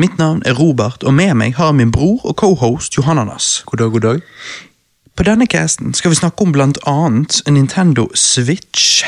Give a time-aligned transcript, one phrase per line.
[0.00, 3.62] Mitt navn er Robert, og med meg har jeg min bror og cohost Johananas.
[3.66, 4.20] God dag, god dag.
[5.16, 9.04] På denne casten skal vi snakke om blant annet Nintendo Switch.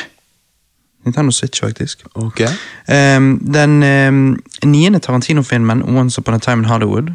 [1.06, 2.04] Nintendo Switch, faktisk.
[2.14, 2.42] Ok.
[2.92, 7.08] Um, den um, niende Tarantino-filmen Once Upon a Time in Hollywood.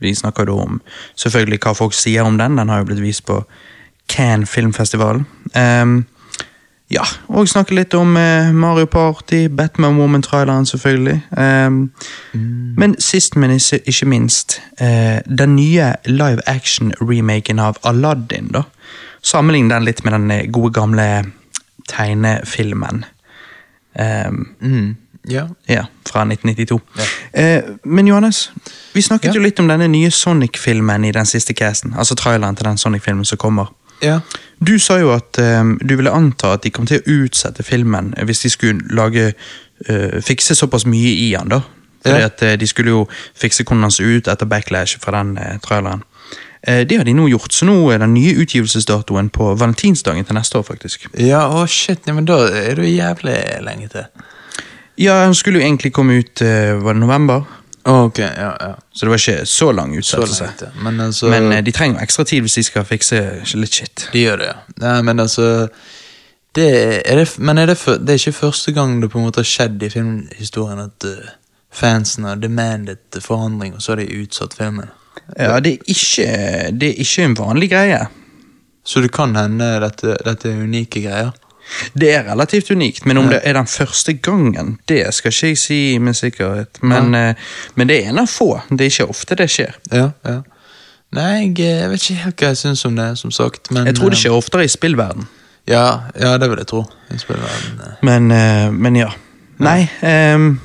[0.00, 0.80] Vi snakker da om
[1.12, 2.56] selvfølgelig hva folk sier om den.
[2.56, 3.42] Den har jo blitt vist på
[4.08, 5.26] Cannes filmfestival.
[5.54, 6.06] Ehm,
[6.90, 11.20] ja, og snakke litt om eh, Mario Party, Batman Woman-traileren selvfølgelig.
[11.38, 11.90] Ehm,
[12.76, 18.48] Men sist, men ikke minst, eh, den nye live action-remaken av Aladdin.
[18.52, 18.62] da.
[19.22, 21.24] Sammenlign den litt med den eh, gode gamle
[21.88, 23.04] tegnefilmen.
[23.98, 24.96] Ehm, Mm.
[25.28, 25.48] Ja.
[25.68, 26.80] ja, fra 1992.
[27.32, 28.50] Eh, men Johannes,
[28.94, 29.32] vi snakket Ja.
[29.34, 31.94] jo litt om denne nye Sonic-filmen i den siste casten.
[31.98, 33.66] Altså traileren til den Sonic-filmen som kommer.
[34.02, 34.20] Ja.
[34.60, 38.12] Du sa jo at um, du ville anta at de kom til å utsette filmen
[38.16, 39.30] eh, hvis de skulle lage
[39.88, 41.48] uh, fikse såpass mye i den.
[41.48, 41.62] da.
[42.04, 42.26] Fordi Ja.
[42.30, 45.58] at uh, De skulle jo fikse hvordan den så ut etter backlash fra den uh,
[45.64, 46.04] traileren.
[46.60, 50.58] Det har de nå gjort, så nå er den nye utgivelsesdatoen på valentinsdagen til neste
[50.58, 50.62] år.
[50.68, 51.06] faktisk.
[51.16, 54.04] Ja, å shit, ja, men da er det jo jævlig lenge til.
[55.00, 56.42] Ja, Den skulle jo egentlig komme ut
[56.84, 57.46] var det november,
[57.88, 58.74] Ok, ja, ja.
[58.92, 60.48] så det var ikke så lang Så utsettelse.
[60.60, 60.66] ja.
[60.82, 63.20] Men altså, Men eh, de trenger ekstra tid hvis de skal fikse
[63.54, 64.08] litt shit.
[64.12, 65.00] de gjør det, ja.
[65.02, 65.68] Men altså,
[66.54, 66.68] det
[67.06, 69.40] er det, men er det, for, det er ikke første gang det på en måte
[69.40, 71.28] har skjedd i filmhistorien at uh,
[71.72, 74.90] fansen har demandet forandring, og så har de utsatt filmen.
[75.38, 76.26] Ja, det er ikke,
[76.80, 78.00] det er ikke en vanlig greie.
[78.84, 81.30] Så det kan hende dette, dette er unike greier.
[81.94, 85.58] Det er relativt unikt, men om det er den første gangen, det skal ikke jeg
[85.58, 86.80] si med sikkerhet.
[86.82, 87.34] Men, eh,
[87.74, 88.60] men det er en av få.
[88.70, 89.76] Det er ikke ofte det skjer.
[89.92, 90.40] Ja, ja.
[91.10, 93.70] Nei, jeg, jeg vet ikke helt hva jeg syns om det, som sagt.
[93.70, 95.26] Men, Jeg tror det eh, skjer oftere i spillverden.
[95.70, 96.84] Ja, ja, det vil jeg tro.
[97.10, 97.94] I eh.
[98.02, 99.10] Men, eh, men ja.
[99.60, 100.60] Nei Um,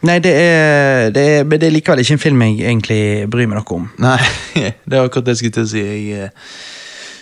[0.00, 3.58] Nei, det er, det er det er likevel ikke en film jeg egentlig bryr meg
[3.58, 3.88] noe om.
[4.00, 4.16] Nei,
[4.88, 5.82] det er akkurat det jeg skulle til å si.
[5.84, 6.30] Jeg, eh,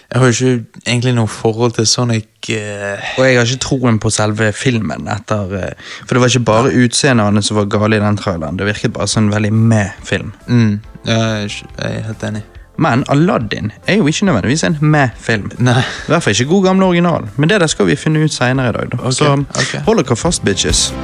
[0.09, 2.97] jeg har jo ikke egentlig noe forhold til Sonic Uh...
[3.19, 5.09] Og jeg har ikke troen på selve filmen.
[5.13, 5.97] etter uh...
[6.07, 8.57] For det var ikke bare utseendene som var gale i den traileren.
[8.57, 10.33] Det virket bare som en veldig med-film.
[10.47, 12.43] mm, jeg, er helt enig.
[12.79, 15.51] Men Aladdin er jo ikke nødvendigvis en med-film.
[15.61, 15.73] I
[16.07, 17.29] hvert fall ikke god gamle original.
[17.37, 18.93] Men det der skal vi finne ut senere i dag.
[18.93, 18.99] Da.
[18.99, 19.13] Okay.
[19.13, 19.81] Så okay.
[19.85, 20.95] hold dere fast, bitches.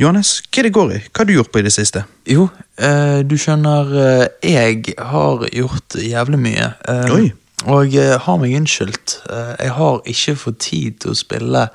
[0.00, 1.00] Johannes, hva er det går i?
[1.10, 2.04] Hva har du gjort på i det siste?
[2.30, 2.46] Jo,
[2.80, 6.70] eh, du skjønner, eh, jeg har gjort jævlig mye.
[6.88, 7.32] eh, Oi.
[7.68, 9.18] Og jeg har meg unnskyldt.
[9.28, 11.66] Eh, jeg har ikke fått tid til å spille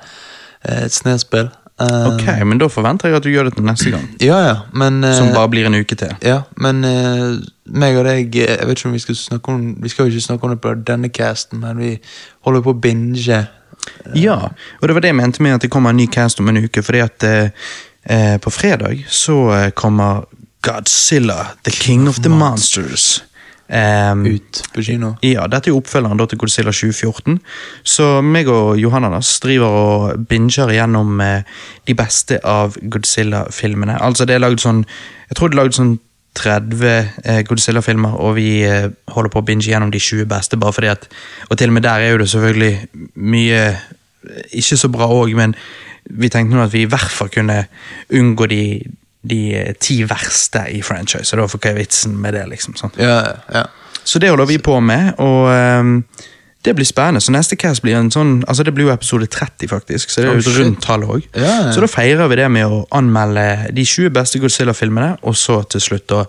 [0.64, 1.52] eh, et snespill.
[1.78, 4.08] Eh, Ok, men da forventer jeg at du gjør det til neste gang.
[4.24, 6.16] Ja, ja, men eh, Som bare blir en uke til.
[6.26, 7.36] Ja, men eh,
[7.70, 10.14] meg og deg eh, Jeg vet ikke om vi skal snakke om Vi skal jo
[10.16, 11.92] ikke snakke om det på denne casten, men vi
[12.48, 13.44] holder på å binge.
[14.18, 14.38] Ja,
[14.80, 16.64] og det var det jeg mente med at det kommer en ny cast om en
[16.64, 16.82] uke.
[16.82, 17.22] Fordi at
[18.08, 20.24] eh, på fredag så eh, kommer
[20.66, 23.22] Godzilla, The King of the Monsters.
[23.68, 25.16] Um, Ut på kino.
[25.26, 27.40] ja, dette er jo oppfølgeren da til Godzilla 2014.
[27.82, 31.42] Så meg og Johannas driver og binger gjennom eh,
[31.86, 33.98] de beste av Godzilla-filmene.
[33.98, 35.96] Altså det er lagd sånn Jeg tror det er lagd sånn
[36.36, 36.86] 30
[37.24, 40.92] eh, Godzilla-filmer, og vi eh, holder på å binge gjennom de 20 beste, bare fordi
[40.92, 41.08] at
[41.50, 43.82] Og til og med der er jo det selvfølgelig mye eh,
[44.52, 45.54] ikke så bra òg, men
[46.10, 47.64] vi tenkte nå at vi i hvert fall kunne
[48.14, 48.62] unngå de
[49.26, 52.76] de eh, ti verste i franchise, og da for hva er vitsen med det, liksom.
[53.00, 53.18] Ja,
[53.52, 53.64] ja.
[54.06, 55.96] Så det holder vi på med, og ehm,
[56.66, 57.22] det blir spennende.
[57.22, 60.30] Så neste cast blir en sånn Altså det blir jo episode 30, faktisk, så det
[60.30, 61.26] er jo et rundt tall òg.
[61.34, 61.72] Ja, ja.
[61.74, 63.44] Så da feirer vi det med å anmelde
[63.76, 66.24] de 20 beste Godzilla-filmene, og så til slutt da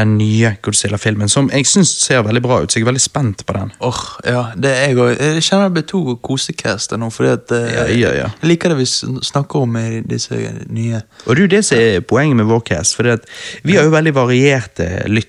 [0.00, 3.44] den nye Godzilla-filmen, som jeg syns ser veldig bra ut, så jeg er veldig spent
[3.48, 3.72] på den.
[3.84, 5.12] Åh, ja, det er jeg òg.
[5.16, 8.28] Jeg kjenner det blir to kosecaster nå, fordi at eh, Ja, ja, ja.
[8.42, 10.38] Jeg liker det vi snakker om i disse
[10.68, 11.02] nye.
[11.26, 13.08] Og det er jo det som er poenget med vår cast, for
[13.64, 14.88] vi har jo veldig varierte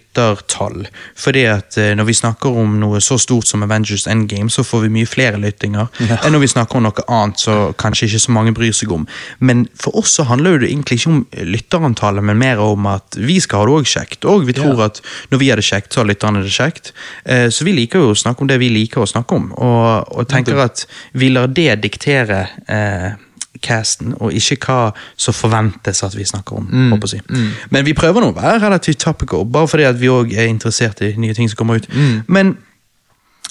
[0.10, 0.88] lyttertall.
[1.16, 4.82] Fordi at eh, når vi snakker om noe så stort som Avengers Endgame, så får
[4.82, 5.88] vi mye flere lyttinger
[6.24, 9.06] enn når vi snakker om noe annet så kanskje ikke så mange bryr seg om.
[9.40, 11.22] Men for oss så handler det egentlig ikke om
[11.54, 14.26] lytterantallet, men mer om at vi skal ha det òg kjekt.
[14.26, 15.02] Og vi tror at
[15.32, 16.94] når vi har det kjekt, så har lytterne det kjekt.
[17.26, 20.12] Eh, Så vi liker jo å snakke om det vi liker å snakke om, og,
[20.16, 23.18] og tenker at vi lar det diktere eh,
[23.62, 26.68] casten, og ikke hva som forventes at vi snakker om.
[26.94, 27.46] håper jeg si.
[27.70, 31.02] Men vi prøver nå å være relativt topical, bare fordi at vi òg er interessert
[31.02, 31.88] i nye ting som kommer ut.
[32.28, 32.58] Men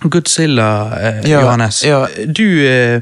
[0.02, 0.68] Godzilla,
[1.00, 1.82] eh, Ja, Johannes.
[1.84, 2.06] ja.
[2.26, 3.00] Du eh,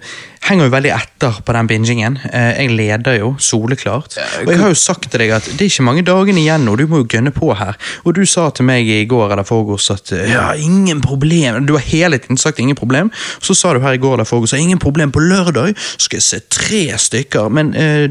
[0.48, 2.18] henger jo veldig etter på den bingingen.
[2.32, 4.16] Eh, jeg leder jo, soleklart.
[4.40, 6.76] Og jeg har jo sagt til deg at det er ikke mange dagene igjen nå,
[6.80, 7.76] du må jo gønne på her.
[8.06, 11.66] Og du sa til meg i går eller forgårs at eh, ja, ingen problem.
[11.68, 13.12] Du har hele tiden sagt ingen problem.
[13.44, 15.12] Så sa du her i går eller forgårs ingen problem.
[15.12, 18.08] På lørdag skal jeg se tre stykker, men eh,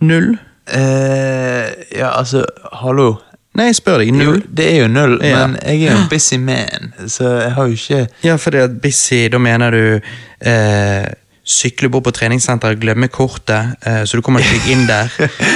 [0.00, 0.36] null?
[0.68, 2.44] Eh, ja, altså,
[2.84, 3.16] hallo.
[3.58, 4.12] Nei, jeg spør deg.
[4.14, 4.38] Null.
[4.38, 5.44] Jo, det er jo null, Ja.
[5.46, 8.60] men jeg er jo en busy man, så jeg har jo ikke Ja, for det
[8.68, 10.00] at busy, da mener du
[10.46, 11.06] eh,
[11.48, 15.08] sykle bort på treningssenteret, glemme kortet, eh, så du kommer ikke deg inn der,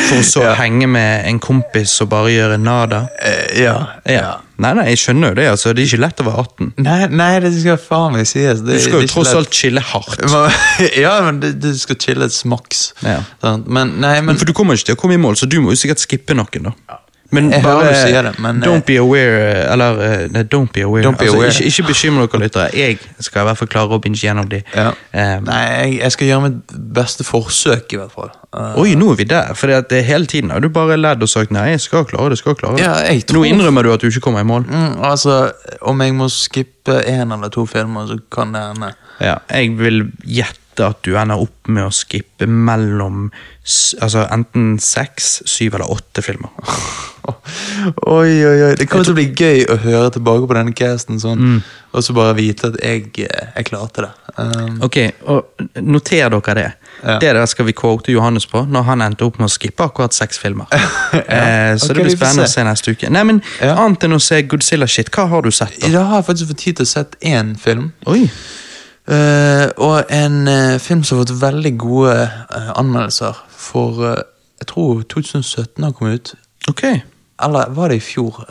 [0.08, 0.54] for så Ja.
[0.56, 3.02] henge med en kompis og bare gjøre nada.
[3.20, 3.74] eh, Ja.
[4.08, 4.30] Ja.
[4.62, 5.72] Nei, nei, jeg skjønner jo det, altså.
[5.74, 6.72] Det er ikke lett å være 18.
[6.86, 8.60] Nei, nei, det skal faen meg sies.
[8.62, 9.36] Det, Du skal er jo tross lett.
[9.40, 10.20] alt chille hardt.
[11.02, 12.92] Ja, men du skal chille et smaks.
[13.02, 13.18] Ja.
[13.66, 15.74] Men nei, men For du kommer ikke til å komme i mål, så du må
[15.74, 16.98] jo sikkert skippe noen, da.
[17.32, 20.82] Men Jeg hører du sier det, men, don't be aware Eller eh, nei, don't be
[20.84, 21.04] aware.
[21.06, 21.62] Don't be altså.
[21.64, 22.66] Ikke, ikke bekymre dere lyttere.
[22.76, 24.60] Jeg skal i hvert fall klare å binge gjennom de.
[24.76, 24.90] ja.
[25.12, 28.30] Um, Nei, jeg, jeg skal gjøre mitt beste forsøk, i hvert fall.
[28.52, 29.52] Uh, Oi, nå er vi der.
[29.56, 32.40] For det hele tiden har du bare ledd og sagt nei, jeg skal klare det.
[32.42, 32.84] skal klare det.
[32.84, 34.66] Ja, jeg Nå innrømmer du at du ikke kommer i mål.
[34.68, 35.38] mm, altså,
[35.88, 38.92] om jeg må skippe én eller to filmer, så kan det hende.
[39.22, 43.26] Ja, jeg vil gjette at du ender opp med å skippe mellom
[44.02, 46.50] altså enten seks, syv eller åtte filmer.
[47.22, 48.70] Oi, oi, oi.
[48.74, 51.60] Det kommer til å bli gøy å høre tilbake på denne casten, sånn,
[51.94, 54.10] og så bare vite at jeg, jeg klarte det.
[54.34, 54.96] Um, Ok,
[55.30, 56.64] og Noter dere det.
[57.02, 57.18] Ja.
[57.22, 60.16] Det der skal vi quote Johannes på når han endte opp med å skippe akkurat
[60.16, 60.66] seks filmer.
[60.72, 63.12] eh, så okay, det blir spennende å se neste uke.
[63.12, 63.76] Nei, men Ja.
[63.84, 65.78] Annet enn å se Godzilla-shit, hva har du sett?
[65.78, 65.92] Da?
[65.94, 67.92] Jeg har faktisk fått tid til å sett én film.
[68.10, 68.26] Oi,
[69.08, 75.00] Eh, og en uh, film som har fått veldig gode uh, anmeldelser for Jeg tror
[75.10, 76.34] 2017 har kommet ut.
[76.70, 76.84] ok.
[77.42, 78.44] Eller var det i fjor?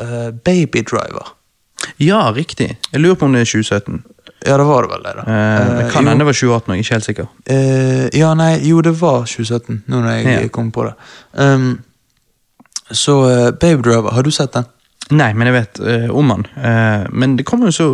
[0.43, 1.29] Baby Driver.
[2.03, 2.77] Ja, riktig.
[2.91, 4.01] Jeg lurer på om det er 2017.
[4.45, 5.37] Ja, det var det vel det, da.
[5.77, 7.29] Det kan hende det var 2018, jeg er ikke helt sikker.
[8.19, 10.47] ja, nei, jo, det var 2017, nå når jeg Ja.
[10.51, 10.93] kom på det.
[11.39, 11.79] Um,
[12.91, 13.15] så
[13.61, 14.67] Baby Driver, har du sett den?
[15.11, 15.79] Nei, men jeg vet
[16.11, 16.31] om.
[16.31, 17.87] Eh, men det kommer jo så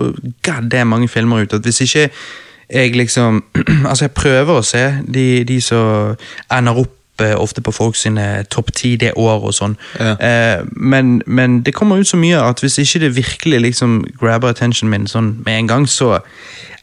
[0.45, 2.09] god damn mange filmer ut at hvis ikke
[2.69, 3.43] jeg liksom
[3.89, 6.15] Altså, jeg prøver å se de, de som
[6.53, 9.77] ender opp eh, ofte på folk sine topp ti det året og sånn.
[9.99, 10.15] Ja.
[10.19, 14.53] Eh, men, men det kommer ut så mye at hvis ikke det virkelig liksom grabber
[14.53, 16.17] attention min sånn med en gang, så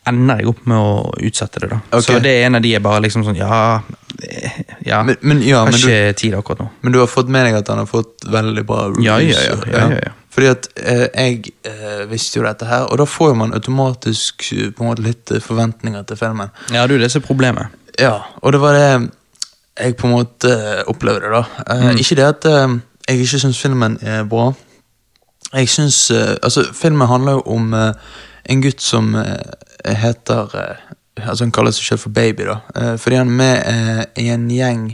[0.09, 1.71] ender jeg opp med å utsette det.
[1.73, 1.81] da.
[1.91, 2.07] Okay.
[2.07, 3.81] Så det er en av de jeg bare liksom sånn Ja,
[4.21, 5.03] eh, ja.
[5.07, 6.69] Men, men, ja, har men, du, ikke tid akkurat nå.
[6.85, 9.07] men du har fått med deg at han har fått veldig bra reviews?
[9.07, 10.13] Ja, ja, ja, ja, ja.
[10.35, 14.49] Fordi at eh, jeg eh, visste jo dette her, og da får jo man automatisk
[14.53, 16.51] eh, på en måte litt eh, forventninger til filmen.
[16.75, 17.67] Ja, du, det er er problemet.
[18.01, 19.11] Ja, og det var det
[19.79, 20.57] jeg på en måte
[20.91, 21.45] opplevde, da.
[21.71, 21.99] Eh, Mm.
[22.03, 22.45] Ikke det at
[23.09, 24.53] jeg ikke syns filmen er bra.
[25.55, 29.15] Jeg syns Altså, filmen handler jo om en gutt som
[29.85, 30.51] heter
[31.23, 32.57] Altså, han kaller seg selv for Baby, da.
[32.75, 34.89] Eh, fordi han er med eh, i en gjeng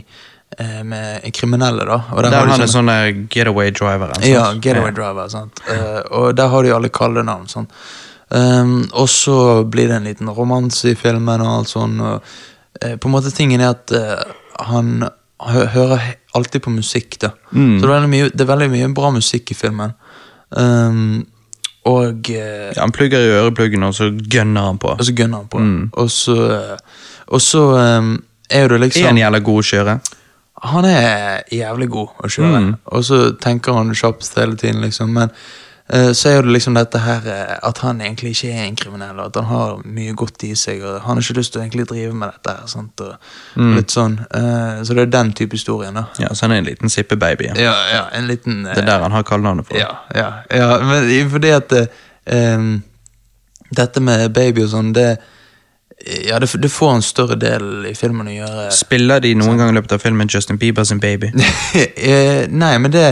[0.59, 1.95] med kriminelle, da.
[2.11, 4.13] Og Der har de han sånne- sånn getaway driver.
[4.13, 4.25] sant?
[4.25, 5.27] ja, Getaway Driver.
[5.29, 5.59] sant?
[5.69, 7.47] Eh, og der har de alle kallenavn.
[7.47, 7.67] sånn.
[8.33, 11.99] Um, og så blir det en liten romanse i filmen og alt sånn.
[11.99, 12.21] Og,
[12.83, 14.23] uh, på en måte Tingen er at uh,
[14.59, 15.09] han
[15.41, 17.17] hø hører alltid på musikk.
[17.19, 17.31] da.
[17.53, 17.79] Mm.
[17.79, 19.93] Så det er, veldig mye, det er veldig mye bra musikk i filmen.
[20.51, 21.25] Um,
[21.85, 24.89] og uh, Ja, han plugger i ørepluggen, og så gønner han på.
[24.99, 25.59] og så gønner han på.
[25.59, 25.89] Mm.
[25.93, 26.77] Og så, eh,
[27.27, 27.63] og så
[27.97, 29.99] um, er jo det Er liksom han jævla god å kjøre?
[30.63, 32.75] Han er jævlig god å kjøre, Mm.
[32.85, 35.09] og så tenker han kjapt hele tiden, liksom.
[35.13, 35.31] Men
[35.93, 39.19] uh, så er det liksom dette her eh, at han egentlig ikke er en kriminell,
[39.19, 41.63] og at han har mye godt i seg, og han har ikke lyst til å
[41.65, 42.67] egentlig drive med dette her.
[42.67, 43.01] Sant?
[43.01, 43.15] Og,
[43.55, 43.75] Mm.
[43.75, 44.19] litt sånn.
[44.33, 46.05] Uh, så det er den type historien, da.
[46.19, 47.49] Ja, så han er en liten sippebaby.
[47.49, 47.53] Ja.
[47.57, 49.75] Ja, ja, en liten Uh, Det er der han har kallenavnet for.
[49.77, 51.73] Ja, ja, ja, men fordi at
[52.27, 52.83] em,
[53.75, 55.17] Dette med baby og sånn, det
[56.27, 58.67] Ja, det, det får en større del i filmen å gjøre.
[58.73, 61.29] Spiller de noen gang i løpet av filmen Justin Bieber sin baby?
[61.75, 63.03] Eh, Nei, men det,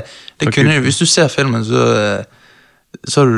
[0.41, 0.79] det kunne.
[0.81, 2.23] Hvis du ser filmen, så eh,
[3.05, 3.35] Så hadde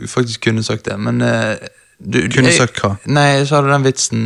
[0.00, 1.56] du faktisk kunne sagt det, men eh,
[2.00, 2.94] du, Kunne jeg- sagt hva?
[3.06, 4.22] Nei, så hadde den vitsen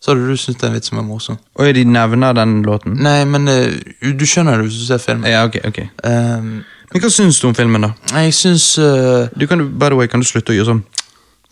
[0.00, 1.38] Så hadde du syntes den vitsen var morsom.
[1.58, 2.98] Og de nevner den låten?
[3.02, 5.26] Nei, men du skjønner det hvis du ser filmen.
[5.30, 5.80] Ja, ok, ok.
[6.04, 6.52] Um,
[6.92, 7.90] Men hva syns du om filmen, da?
[8.22, 10.84] jeg syns uh, Du kan, by the way, kan du slutte å gjøre sånn?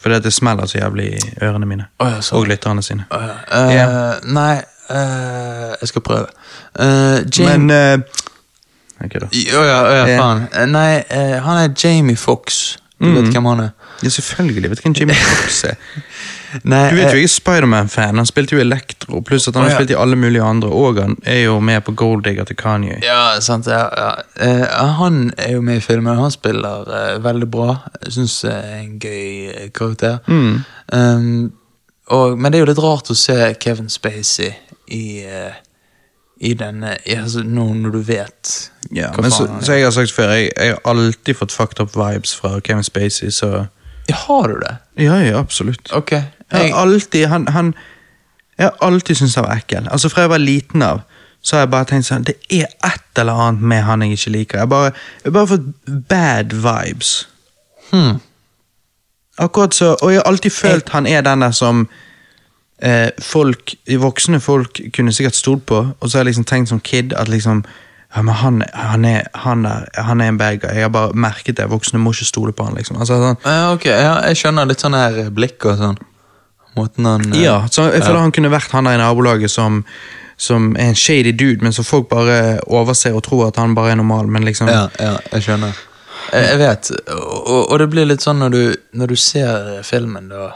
[0.00, 1.86] Fordi at det smeller så jævlig i ørene mine.
[1.98, 2.38] Oh, ja, sånn.
[2.38, 3.06] Og lytterne sine.
[3.10, 3.36] Oh, ja.
[3.64, 4.18] uh, yeah.
[4.24, 4.56] Nei,
[4.90, 6.26] uh, jeg skal prøve.
[6.78, 8.24] Uh, Jamie Men eh,
[9.04, 9.16] Ok.
[9.28, 9.78] Å ja,
[10.16, 10.46] faen.
[10.56, 12.76] Eh, nei, eh, han er Jamie Fox.
[13.00, 13.16] Du Mm.
[13.18, 13.70] vet hvem han er?
[14.02, 14.70] Ja, selvfølgelig.
[14.70, 15.74] Vet du hvem Jamie Fox er?
[16.64, 18.20] Nei, Du vet jo ikke jeg er Spiderman-fan.
[18.20, 19.80] Han spilte jo Elektro, pluss at han har ja.
[19.80, 20.70] spilt i alle mulige andre.
[20.70, 23.00] Og han er jo med på Gold Digger til Kanye.
[23.04, 23.68] Ja, sant.
[23.70, 24.10] Ja, ja.
[24.40, 24.64] Uh,
[25.00, 26.16] han er jo med i filmen.
[26.18, 27.76] Han spiller uh, veldig bra.
[28.04, 30.18] Jeg syns det er en gøy eh, karakter.
[30.26, 30.58] Mm.
[30.92, 31.52] Um,
[32.06, 34.52] og, men det er jo litt rart å se Kevin Spacey
[34.94, 35.56] i, eh,
[36.38, 38.52] i denne altså, nå når du vet
[38.94, 39.66] Ja, hva men så, faen han er.
[39.66, 42.86] så jeg har sagt før, jeg, jeg har alltid fått fucked up vibes fra Kevin
[42.86, 43.66] Spacey, så
[44.06, 44.76] Ja, Har du det?
[45.02, 45.90] Ja, ja, absolutt.
[45.92, 46.14] Ok.
[46.52, 47.74] Jeg har alltid han, han
[48.58, 49.88] Jeg har alltid syntes han var ekkel.
[49.90, 51.00] Altså Fra jeg var liten av,
[51.42, 54.30] så har jeg bare tenkt sånn Det er et eller annet med han jeg ikke
[54.30, 54.58] liker.
[54.58, 54.92] Jeg bare,
[55.24, 55.68] jeg har bare fått
[56.08, 57.28] bad vibes.
[57.90, 58.20] hmm.
[59.38, 61.88] Akkurat så, Og jeg har alltid følt han er den der som
[62.82, 66.80] eh, folk, voksne folk kunne sikkert stolt på, og så har jeg liksom tenkt som
[66.80, 67.64] kid at liksom
[68.16, 70.70] ja, men han, han, er, han, er, han er en bad guy.
[70.72, 71.66] Jeg har bare merket det.
[71.68, 72.76] Voksne må ikke stole på han.
[72.78, 72.96] liksom.
[72.96, 75.98] Altså, sånn, Ja, ok, ja, jeg skjønner litt sånn her blikk og sånn.
[76.76, 79.82] Måten han eh, Ja, så jeg føler han kunne vært han der i nabolaget som,
[80.36, 83.94] som er en shady dude, men som folk bare overser og tror at han bare
[83.94, 85.74] er normal, men liksom Ja, ja, jeg skjønner.
[86.32, 88.62] Jeg, jeg vet, og, og det blir litt sånn når du,
[88.98, 90.48] når du ser filmen, da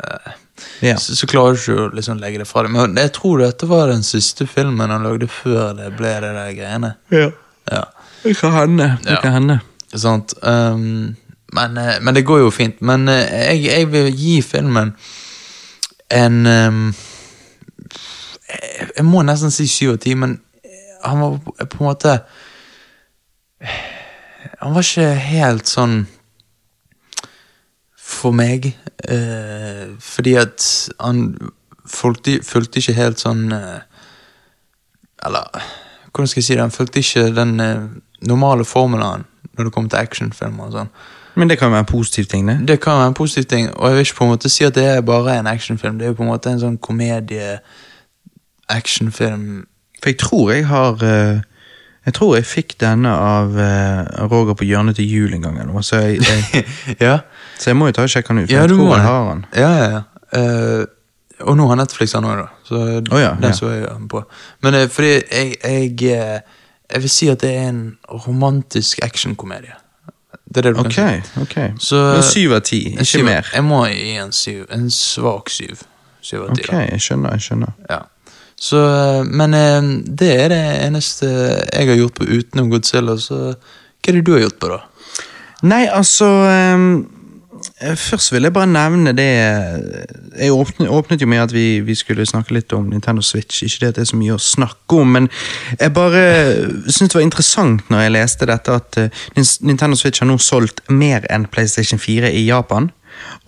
[0.00, 0.36] eh,
[0.84, 0.96] Ja.
[1.00, 2.72] så, så klarer du ikke å liksom legge det fra deg.
[2.74, 6.52] Men jeg tror dette var den siste filmen han lagde før det ble det der
[6.56, 6.94] greiene.
[7.12, 7.30] Ja.
[7.70, 7.84] Ja,
[8.24, 8.86] Det kan hende.
[9.04, 9.20] Det Ja.
[9.22, 9.60] kan hende.
[9.94, 10.34] sant.
[10.42, 11.16] Um,
[11.52, 12.80] men, eh, men det går jo fint.
[12.80, 14.92] Men eh, jeg, jeg vil gi filmen
[16.10, 16.94] en um,
[18.96, 20.40] jeg, må nesten si syv av ti, men
[21.04, 22.16] han var på- på en måte
[24.60, 26.06] Han var ikke helt sånn
[27.96, 28.74] for meg.
[29.08, 31.38] eh, fordi at han
[31.86, 33.80] fulgte, fulgte ikke helt sånn eh,
[35.24, 35.44] Eller
[36.12, 36.60] hvordan skal jeg si det?
[36.60, 37.88] Han fulgte ikke den eh,
[38.28, 39.24] normale formelen
[39.56, 40.66] når det kom til actionfilmer.
[40.66, 40.90] og sånn.
[41.34, 42.68] Men det kan være en positiv ting, det.
[42.68, 44.74] Det kan være en positiv ting, og jeg vil ikke på en måte si at
[44.74, 45.98] det er bare en actionfilm.
[45.98, 49.66] Det er jo på en måte en sånn komedie-actionfilm.
[50.02, 51.40] For jeg tror jeg har eh,
[52.06, 55.96] Jeg tror jeg fikk denne av eh, Roger på hjørnet til jul en gang, så
[55.96, 56.64] jeg, jeg,
[57.06, 57.18] ja.
[57.58, 58.48] så jeg må jo ta og sjekke den ut.
[58.48, 59.44] For Ja, jeg tror jeg har den.
[59.54, 60.00] Ja, ja, ja.
[60.30, 60.84] Uh,
[61.40, 62.46] og nå har Netflix den òg, da.
[62.64, 63.56] Så oh, ja, den ja.
[63.56, 64.22] så jeg den på.
[64.62, 66.00] Men fordi jeg, jeg
[66.90, 69.72] Jeg vil si at det er en romantisk actionkomedie.
[70.50, 71.40] Det er det du kan si.
[71.42, 71.68] Okay.
[71.78, 73.46] Så- Men syv av ti, ikke syv- mer.
[73.54, 74.64] Jeg må gi en syv.
[74.70, 75.82] En svak syv.
[76.22, 76.62] Syv av ti.
[76.62, 76.80] Ok, da.
[76.90, 77.72] jeg skjønner, jeg skjønner.
[77.88, 78.00] Ja.
[78.60, 79.80] Så, eh, men eh,
[80.20, 81.26] det er det eneste
[81.72, 84.80] jeg har gjort på utenom Godzilla, så hva er det du har gjort på, da?
[85.62, 86.84] Nei, altså eh,
[87.96, 89.26] Først vil jeg bare nevne det
[90.38, 93.62] Jeg åpnet, åpnet jo med at vi, vi skulle snakke litt om Nintendo Switch.
[93.62, 95.28] Ikke det at det er så mye å snakke om, men
[95.80, 96.22] jeg bare
[96.86, 99.24] syntes det var interessant når jeg leste dette, at eh,
[99.60, 102.90] Nintendo Switch har nå solgt mer enn PlayStation 4 i Japan.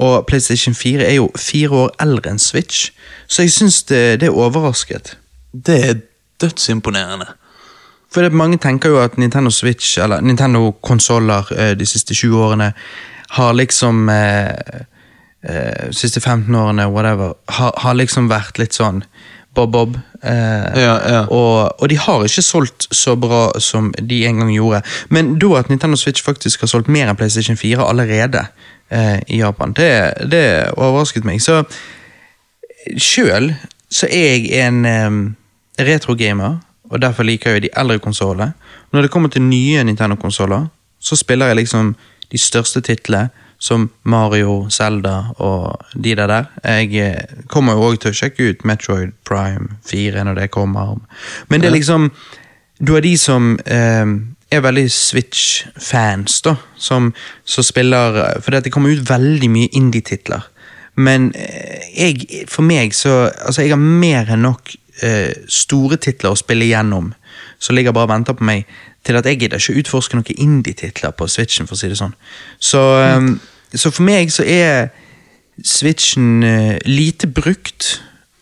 [0.03, 2.91] Og PlayStation 4 er jo fire år eldre enn Switch,
[3.27, 5.17] så jeg syns det, det er overrasket.
[5.53, 6.03] Det er
[6.43, 7.31] dødsimponerende.
[8.13, 12.73] For det, mange tenker jo at Nintendo Switch, eller Nintendo-konsoller eh, de siste 20 årene,
[13.37, 14.83] har liksom eh,
[15.49, 19.03] eh, siste 15 årene, whatever, har, har liksom vært litt sånn
[19.57, 19.99] bob-bob.
[20.23, 21.23] Eh, Ja, ja.
[21.29, 24.83] og, og de har ikke solgt så bra som de en gang gjorde.
[25.13, 28.47] Men da at Nintendo Switch faktisk har solgt mer enn PlayStation 4 allerede
[28.91, 29.91] eh, i Japan, det,
[30.33, 30.45] det
[30.77, 31.41] overrasket meg.
[31.45, 31.63] Så
[32.99, 33.53] sjøl
[33.93, 35.37] så er jeg en
[35.79, 36.57] retro-gamer,
[36.91, 38.53] og derfor liker jeg de eldre konsollene.
[38.93, 40.67] Når det kommer til nye Nintendo-konsoller,
[41.01, 41.95] så spiller jeg liksom
[42.33, 43.31] de største titlene,
[43.63, 46.47] som Mario, Zelda og de der der.
[46.65, 50.97] Jeg eh, kommer jo òg til å sjekke ut Metroid Prime 4 når det kommer.
[51.49, 52.11] Men det er liksom
[52.83, 54.07] Du er de som eh,
[54.51, 57.13] er veldig Switch-fans, da, som,
[57.45, 60.43] som spiller For det kommer ut veldig mye indie-titler.
[60.95, 66.35] Men eh, jeg, for meg så Altså, jeg har mer enn nok eh, store titler
[66.35, 67.13] å spille gjennom,
[67.63, 68.67] som ligger bare og venter på meg,
[69.07, 72.15] til at jeg gidder ikke utforske noen indie-titler på Switchen, for å si det sånn.
[72.59, 72.81] Så,
[73.17, 73.37] um,
[73.75, 74.91] så for meg så er
[75.63, 77.95] Switchen uh, lite brukt,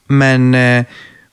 [0.08, 0.84] men, uh,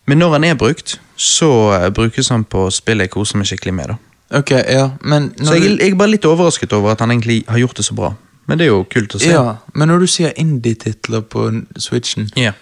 [0.07, 3.75] men når han er brukt, så uh, brukes han på spill jeg koser meg skikkelig
[3.79, 3.93] med.
[3.93, 3.97] da.
[4.37, 7.61] Ok, ja, men Så jeg, jeg er bare litt overrasket over at han egentlig har
[7.61, 8.11] gjort det så bra.
[8.47, 9.31] Men det er jo kult å se.
[9.31, 11.47] ja, men når du sier indie-titler på
[11.79, 12.55] Switchen, yeah.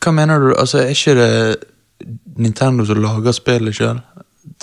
[0.00, 0.50] hva mener du?
[0.56, 1.32] Altså, Er ikke det
[2.36, 4.00] Nintendo som lager spillet sjøl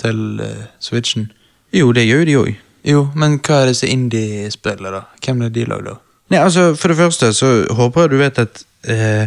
[0.02, 1.30] til eh, Switchen?
[1.72, 2.50] Jo, det gjør de òg.
[2.84, 5.00] Jo, men hva er disse indie-spillene, da?
[5.24, 5.98] Hvem er de lagd av?
[6.30, 9.26] Nei, altså, For det første så håper jeg du vet at eh,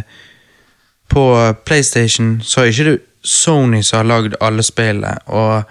[1.08, 1.24] på
[1.66, 5.62] PlayStation så er ikke det Sony som har lagd alle spillene, og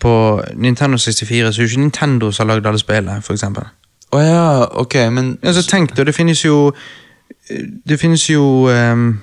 [0.00, 3.64] på Nintendo 64 så er det ikke Nintendo som har lagd alle spillene, for eksempel.
[4.12, 6.72] oh, ja, ok, men Altså, tenk da, det finnes jo
[7.88, 9.20] det finnes jo vet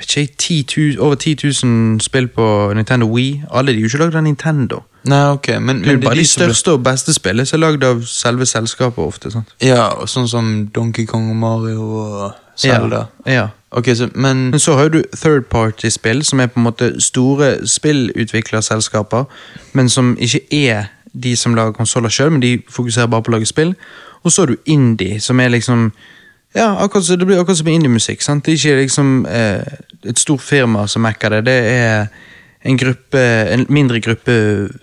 [0.00, 3.42] ikke, 10 000, over 10 000 spill på Nintendo Wii.
[3.50, 4.82] Alle de er jo ikke lagd av Nintendo.
[5.06, 8.46] Nei, ok, men, men bare de de største og beste spillene er lagd av selve
[8.46, 9.30] selskapet ofte.
[9.30, 9.52] sant?
[9.62, 13.06] Ja, og sånn som Donkey Kong og Mario og Zelda.
[13.26, 13.32] Ja.
[13.32, 13.46] ja.
[13.70, 17.66] Ok, så, men Men så har du third party-spill, som er på en måte store
[17.66, 19.24] spillutviklerselskaper,
[19.72, 20.84] men som ikke er
[21.22, 23.74] de som lager konsoller sjøl, men de fokuserer bare på å lage spill.
[24.24, 25.92] Og så har du indie, som er liksom
[26.56, 28.22] Ja, akkurat, så- det blir akkurat som indiemusikk.
[28.22, 28.44] sant?
[28.44, 29.62] Det er ikke liksom eh,
[30.08, 31.44] et stort firma som mekker det.
[31.44, 32.06] Det er
[32.66, 33.20] en gruppe,
[33.52, 34.32] en mindre gruppe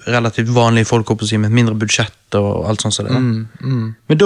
[0.07, 2.93] relativt vanlige folk si, med et mindre budsjett og alt sånt.
[2.93, 3.95] som det, mm, mm.
[4.09, 4.25] Men da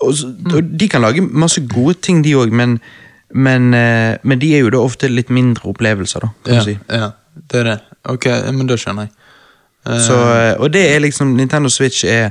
[0.00, 2.80] og, så- og De kan lage masse gode ting, de òg, men,
[3.34, 6.64] men, eh, men de er jo da ofte litt mindre opplevelser, da, kan ja, du
[6.64, 6.78] si.
[6.88, 7.10] ja,
[7.52, 7.80] det er det.
[8.08, 9.10] Ok, men da skjønner jeg.
[9.86, 12.30] Uh, Så, eh, og det er liksom Nintendo Switch er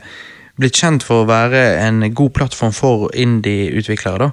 [0.59, 4.31] blitt kjent for å være en god plattform for indie-utviklere.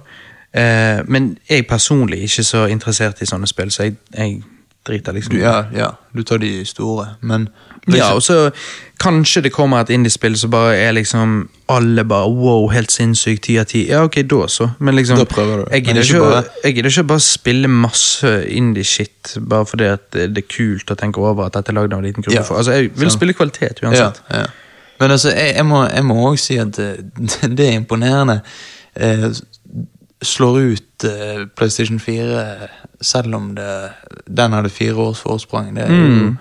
[0.57, 4.43] Eh, men jeg personlig er ikke så interessert i sånne spill, så jeg, jeg
[4.87, 7.49] driter liksom du, ja, ja, du tar de store, men
[7.87, 8.51] liksom- Ja, og så
[9.03, 13.57] kanskje det kommer et indiespill som bare er liksom Alle bare wow, helt sinnssykt, ti
[13.59, 13.89] av ti.
[13.89, 14.69] Ja, ok, da så.
[14.79, 15.71] Men liksom Da prøver du.
[15.73, 20.39] Jeg gidder ikke bare- jeg gidder ikke bare spille masse indie-shit bare fordi at det
[20.39, 22.35] er kult å tenke over at dette er lagd av en liten gruppe.
[22.35, 22.57] Ja.
[22.57, 24.21] Altså, Jeg vil så- spille kvalitet uansett.
[24.31, 24.47] ja, ja.
[25.01, 25.55] Men altså, jeg,
[25.95, 27.11] jeg må òg si at det,
[27.59, 28.41] det er imponerende.
[28.97, 29.29] Eh,
[30.25, 32.69] slår ut eh, PlayStation 4
[33.05, 33.91] selv om det,
[34.37, 35.75] den hadde fire års forsprang.
[35.77, 36.37] Det er jo Mm.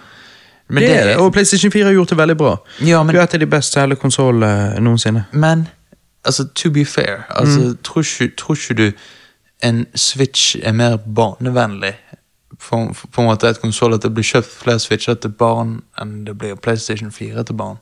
[0.67, 2.55] Men det, er det, og PlayStation 4 har gjort det veldig bra.
[2.81, 5.25] Ja, men- Du er til de best selgte konsollene noensinne.
[5.31, 5.67] Men
[6.25, 7.77] altså, to be fair, altså, Mm.
[7.83, 8.91] tror, ikke, tror ikke du
[9.63, 11.93] en Switch er mer barnevennlig?
[12.59, 15.81] For, for, på en måte et konsoll at det blir kjøpt flere Switcher til barn
[16.01, 17.77] enn det blir PlayStation 4 til barn.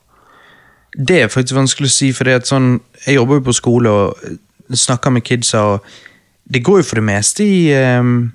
[0.94, 4.04] Det er faktisk vanskelig å si, for sånn, jeg jobber jo på skole og
[4.70, 5.78] snakker med kidsa, og
[6.44, 8.32] det går jo for det meste i um,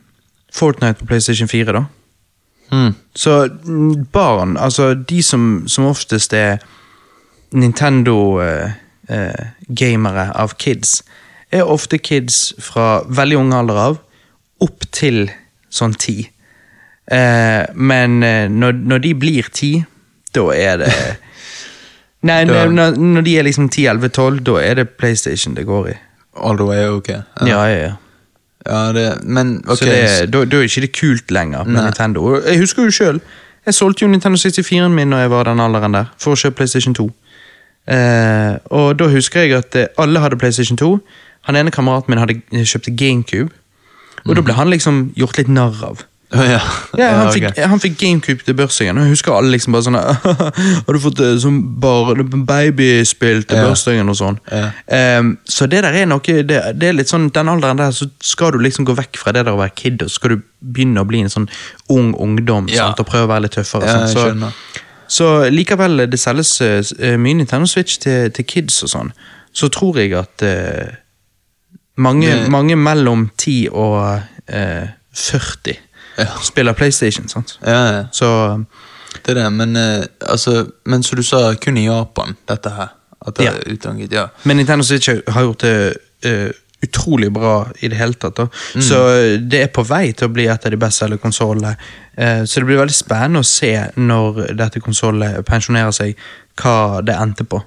[0.54, 1.84] Fortnite på PlayStation 4, da.
[2.72, 2.94] Mm.
[3.16, 3.48] Så
[4.14, 6.58] barn, altså de som, som oftest er
[7.54, 11.04] Nintendo-gamere av kids,
[11.52, 13.98] er ofte kids fra veldig ung alder av
[14.62, 15.32] opp til
[15.74, 16.30] sånn ti.
[17.10, 19.86] Eh, men eh, når, når de blir ti,
[20.36, 20.94] da er det
[22.22, 25.94] Nei, Da- når, når- de er liksom 10-11-12, da er det PlayStation det går i.
[26.44, 27.08] All the way ok.
[27.10, 27.94] Ja, ja, ja.
[28.68, 29.78] Ja, det, men ok.
[29.78, 31.84] Så det, da, da er ikke det kult lenger med Nei.
[31.86, 32.42] Nintendo.
[32.44, 33.22] Jeg husker jo selv,
[33.66, 36.56] jeg solgte jo Nintendo 64-en min når jeg var den alderen der, for å kjøpe
[36.60, 37.08] PlayStation 2.
[37.90, 41.00] Eh, og da husker jeg at eh, alle hadde PlayStation 2.
[41.48, 43.50] Han ene kameraten min hadde eh, kjøpte GameCube.
[44.28, 46.04] Og da ble han liksom gjort litt narr av.
[46.30, 46.60] Ja.
[46.98, 49.96] Ja, han, fikk, han fikk GameCube til bursdagen, og jeg husker alle liksom bare sånn
[50.86, 53.64] Har du fått eh, sånn bare babyspill til Ja.
[53.66, 54.38] bursdagen og sånn?
[54.54, 54.68] Ja.
[55.18, 58.06] Um, så det der er noe det, det er litt sånn, Den alderen der så
[58.22, 60.44] skal du liksom gå vekk fra det der å være kid, og så skal du
[60.62, 61.50] begynne å bli en sånn
[61.90, 62.92] ung ungdom Ja.
[62.92, 63.90] sant, og prøve å være litt tøffere.
[63.90, 64.54] Ja, jeg Så,
[65.10, 69.10] så likevel, det selges uh, mye Nintendo Switch til, til kids og sånn,
[69.52, 70.94] så tror jeg at uh,
[71.98, 74.22] mange, Det- mange mellom 10 og
[74.54, 74.88] uh,
[75.20, 75.74] 40
[76.20, 76.28] Ja.
[76.44, 77.28] spiller PlayStation.
[77.32, 77.58] sant?
[77.66, 78.04] Ja, ja.
[78.12, 78.30] Så
[79.26, 82.90] Det er det, men eh, altså Men som du sa, kun i Japan, dette her.
[83.28, 83.52] At det Ja.
[83.52, 84.28] er utdannet, ja.
[84.44, 86.52] Men Nintendo Switch har gjort det eh,
[86.84, 88.36] utrolig bra i det hele tatt.
[88.38, 88.46] Da.
[88.76, 88.82] Mm.
[88.82, 91.74] Så eh, det er på vei til å bli et av de best selgende konsollene.
[92.18, 96.16] Eh, så det blir veldig spennende å se når dette konsollet pensjonerer seg,
[96.62, 97.62] hva det endte på.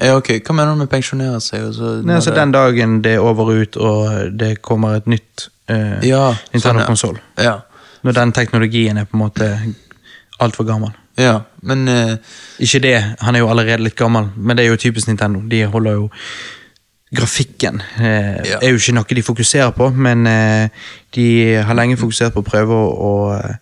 [0.00, 1.62] Ja, ok, Hva mener du med pensjonere seg?
[1.68, 5.06] og så- Nei, altså det- Den dagen det er over ut og det kommer et
[5.06, 6.58] nytt eh, Ja, sånn, ja.
[6.58, 7.18] Nintendo-konsoll.
[7.38, 7.60] Ja.
[8.02, 9.74] Når den teknologien er på en måte
[10.40, 10.90] altfor gammel.
[11.18, 12.16] ja, men uh,
[12.58, 15.40] Ikke det, han er jo allerede litt gammel, men det er jo typisk Nintendo.
[15.48, 16.10] De holder jo
[17.14, 18.58] Grafikken eh, Ja.
[18.62, 20.68] er jo ikke noe de fokuserer på, men eh,
[21.12, 21.26] de
[21.60, 23.56] har lenge fokusert på å prøve å, å eh,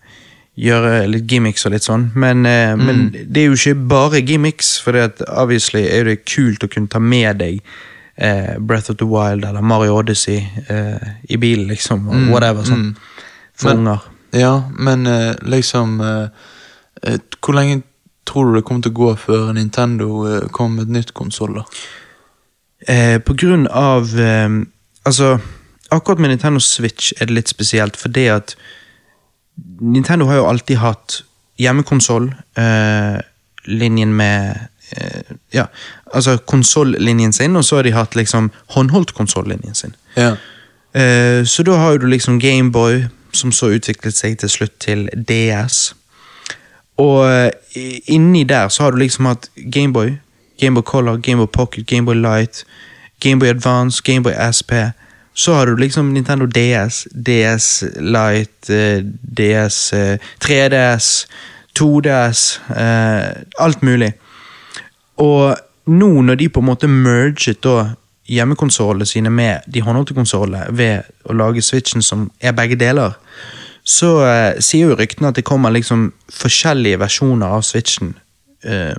[0.55, 2.05] gjøre litt gimmicks og litt sånn.
[2.15, 6.21] Men, eh, men det er jo ikke bare gimmicks, for det at obviously er det
[6.23, 7.59] kult å kunne ta med deg
[8.15, 10.39] eh, Breath of the Wild eller Mario Odyssey
[11.27, 12.07] i bilen, liksom.
[12.07, 12.63] Og whatever.
[12.63, 12.93] sånn.
[13.53, 14.07] For Men- unger.
[14.31, 16.27] Ja, men eh, liksom eh,
[17.03, 17.81] eh, Hvor lenge
[18.27, 21.57] tror du det kommer til å gå før Nintendo eh, kommer med et nytt konsoll,
[21.59, 21.65] da?
[22.87, 24.49] Eh, på grunn av eh,
[25.03, 25.39] Altså,
[25.89, 28.53] akkurat med Nintendo Switch er det litt spesielt, fordi at
[29.81, 31.23] Nintendo har jo alltid hatt
[31.57, 32.27] hjemmekonsoll,
[33.65, 34.67] linjen med
[35.53, 35.65] Ja,
[36.13, 39.95] altså konsollinjen sin, og så har de hatt liksom håndholdt-konsollinjen sin.
[40.15, 40.35] Ja.
[41.45, 45.93] Så da har du liksom Gameboy, som så utviklet seg til slutt til DS.
[46.97, 47.51] Og eh,
[48.07, 50.17] inni der så har du liksom hatt Gameboy,
[50.59, 52.65] Gameboy Color, Gameboy Pocket, Gameboy Light,
[53.21, 54.73] Gameboy Advance, Gameboy SP,
[55.33, 59.03] Så har du liksom Nintendo DS, DS Lite, eh,
[59.37, 61.27] DS eh, 3DS,
[61.79, 64.13] 2DS, eh, alt mulig.
[65.17, 65.55] Og
[65.87, 67.95] nå når de på en måte merget da
[68.31, 73.17] hjemmekonsollene sine med de håndholdte konsollene ved å lage Switchen som er begge deler,
[73.83, 78.13] så eh, sier jo ryktene at det kommer liksom forskjellige versjoner av Switchen
[78.63, 78.95] eh,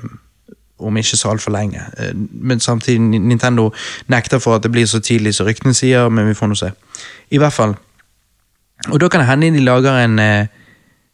[0.83, 1.85] om ikke så altfor lenge.
[1.99, 3.71] Eh, Men samtidig, Nintendo
[4.07, 6.73] nekter for at det blir så tidlig som ryktene sier, men vi får nå se.
[7.31, 7.77] I hvert fall.
[8.91, 10.47] Og da kan det hende de lager en eh,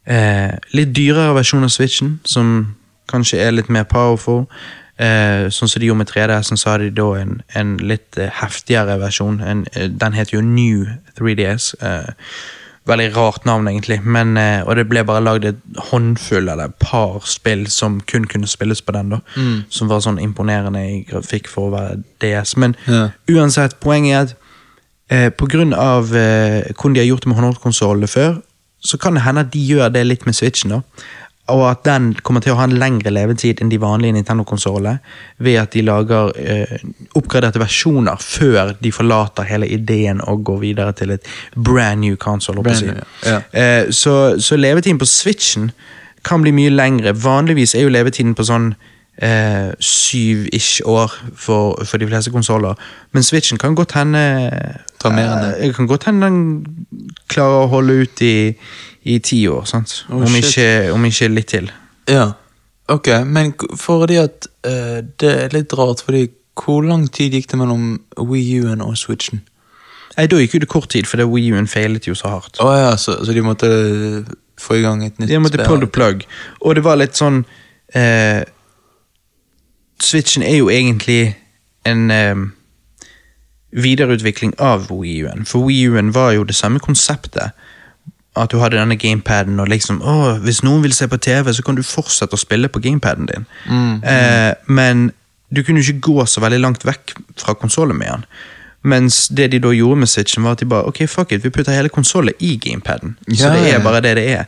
[0.09, 2.75] eh, litt dyrere versjon av Switchen, som
[3.09, 4.45] kanskje er litt mer powerful.
[4.99, 8.27] Eh, sånn som de gjorde med 3DS, så har de da en, en litt eh,
[8.41, 9.37] heftigere versjon.
[9.39, 11.69] En, eh, den heter jo New 3DS.
[11.79, 12.09] Eh,
[12.89, 13.99] veldig rart navn, egentlig.
[14.03, 14.33] Men,
[14.65, 15.59] og det ble bare lagd et
[15.91, 19.13] håndfull eller et par spill som kun kunne spilles på den.
[19.13, 19.19] da
[19.69, 22.55] Som var sånn imponerende i grafikk for å være DS.
[22.57, 23.09] Men Ja.
[23.29, 24.35] uansett, poenget
[25.09, 28.41] er at eh, av eh, hvordan de har gjort det med håndholdtkonsollene før,
[28.81, 30.69] så kan det hende at de gjør det litt med Switchen.
[30.71, 30.81] da
[31.53, 34.99] og at den kommer til å ha en lengre levetid enn de vanlige Nintendo-konsollene,
[35.43, 36.75] ved at de lager eh,
[37.19, 42.63] oppgraderte versjoner før de forlater hele ideen og går videre til et brand new console.
[42.63, 43.41] Brand new, ja.
[43.51, 45.71] Eh, så, så levetiden på Switchen
[46.27, 47.15] kan bli mye lengre.
[47.15, 48.73] Vanligvis er jo levetiden på sånn
[49.21, 52.75] eh, syv-ish år for, for de fleste konsoller.
[53.11, 54.21] Men Switchen kan godt hende
[54.99, 55.51] Ta mer enn det.
[55.69, 56.39] eh, kan godt hende den
[57.31, 58.55] klarer å holde ut i,
[59.03, 59.65] i ti år.
[59.69, 60.05] sant?
[60.09, 61.69] Oh, om, ikke, om ikke litt til.
[62.09, 62.31] Ja,
[62.89, 66.27] ok, men fordi at eh, det er litt rart, fordi
[66.59, 69.43] hvor lang tid gikk det mellom Wii U-en og Switchen?
[70.17, 72.57] Nei, Da gikk jo det kort tid, for Wii U-en feilet jo så hardt.
[72.59, 75.79] Oh, ja, så, så de måtte eh, få i gang et nytt De måtte pull
[75.79, 76.25] the plug.
[76.65, 77.45] Og det var litt sånn
[77.95, 78.41] eh,
[80.03, 81.35] Switchen er jo egentlig
[81.85, 82.35] en eh,
[83.71, 85.45] videreutvikling av Wii U-en.
[85.45, 87.51] For Wii U-en var jo det samme konseptet.
[88.37, 91.65] At du hadde denne gamepaden, og liksom å, hvis noen vil se på TV, så
[91.65, 93.45] kan du fortsette å spille på gamepaden din.
[94.05, 95.09] Eh, men
[95.49, 98.25] du kunne jo ikke gå så veldig langt vekk fra konsollen med den.
[98.89, 101.51] Mens det de da gjorde med Switchen, var at de bare ok, fuck it, vi
[101.51, 103.17] putter hele konsollen i gamepaden.
[103.27, 104.45] Så Ja, det er bare det det er.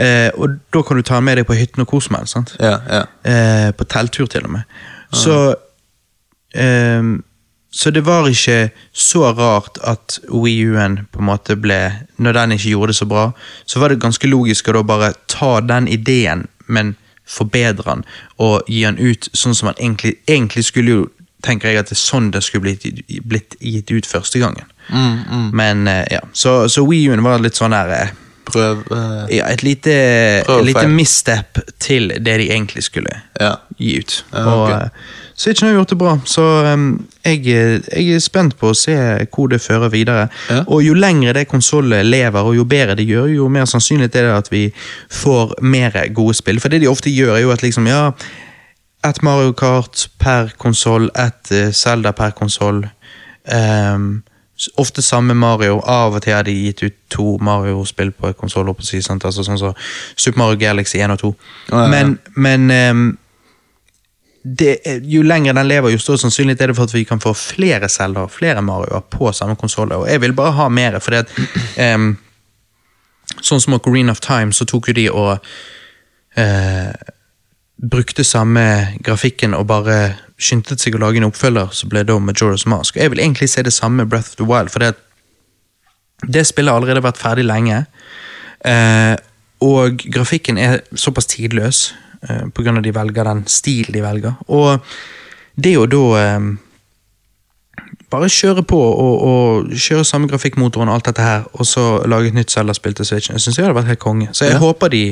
[0.00, 2.26] Eh, og da kan du ta med deg på hytten og kose meg.
[2.28, 2.56] sant?
[2.60, 3.02] Ja, ja.
[3.22, 4.62] Eh, på telttur, til og med.
[5.14, 5.54] Så
[6.54, 7.02] eh,
[7.74, 12.52] Så det var ikke så rart at Wii U-en på en måte ble Når den
[12.52, 13.32] ikke gjorde det så bra,
[13.66, 16.94] så var det ganske logisk å da bare ta den ideen, men
[17.26, 18.04] forbedre den
[18.38, 21.08] og gi den ut sånn som man egentlig Egentlig skulle jo
[21.44, 22.84] tenker jeg at det er sånn det skulle blitt,
[23.28, 24.64] blitt gitt ut første gangen.
[24.88, 29.36] Mm, Men eh, ja, så, så Wii U-en var litt sånn der eh, Prøv eh,
[29.36, 29.92] ja, et lite,
[30.64, 33.54] lite misstep til det de egentlig skulle Ja.
[33.78, 34.24] gi ut.
[34.32, 34.90] Ja, Og
[35.36, 36.42] så ikke noe gjort det bra, så
[36.74, 38.94] um, jeg, eh, jeg er spent på å se
[39.34, 40.28] hvor det fører videre.
[40.50, 40.60] Ja.
[40.68, 44.28] Og jo lengre det konsollet lever, og jo bedre det gjør, jo mer sannsynlig er
[44.28, 44.68] det at vi
[45.10, 46.60] får mer gode spill.
[46.60, 48.10] For det de ofte gjør, er jo at liksom, ja
[49.04, 52.84] ett Mario Kart per konsoll, ett eh, Zelda per konsoll.
[53.52, 54.33] Ehm, s-
[54.76, 55.80] ofte samme Mario.
[55.80, 58.70] Av og til har de gitt ut to Mario-spill på konsoll.
[58.80, 59.74] Si, altså, sånn som
[60.16, 61.34] Super Mario Galaxy 1 og 2.
[61.70, 61.90] Ja, ja.
[61.90, 63.04] Men, men um,
[64.44, 64.76] det,
[65.08, 67.88] jo lenger den lever, jo større sannsynlighet er det for at vi kan få flere
[67.88, 69.92] Zelda flere Marioer på samme konsoll.
[69.96, 71.24] Og jeg vil bare ha mer, for
[71.86, 72.14] ehm,
[73.40, 75.30] Sånn som Ocarina of Time, så tok jo de og
[76.38, 76.92] eh,
[77.76, 79.98] brukte samme grafikken og bare
[80.38, 82.96] skyndte seg å lage en oppfølger så ble da Majora's Mask.
[82.96, 84.94] Og jeg vil egentlig se det samme med Breath of the Wild, for det,
[86.26, 87.84] det spillet har allerede vært ferdig lenge.
[88.64, 89.14] Eh,
[89.64, 91.86] og grafikken er såpass tidløs
[92.28, 94.38] eh, av de velger den stil de velger.
[94.48, 94.80] Og
[95.54, 96.50] det å da eh,
[98.14, 102.30] bare kjøre på og, og kjøre samme grafikkmotoren og alt dette her, og så lage
[102.30, 103.30] et nytt Zelda-spill til Switch.
[103.30, 104.28] Jeg synes det hadde vært helt konge.
[104.32, 104.62] Så jeg Ja.
[104.62, 105.02] håper, de,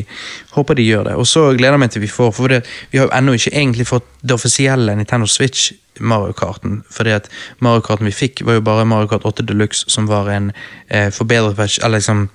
[0.56, 1.14] håper de gjør det.
[1.20, 2.62] Og så gleder jeg meg til vi får, for det,
[2.92, 6.82] vi har jo ennå ikke egentlig fått det offisielle Nintendo Switch Mario Karten.
[6.90, 7.28] Fordi at
[7.60, 10.52] Mario Karten vi fikk, var jo bare Mario Kart 8 Deluxe, som var en
[10.88, 12.28] eh, forbedret patch Eller liksom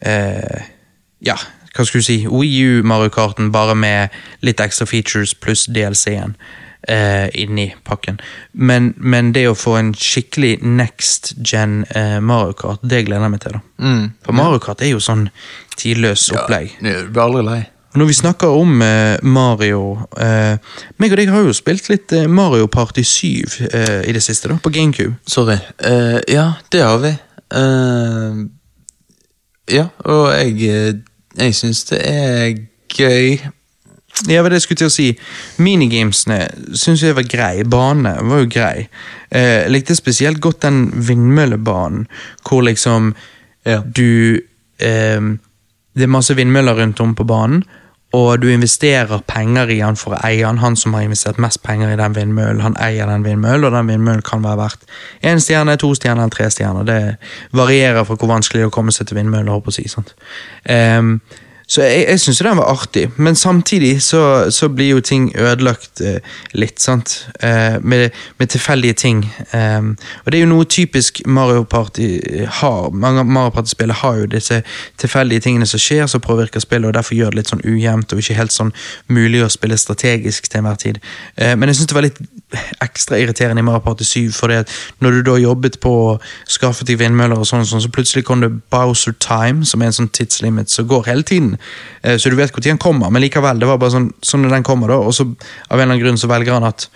[0.00, 0.62] eh,
[1.22, 1.34] Ja,
[1.74, 2.18] hva skulle du si?
[2.28, 4.08] Wii U Mario Karten, bare med
[4.44, 8.16] litt ekstra features pluss DLC-en eh, inni pakken.
[8.52, 13.34] Men, men det å få en skikkelig next gen eh, Mario Kart, det gleder jeg
[13.36, 13.52] meg til.
[13.58, 13.60] da.
[13.78, 14.08] Mm.
[14.26, 15.28] For Mario Kart er jo sånn
[15.78, 16.74] tidløs opplegg.
[16.82, 17.60] Ja, Du blir aldri lei.
[17.92, 19.82] Og Når vi snakker om eh, Mario
[20.16, 20.56] eh,
[20.96, 23.26] meg og deg har jo spilt litt eh, Mario Party 7
[23.68, 25.14] eh, i det siste, da, på GameCube.
[25.28, 25.58] Sorry.
[25.84, 27.12] Eh, ja, det har vi.
[27.52, 28.40] Eh,
[29.76, 30.94] ja, og jeg, eh,
[31.38, 32.54] jeg syns det er
[32.96, 33.36] gøy.
[34.28, 35.08] Ja, det skulle til å si.
[35.58, 36.44] Minigamesene
[36.78, 37.64] syns jeg var grei.
[37.64, 38.88] Bane var jo grei.
[39.32, 42.06] Eh, jeg likte spesielt godt den vindmøllebanen,
[42.46, 43.14] hvor liksom
[43.64, 43.80] Ja.
[43.80, 44.40] du
[44.80, 45.20] eh,
[45.94, 47.64] Det er masse vindmøller rundt om på banen,
[48.12, 50.58] og du investerer penger i han for å eie han.
[50.58, 53.86] Han som har investert mest penger i den vindmøllen, han eier den vindmøllen, og den
[53.86, 54.84] vindmøllen kan være verdt
[55.22, 56.84] én stjerne, to stjerner eller tre stjerner.
[56.84, 57.16] Det
[57.52, 59.52] varierer fra hvor vanskelig det er å komme seg til vindmøller.
[59.52, 60.14] jeg å si, sant?
[60.64, 61.20] Ehm,
[61.72, 66.02] så jeg, jeg syns den var artig, men samtidig så, så blir jo ting ødelagt
[66.04, 66.18] eh,
[66.52, 67.14] litt, sant.
[67.40, 69.22] Eh, med, med tilfeldige ting.
[69.56, 69.80] Eh,
[70.24, 72.20] og det er jo noe typisk Mario Party
[72.60, 72.90] har.
[72.92, 74.60] Mange Mario Party-spillere har jo disse
[75.00, 78.20] tilfeldige tingene som skjer, som påvirker spillet, og derfor gjør det litt sånn ujevnt og
[78.20, 78.74] ikke helt sånn
[79.08, 81.00] mulig å spille strategisk til enhver tid.
[81.40, 82.20] Eh, men jeg syns det var litt
[82.84, 86.84] ekstra irriterende i Mario Party 7, fordi at når du da jobbet på å skaffe
[86.84, 90.12] deg vindmøller sånn, og sånn, så plutselig kom det Bowser Time, som er en sånn
[90.12, 91.56] tidslimit som går hele tiden.
[92.02, 94.62] Eh, Så du vet når den kommer, men likevel, det var bare sånn, sånn den
[94.66, 96.88] kommer, da, og så av en eller annen grunn så velger han at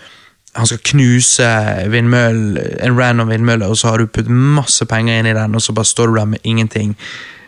[0.57, 1.47] han skal knuse
[1.93, 5.61] vindmøll, en random vindmølle, og så har du puttet masse penger inn i den, og
[5.61, 6.95] så bare står du der med ingenting.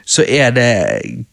[0.10, 0.68] Så er det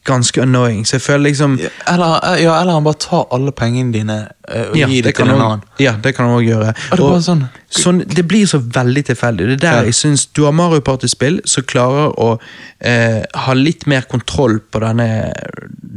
[0.04, 0.82] ganske annoying.
[0.84, 1.54] Så jeg føler liksom
[1.88, 4.16] Eller, ja, eller han bare tar alle pengene dine
[4.48, 5.62] eh, og ja, gir det det til en annen.
[5.80, 6.74] Ja, det kan han òg gjøre.
[6.92, 9.46] Og det og, sånn- sånn, det blir så veldig tilfeldig.
[9.48, 9.84] Det er der Ja.
[9.88, 12.38] jeg synes Du har Mario Party-spill som klarer å
[12.80, 15.08] eh, ha litt mer kontroll på denne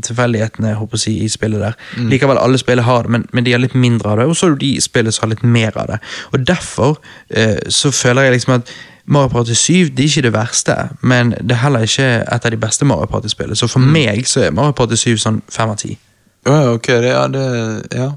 [0.06, 1.76] tilfeldigheten jeg håper å si, i spillet der.
[1.98, 2.10] Mm.
[2.14, 4.30] Likevel, alle spill har det, men, men de har litt mindre av det.
[4.32, 6.00] Og så har du de spillene som har litt mer av det.
[6.34, 6.96] Og derfor
[7.30, 8.72] eh, så føler jeg liksom at
[9.10, 12.52] Mario Party 7 det er ikke det verste, men det er heller ikke et av
[12.54, 13.56] de beste Mario Party-spillene.
[13.58, 13.74] Så Mm.
[13.74, 15.98] for meg så er Mario Party 7 sånn fem av ti.
[16.46, 17.48] Ja, ok, det, ja, det,
[17.96, 18.12] ja.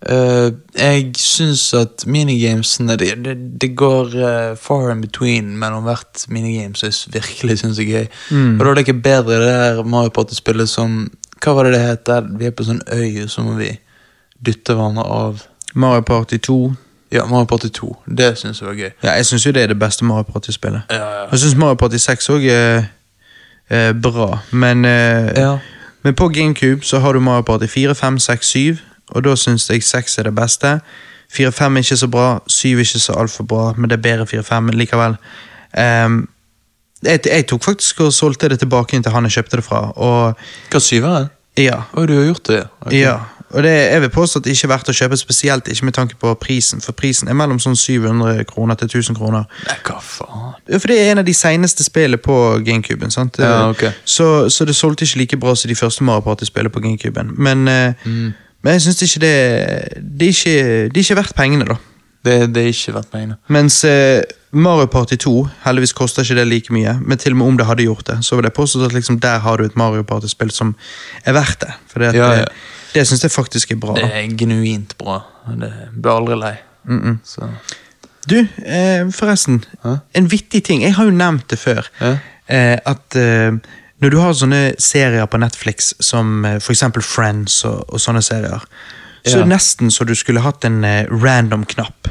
[0.00, 6.22] Uh, jeg syns at minigamesene det, det, det går uh, far in between mellom hvert
[6.32, 8.06] minigame som jeg virkelig syns er gøy.
[8.32, 11.10] Og da er det ikke bedre det der Mario Party-spillet som
[11.44, 12.30] Hva var det det heter?
[12.38, 13.68] Vi er på sånn øy, og så må vi
[14.44, 15.44] dytte hverandre av.
[15.74, 16.56] Mario Party 2
[17.12, 17.96] Ja, Mario Party 2.
[18.16, 18.90] Det syns jeg var gøy.
[19.02, 20.82] Ja, jeg syns jo det er det beste Mario Party-spillet.
[20.90, 21.24] Ja, ja.
[21.32, 22.84] Jeg syns Mario Party 6 òg er,
[23.70, 25.58] er bra, men, eh, Ja.
[26.02, 28.78] men på GameCube så har du Mario Party 4, 5, 6, 7,
[29.10, 30.80] og da syns jeg 6 er det beste.
[31.32, 34.02] 4, 5 er ikke så bra, 7 er ikke så altfor bra, men det er
[34.02, 35.16] bedre 4, 5 likevel.
[35.78, 36.28] Um,
[37.02, 39.92] jeg, jeg tok faktisk og solgte det tilbake inn til han jeg kjøpte det fra,
[39.96, 40.34] og
[40.70, 41.28] Hva det?
[41.56, 41.82] ja.
[41.94, 42.64] Å, du har gjort det?
[42.86, 43.00] Okay.
[43.00, 43.18] Ja,
[43.50, 45.94] og det jeg vil påstå at det ikke er verdt å kjøpe, spesielt ikke med
[45.96, 49.44] tanke på prisen, for prisen er mellom sånn 700 kroner til 1000 kroner.
[49.66, 50.54] Nei, hva faen?
[50.78, 52.36] For det er en av de seneste spillene på
[52.66, 53.10] Gamecuben.
[53.10, 53.38] sant?
[53.42, 53.84] Ja, ok.
[54.04, 57.34] så, så det solgte ikke like bra som de første Mario Party-spillene på Gamecuben.
[57.36, 58.32] Men, eh, Mm.
[58.62, 59.36] men jeg syns ikke det
[60.18, 61.76] Det er ikke, det er ikke verdt pengene, da.
[62.24, 63.36] Det, det er ikke verdt pengene.
[63.48, 67.46] Mens eh, Mario Party 2 heldigvis koster ikke det like mye, men til og med
[67.46, 69.76] om det hadde gjort det, så vil jeg påstå at liksom der har du et
[69.76, 70.74] Mario Party-spill som
[71.24, 71.72] er verdt det.
[71.88, 72.44] For det, Ja, ja.
[72.94, 73.94] Det, syns jeg faktisk er bra.
[73.94, 75.20] Det er genuint bra.
[75.48, 76.54] Det blir aldri lei.
[77.24, 77.48] Så
[78.28, 79.62] Du, eh, forresten.
[79.84, 79.96] Hæ?
[80.14, 80.82] En vittig ting.
[80.82, 81.86] Jeg har jo nevnt det før.
[82.00, 82.16] Ja.
[82.48, 83.52] Eh, at eh,
[84.00, 88.60] når du har sånne serier på Netflix som eh, eksempel Friends og, og sånne serier,
[89.24, 89.36] så Ja.
[89.36, 92.08] er det nesten så du skulle hatt en random knapp.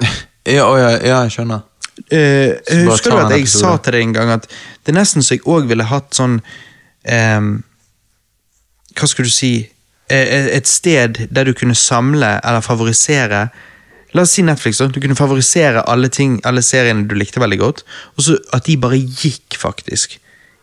[0.46, 1.60] Ja, å, ja, ja, jeg skjønner.
[2.10, 3.60] Eh, Så husker du at jeg episode.
[3.62, 4.48] sa til deg en gang at
[4.82, 6.40] det er nesten så jeg òg ville hatt sånn
[7.06, 7.62] ehm,
[8.98, 9.52] Hva skulle du si
[10.12, 13.46] Et sted der du kunne samle eller favorisere
[14.12, 14.78] La oss si Netflix.
[14.78, 17.78] da, Du kunne favorisere alle, ting, alle seriene du likte veldig godt,
[18.16, 20.18] og så at de bare gikk, faktisk.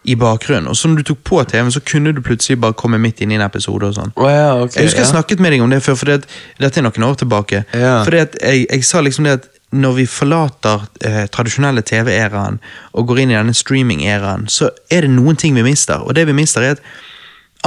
[0.06, 0.68] I bakgrunnen.
[0.70, 3.34] Og så når du tok på TV-en, så kunne du plutselig bare komme midt inn
[3.34, 3.90] i en episode.
[3.90, 4.14] og sånn.
[4.16, 6.86] Oh, ja, okay, Jeg husker jeg snakket med deg om det før, for dette er
[6.86, 7.66] noen år tilbake.
[7.74, 8.00] Ja.
[8.06, 12.62] At jeg, jeg sa liksom det at når vi forlater eh, tradisjonelle TV-æraen
[12.94, 16.02] og går inn i denne streaming-æraen, så er det noen ting vi mister.
[16.06, 16.82] Og det vi mister, er at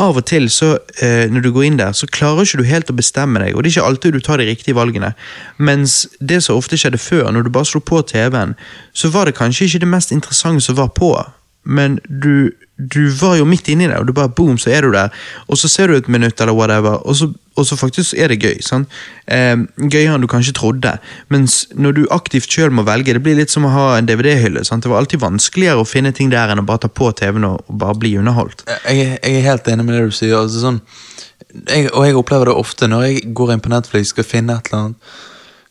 [0.00, 2.90] av og til så, eh, når du går inn der, så klarer ikke du helt
[2.90, 5.12] å bestemme deg, og det er ikke alltid du tar de riktige valgene.
[5.58, 8.56] Mens det som ofte skjedde før, når du bare slo på TV-en,
[8.94, 11.12] så var det kanskje ikke det mest interessante som var på,
[11.64, 14.90] men du, du var jo midt inni det, og du bare boom, så er du
[14.92, 15.12] der.
[15.48, 18.40] Og så ser du et minutt eller whatever, og så, og så faktisk er det
[18.42, 18.56] gøy.
[18.66, 18.88] sant?
[19.30, 20.96] Eh, gøyere enn du kanskje trodde.
[21.30, 24.64] Mens når du aktivt sjøl må velge, det blir litt som å ha en DVD-hylle.
[24.66, 27.62] Det var alltid vanskeligere å finne ting der enn å bare ta på TV-en og,
[27.68, 28.64] og bare bli underholdt.
[28.66, 30.34] Jeg, er- jeg er helt enig med det du sier.
[30.40, 30.80] Altså, sånn,
[31.68, 34.58] jeg, og jeg opplever det ofte når jeg går inn på Netflix og skal finne
[34.58, 35.14] et eller annet.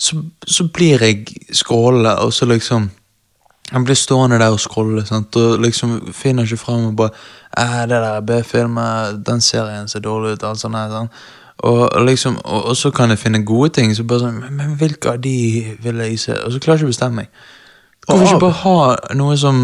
[0.01, 0.17] Så,
[0.49, 2.88] så blir jeg skrålende, og så liksom
[3.71, 5.36] Jeg blir stående der og scrolle sant?
[5.36, 7.10] og liksom finner ikke fram og bare
[7.57, 11.10] eh, 'Det der B-filmer, den serien ser dårlig ut.' alt sånt her, sånn.
[11.57, 13.95] Og, liksom, og, og så kan jeg finne gode ting.
[13.95, 16.34] Så bare sånn, men, men hvilke av de vil jeg se?
[16.34, 17.27] Og så klarer jeg ikke å bestemme meg.
[18.07, 19.60] Hvorfor ikke bare ha noe som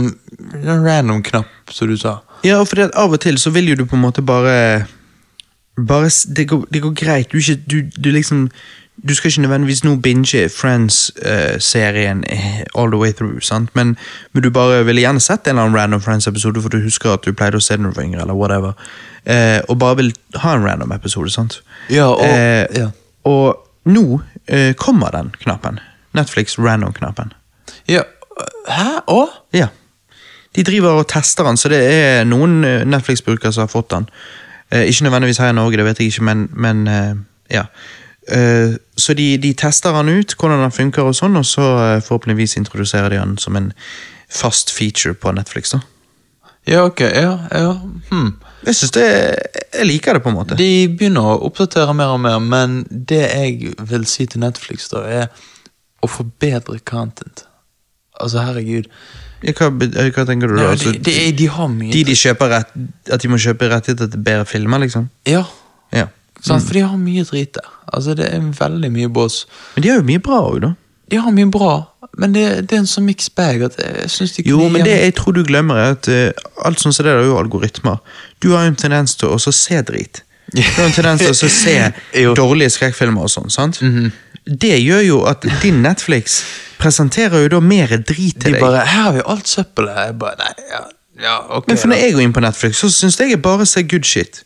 [0.54, 2.20] en random knapp, som du sa?
[2.46, 4.86] Ja, at av og til så vil jo du på en måte bare
[5.78, 7.32] bare det går, det går greit.
[7.32, 8.50] Du, ikke, du, du liksom
[9.06, 13.70] Du skal ikke nødvendigvis nå binge Friends-serien eh, all the way through, sant?
[13.76, 13.98] Men,
[14.34, 17.26] men du bare ville gjerne sett en eller annen random Friends-episode, for du husker at
[17.26, 18.74] du pleide å se den da du var yngre, eller whatever.
[19.26, 21.60] Eh, og bare vil ha en random episode, sant?
[21.94, 22.90] Ja, og, Eh, ja.
[23.28, 25.80] Og nå eh, kommer den knappen.
[26.18, 27.34] Netflix random-knappen.
[27.88, 28.02] ja.
[28.70, 29.00] Hæ?
[29.10, 29.22] Å?
[29.54, 29.68] Ja.
[30.56, 34.06] De driver og tester den, så det er noen eh, Netflix-brukere som har fått den.
[34.72, 37.16] Eh, ikke nødvendigvis her i Norge, det vet jeg ikke, men, men eh,
[37.54, 37.64] ja.
[38.28, 42.00] Eh, så de, de tester han ut, hvordan han funker og sånn, og så eh,
[42.04, 43.72] forhåpentligvis introduserer de han som en
[44.28, 45.72] fast feature på Netflix.
[45.72, 45.80] da.
[46.68, 47.00] Ja, ok.
[47.02, 47.70] Ja, ja.
[48.10, 48.34] Hmm.
[48.66, 49.06] Jeg synes det,
[49.74, 50.58] jeg liker det på en måte.
[50.60, 55.06] De begynner å oppdatere mer og mer, men det jeg vil si til Netflix, da,
[55.08, 55.30] er
[56.04, 57.46] å forbedre content.
[58.20, 58.90] Altså, herregud.
[59.46, 60.72] Hva, hva tenker du da?
[60.74, 62.76] Altså, de, de, de har mye de, de kjøper rett,
[63.14, 65.08] at de må kjøpe rettigheter til bedre filmer, liksom?
[65.30, 65.46] Ja,
[65.96, 66.10] Ja.
[66.42, 66.64] Sant?
[66.64, 67.70] for de har mye drit der.
[67.94, 69.46] Altså, det er veldig mye bås.
[69.76, 70.74] Men de har jo mye bra òg, da.
[71.08, 71.74] De har mye bra,
[72.20, 74.98] men det, det er en sånn mixed bag at jeg syns de Jo, men det
[74.98, 78.02] jeg tror du glemmer, er at uh, alt sånn som det der er jo algoritmer.
[78.44, 80.24] Du har jo en tendens til å se drit.
[80.52, 81.76] Du har en tendens til å se
[82.42, 83.80] dårlige skrekkfilmer og sånn, sant?
[84.48, 86.42] Det gjør jo at din Netflix
[86.80, 88.62] presenterer jo da mer drit til De deg.
[88.62, 90.06] bare 'Her har vi alt søppelet'.
[90.06, 90.84] Jeg bare Nei, ja,
[91.24, 91.68] ja ok.
[91.68, 94.04] Men for når jeg går inn på Netflix, så syns jeg jeg bare ser good
[94.04, 94.44] shit.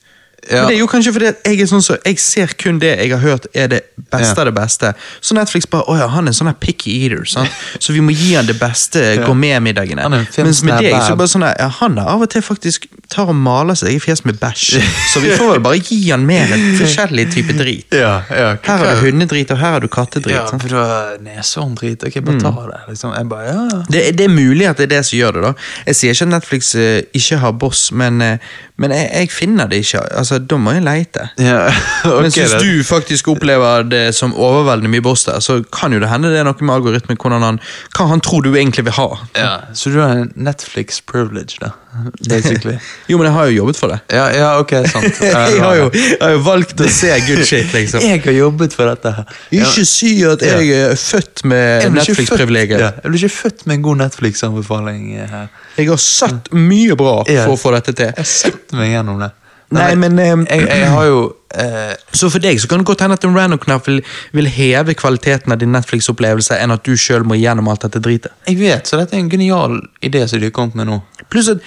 [0.50, 0.64] Ja.
[0.64, 3.12] Men det er jo kanskje fordi jeg er sånn så Jeg ser kun det jeg
[3.14, 4.42] har hørt er det beste Ja.
[4.42, 4.94] av det beste.
[5.22, 7.50] Så Netflix bare Å ja, han er en sånn her picky eater, sant?
[7.80, 10.02] så vi må gi han det beste gourmetmiddagene.
[10.34, 12.42] Film Mens med snap deg så bare sånn her, ja, han er av og til
[12.42, 14.80] faktisk tar og maler seg i fjes med bæsj.
[15.12, 17.92] Så vi får vel bare gi han mer forskjellig type drit.
[17.96, 20.36] Ja, ja, Her er du hundedrit, og her er du kattedrit.
[20.36, 22.04] Ja, for du har nesehorndrit.
[22.08, 22.82] Ok, bare ta det.
[22.90, 23.16] Liksom.
[23.30, 23.80] Bare, ja, ja.
[23.92, 25.44] Det, det er mulig at det er det som gjør det.
[25.50, 25.54] da
[25.92, 29.68] Jeg sier ikke at Netflix uh, ikke har boss, men, uh, men jeg, jeg finner
[29.72, 30.04] det ikke.
[30.22, 31.28] Altså, Da må jeg leite.
[31.40, 31.68] ja.
[32.06, 36.00] okay, Men hvis du faktisk opplever det som overveldende mye boss der, så kan jo
[36.00, 37.60] det hende det er noe med algoritmen, hvordan han,
[37.98, 39.10] hva han tror du egentlig vil ha.
[39.38, 41.74] ja, Så du har en Netflix privilege, da?
[42.32, 42.78] Basically.
[43.12, 43.98] Jo, men jeg har jo jobbet for det.
[44.16, 45.20] ja, ja, ok, sant.
[45.28, 48.04] Jeg har jo, jeg har jo valgt å se good shit, liksom.
[48.06, 49.36] Jeg har jobbet for dette her.
[49.52, 49.66] Ja.
[49.68, 52.80] Ikke si at jeg er født med Netflix-privilegier.
[52.86, 55.52] Ja, jeg ble ikke født med en god Netflix-anbefaling her.
[55.78, 58.12] Jeg har sett mye bra for å få dette til.
[58.14, 59.32] Jeg har sett meg gjennom det.
[59.72, 61.20] Nei, men eh, jeg, jeg har jo
[61.56, 64.02] eh, Så for deg så kan det godt hende at en random-knapp vil,
[64.36, 68.36] vil heve kvaliteten av din Netflix-opplevelse enn at du sjøl må gjennom alt dette dritet.
[68.50, 71.02] Jeg vet, så dette er en genial idé som har kommet med nå.
[71.32, 71.64] Pluss at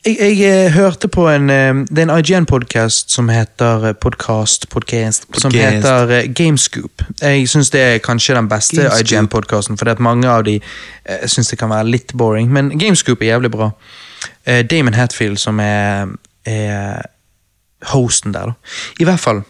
[0.00, 4.68] jeg, jeg jeg, hørte på en eh, Det er en IGN-podkast som heter eh, Podcast,
[4.72, 7.04] podcast, som heter eh, Gamescoop.
[7.20, 11.52] Jeg syns det er kanskje den beste IGN-podkasten, fordi at mange av de eh, syns
[11.52, 13.70] det kan være litt boring, men Gamescoop er jævlig bra.
[14.46, 16.08] Eh, Damon Hatfield som er,
[16.44, 17.02] er
[17.92, 18.74] hosten der, da.
[19.00, 19.42] I hvert fall.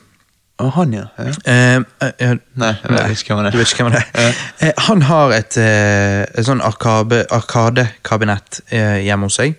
[0.60, 1.04] Og han, ja.
[1.18, 1.24] ja.
[1.48, 1.76] Eh,
[2.20, 3.52] eh, Nei, jeg vet ikke hvem det er.
[3.54, 4.32] Du vet ikke hvem det er?
[4.60, 9.50] Eh, han har et, eh, et sånn arkadekabinett eh, hjemme hos seg.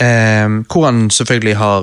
[0.00, 1.80] Eh, hvor han selvfølgelig har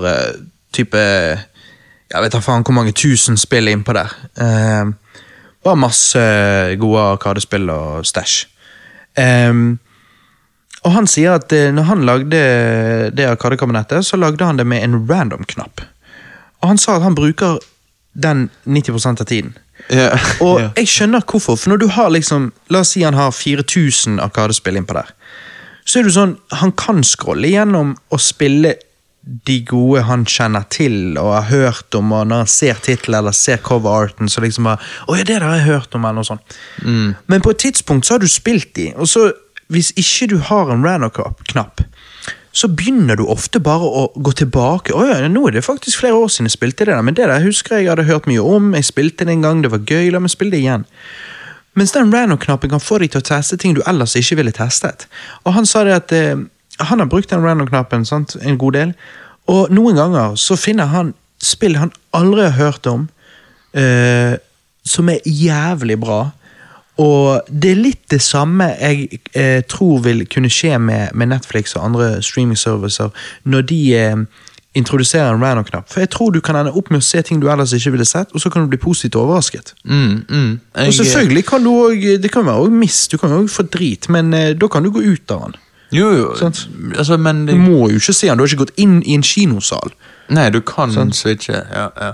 [0.73, 4.07] type Jeg vet da faen hvor mange tusen spill innpå der.
[5.63, 6.19] Bare masse
[6.79, 8.45] gode arkadespill og stæsj.
[9.19, 9.53] Eh,
[10.85, 12.41] og han sier at eh, når han lagde
[13.17, 15.81] det arkadekabinettet, så lagde han det med en random-knapp.
[16.61, 17.57] Og han sa at han bruker
[18.17, 19.53] den 90 av tiden.
[19.93, 20.71] Yeah, Og yeah.
[20.77, 24.79] jeg skjønner hvorfor, for når du har liksom La oss si han har 4000 arkadespill
[24.79, 25.13] innpå der.
[25.87, 28.73] Så er det sånn, han kan scrolle gjennom og spille
[29.47, 33.35] de gode han kjenner til og har hørt om, og når han ser tittelen eller
[33.35, 36.27] ser coverarten, så liksom bare Å ja, det der har jeg hørt om, eller noe
[36.27, 36.57] sånt.
[36.83, 39.27] Men på et tidspunkt så har du spilt de, og så
[39.73, 41.83] hvis ikke du har en random-knapp,
[42.57, 44.95] så begynner du ofte bare å gå tilbake.
[44.95, 47.27] Å ja, nå er det faktisk flere år siden jeg spilte det der, men det
[47.29, 48.71] der husker jeg jeg hadde hørt mye om.
[48.73, 50.87] Jeg spilte det en gang, det var gøy, la meg spille det igjen.
[51.77, 55.05] Mens den random-knappen kan få deg til å teste ting du ellers ikke ville testet.
[55.45, 56.39] Og han sa det at eh,
[56.89, 58.97] han har brukt den random-knappen en god del,
[59.47, 63.07] og noen ganger så finner han spill han aldri har hørt om,
[63.77, 64.39] eh,
[64.83, 66.31] som er jævlig bra.
[66.97, 71.75] Og det er litt det samme jeg eh, tror vil kunne skje med, med Netflix
[71.77, 73.13] og andre streaming-servicer
[73.45, 74.15] når de eh,
[74.77, 75.85] introduserer en random-knapp.
[75.91, 78.05] For jeg tror du kan ende opp med å se ting du ellers ikke ville
[78.07, 79.73] sett, og så kan du bli positivt overrasket.
[79.83, 80.51] Mm, mm.
[80.75, 83.65] Jeg, Og selvfølgelig kan du også, det kan være også miss, du kan jo få
[83.73, 85.57] drit, men eh, da kan du gå ut av den.
[85.91, 86.31] Jo, jo.
[86.97, 89.23] Altså, men Du må jo ikke se den, du har ikke gått inn i en
[89.23, 89.93] kinosal.
[90.29, 91.15] Nei, du kan Sant.
[91.15, 91.61] switche.
[91.71, 92.11] Ja, ja.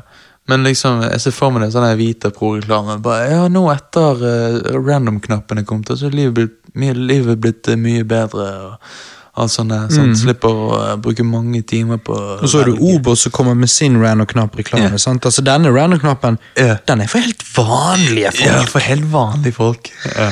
[0.52, 2.98] Men liksom, jeg ser for meg det sånn her Vita Pro-reklame.
[3.04, 7.70] Bare, Ja, nå etter uh, random-knappen kom kommet, så er livet blitt, mye, livet blitt
[7.72, 8.48] eh, mye bedre.
[8.68, 8.94] Og,
[9.34, 9.88] alt sånt der.
[9.90, 10.18] Sant?
[10.20, 12.44] Slipper å uh, bruke mange timer på Mm.
[12.44, 14.92] Og så er det Obo som kommer med sin random-knapp-reklame.
[14.92, 15.00] Yeah.
[15.02, 15.26] sant?
[15.26, 16.78] Altså Denne random-knappen yeah.
[16.88, 18.46] den er for helt vanlige folk.
[18.46, 19.90] Ja, for helt vanlige folk.
[20.12, 20.30] Ja.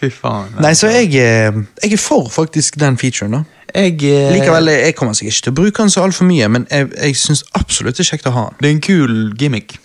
[0.00, 0.54] Fy faen.
[0.60, 1.52] Nei, så jeg, eh,
[1.84, 3.32] jeg er for faktisk den featuren.
[3.32, 3.42] da.
[3.74, 6.66] Jeg, eh, Likevel, Jeg kommer sikkert ikke til å bruke den så altfor mye, men
[6.70, 8.56] jeg, jeg syns absolutt det er kjekt å ha den.
[8.60, 9.76] Det er en kul gimmick.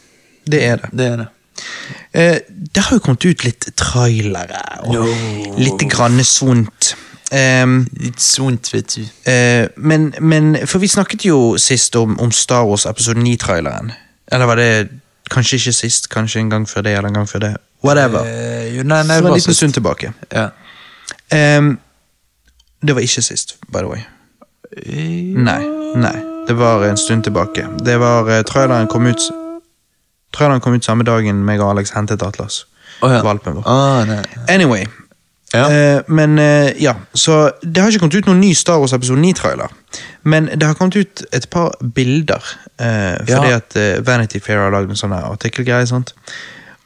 [0.50, 0.90] Det er det.
[0.94, 1.28] Det er det.
[2.14, 2.40] Eh,
[2.76, 5.06] det har jo kommet ut litt trailere og No.
[5.58, 6.96] litt grann sunt.
[7.32, 9.06] Ehm, Litt sunt, vet du.
[9.32, 13.92] eh, men, men For vi snakket jo sist om, om Star Wars episode 9-traileren.
[14.32, 14.90] Eller var det
[15.32, 17.54] kanskje ikke sist, kanskje en gang før det, eller en gang før det.
[17.84, 18.22] Whatever.
[18.26, 20.14] Uh, jo, nei, nei, var en liten stund tilbake.
[20.34, 20.50] Ja.
[21.58, 21.80] Um,
[22.88, 24.06] det var ikke sist, by the way.
[25.36, 25.62] Nei,
[25.96, 26.18] nei.
[26.48, 27.68] Det var en stund tilbake.
[27.86, 29.32] Det var uh, Traileren kom ut
[30.34, 32.66] Traileren kom ut samme dagen meg og Alex hentet Atlas.
[33.02, 33.22] Oh, ja.
[33.24, 33.64] Valpen vår.
[33.66, 34.50] Oh.
[34.52, 34.86] Anyway.
[35.56, 35.66] Ja.
[35.72, 39.22] Eh, men eh, ja, så det har ikke kommet ut noen ny Star Wars episode
[39.24, 39.72] 9-trailer.
[40.24, 42.44] Men det har kommet ut et par bilder.
[42.80, 43.56] eh, fordi Ja.
[43.62, 45.88] at eh, Vanity Fair har lagd en sånn artikkelgreie.
[45.88, 46.14] sant?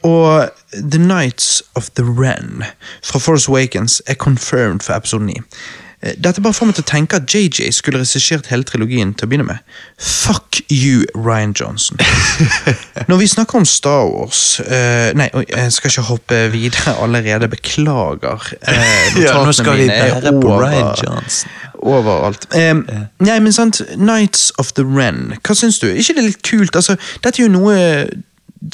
[0.03, 2.63] Og The Nights of the Ren
[3.03, 5.33] fra Force Awakens er confirmed for episode 9.
[6.01, 9.27] Eh, Dette bare får meg til å tenke at JJ skulle regissert hele trilogien til
[9.27, 9.63] å begynne med.
[9.99, 11.99] Fuck you, Ryan Johnson.
[13.09, 17.51] Når vi snakker om Star Wars uh, Nei, jeg skal ikke hoppe videre allerede.
[17.51, 18.47] Beklager.
[18.63, 21.51] Uh, Ja, nå skal vi bære på Ryan Johnson.
[21.79, 22.47] Overalt.
[22.55, 22.85] Em,
[23.23, 25.87] Nei, men sant, Nights of the Ren, hva syns du?
[25.87, 26.75] ikke det er litt kult?
[26.75, 27.77] Altså, dette er jo noe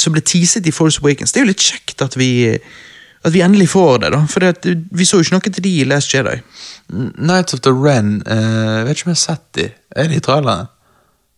[0.02, 1.34] som ble teaset i Force Awakens.
[1.34, 2.30] Det er jo litt kjekt at vi
[3.26, 4.22] at vi endelig får det, da.
[4.30, 6.38] For det, vi så jo ikke noe til de i Last Jedi.
[7.18, 9.70] Nights of the Ren jeg Vet ikke om jeg har sett de.
[9.96, 10.68] Er de i trailerne?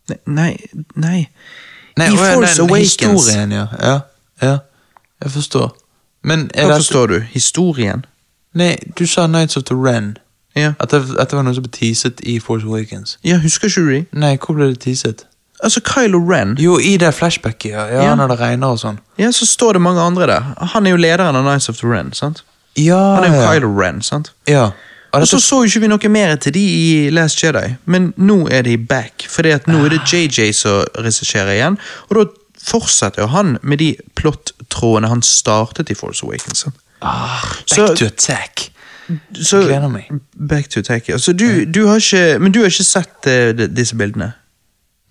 [0.10, 0.52] Nei, nei,
[0.96, 1.28] nei.
[1.98, 3.08] Nei, I Force nei, Awakens.
[3.08, 3.66] Historien, ja.
[3.82, 4.00] ja.
[4.42, 4.58] Ja,
[5.24, 5.78] jeg forstår.
[6.24, 7.20] Men Hva det forstår du?
[7.32, 8.06] Historien?
[8.54, 10.18] Nei, du sa Nights of the Ren.
[10.56, 10.74] Ja.
[10.80, 13.20] At det, at det var noe som ble teaset i Force Awakens.
[13.24, 14.06] ja, husker ikke du det?
[14.12, 15.27] Nei, hvor ble det teaset?
[15.64, 16.56] Altså, Kylo Ren.
[16.60, 17.86] Jo, i det flashbacket, ja.
[17.88, 18.16] ja, Ja.
[18.16, 19.00] Når det regner og sånn.
[19.18, 20.52] Ja, så står det mange andre der.
[20.74, 22.44] Han er jo lederen av Nights of the Ren, sant?
[22.78, 23.54] Ja, Han er jo ja.
[23.54, 24.32] Kylo Ren, sant?
[24.48, 24.68] Ja.
[25.14, 28.14] Og Og så så jo ikke vi noe mer til de i Last Jedi, men
[28.18, 29.26] nå er de back.
[29.30, 31.78] Fordi at nå er det JJ som regisserer igjen,
[32.10, 32.26] og da
[32.68, 36.66] fortsetter jo han med de plottrådene han startet i Force Awakens.
[37.02, 38.70] ah, back Så- to attack.
[39.34, 40.10] Så, Gleder meg.
[40.50, 41.18] Back to attack, ja.
[41.18, 44.34] Så du, du har ikke, men du har ikke sett uh, disse bildene?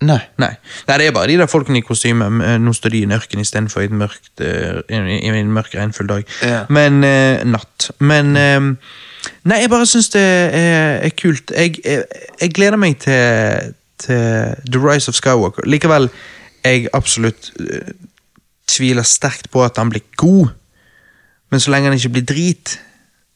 [0.05, 0.19] Nei.
[0.37, 0.51] Nei.
[0.87, 2.27] Nei, det er bare de der folkene i kostyme.
[2.61, 6.27] Nå står de i en ørken istedenfor i, mørkt, eh, i, en mørk, regnfull dag.
[6.45, 6.63] Ja.
[6.69, 7.89] Men eh, natt.
[7.99, 8.59] Men eh,
[9.47, 11.51] Nei, jeg bare syns det er, er kult.
[11.51, 12.03] Jeg, jeg,
[12.41, 15.67] jeg gleder meg til, til The Rise of Skywalker.
[15.67, 16.09] Likevel,
[16.63, 17.89] jeg absolutt uh,
[18.67, 20.53] tviler sterkt på at han blir god.
[21.51, 22.77] Men så lenge han ikke blir drit,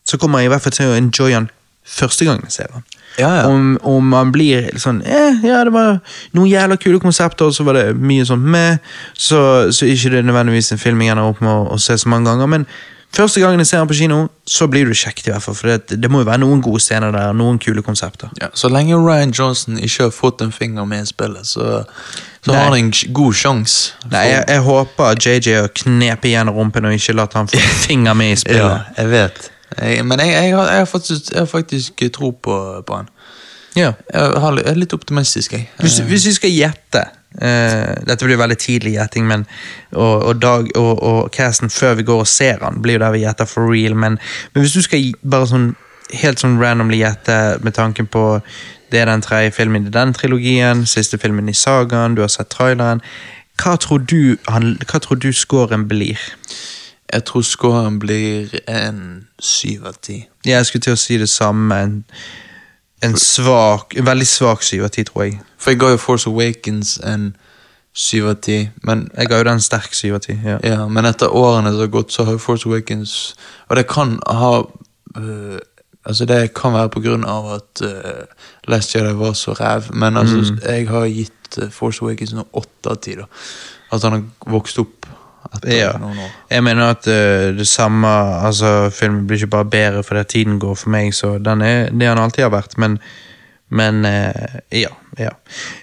[0.07, 1.49] så kommer jeg i hvert fall til å enjoy han
[1.87, 2.85] første gang jeg ser han.
[3.19, 3.47] Ja, ja.
[3.47, 5.99] Om, om man blir sånn eh, Ja, det var
[6.37, 8.79] noen jævla kule konsepter, og så var det mye sånn med,
[9.13, 9.41] så,
[9.73, 12.11] så ikke det er nødvendigvis en film jeg ender opp med å, å se så
[12.11, 12.49] mange ganger.
[12.51, 12.65] Men
[13.11, 15.57] første gangen jeg ser den på kino, så blir du kjekt, i hvert fall.
[15.59, 18.31] For det, det må jo være noen gode scener der, noen kule konsepter.
[18.41, 21.83] Ja, så lenge Ryan Johnson ikke har fått en finger med i spillet, så,
[22.39, 22.57] så Nei.
[22.57, 23.97] har han en god sjanse.
[24.11, 27.81] Nei, jeg, jeg håper JJ har knepet igjen rumpen og ikke latt han få en
[27.87, 28.63] finger med i spillet.
[28.63, 29.49] Ja, jeg vet.
[29.77, 32.57] Jeg, men jeg, jeg, har, jeg, har faktisk, jeg har faktisk tro på,
[32.87, 33.09] på han.
[33.75, 33.93] Ja.
[34.13, 35.69] Jeg, er litt optimistisk, jeg.
[35.79, 37.05] Hvis, hvis vi skal gjette
[37.39, 39.45] uh, Dette blir veldig tidlig gjetting, men
[39.91, 43.15] og, og, dag, og, og casten før vi går og ser han, blir jo der
[43.15, 43.95] vi gjetter for real.
[43.95, 44.19] Men,
[44.53, 45.71] men hvis du skal bare sånn
[46.11, 48.41] helt sånn randomly gjette med tanken på
[48.91, 52.51] det er den tredje filmen i den trilogien, siste filmen i sagaen, du har sett
[52.51, 52.99] traileren.
[53.61, 56.19] Hva tror du, han, hva tror du scoren blir?
[57.13, 60.21] Jeg tror scoren blir en syv av ti.
[60.45, 61.77] Jeg skulle til å si det samme.
[61.83, 61.95] En,
[63.03, 65.39] en svak, en veldig svak syv av ti, tror jeg.
[65.59, 67.33] For jeg ga jo Force Awakens en
[67.93, 70.37] syv av ti, men Jeg ga jo den sterk syv av ti.
[70.45, 70.59] Ja.
[70.63, 73.35] Ja, men etter årene som har gått, så har jo Force Awakens
[73.67, 74.53] Og det kan ha
[75.17, 75.59] øh,
[76.05, 78.25] Altså, det kan være av at uh,
[78.67, 82.89] Last Jedi var så ræv, men altså, jeg har gitt uh, Force Awakens noe åtte
[82.89, 83.13] av ti.
[83.91, 85.00] At han har vokst opp
[85.67, 85.91] Ja.
[86.49, 90.75] Jeg mener at uh, det samme Altså, filmen blir ikke bare bedre fordi tiden går
[90.75, 92.99] for meg, så den er det han alltid har vært, men
[93.71, 94.89] Men uh, ja.
[95.17, 95.29] ja.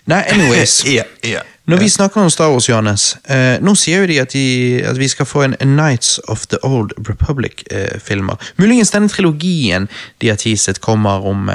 [0.05, 0.85] Nei, anyways.
[0.99, 1.41] Ja, ja.
[1.69, 4.99] Når vi snakker om Star Wars, Johannes eh, Nå sier jo de at, de at
[4.99, 8.37] vi skal få en, Nights of the Old Republic-filmer.
[8.57, 9.89] Muligens denne trilogien
[10.21, 11.51] de har teaset, kommer om,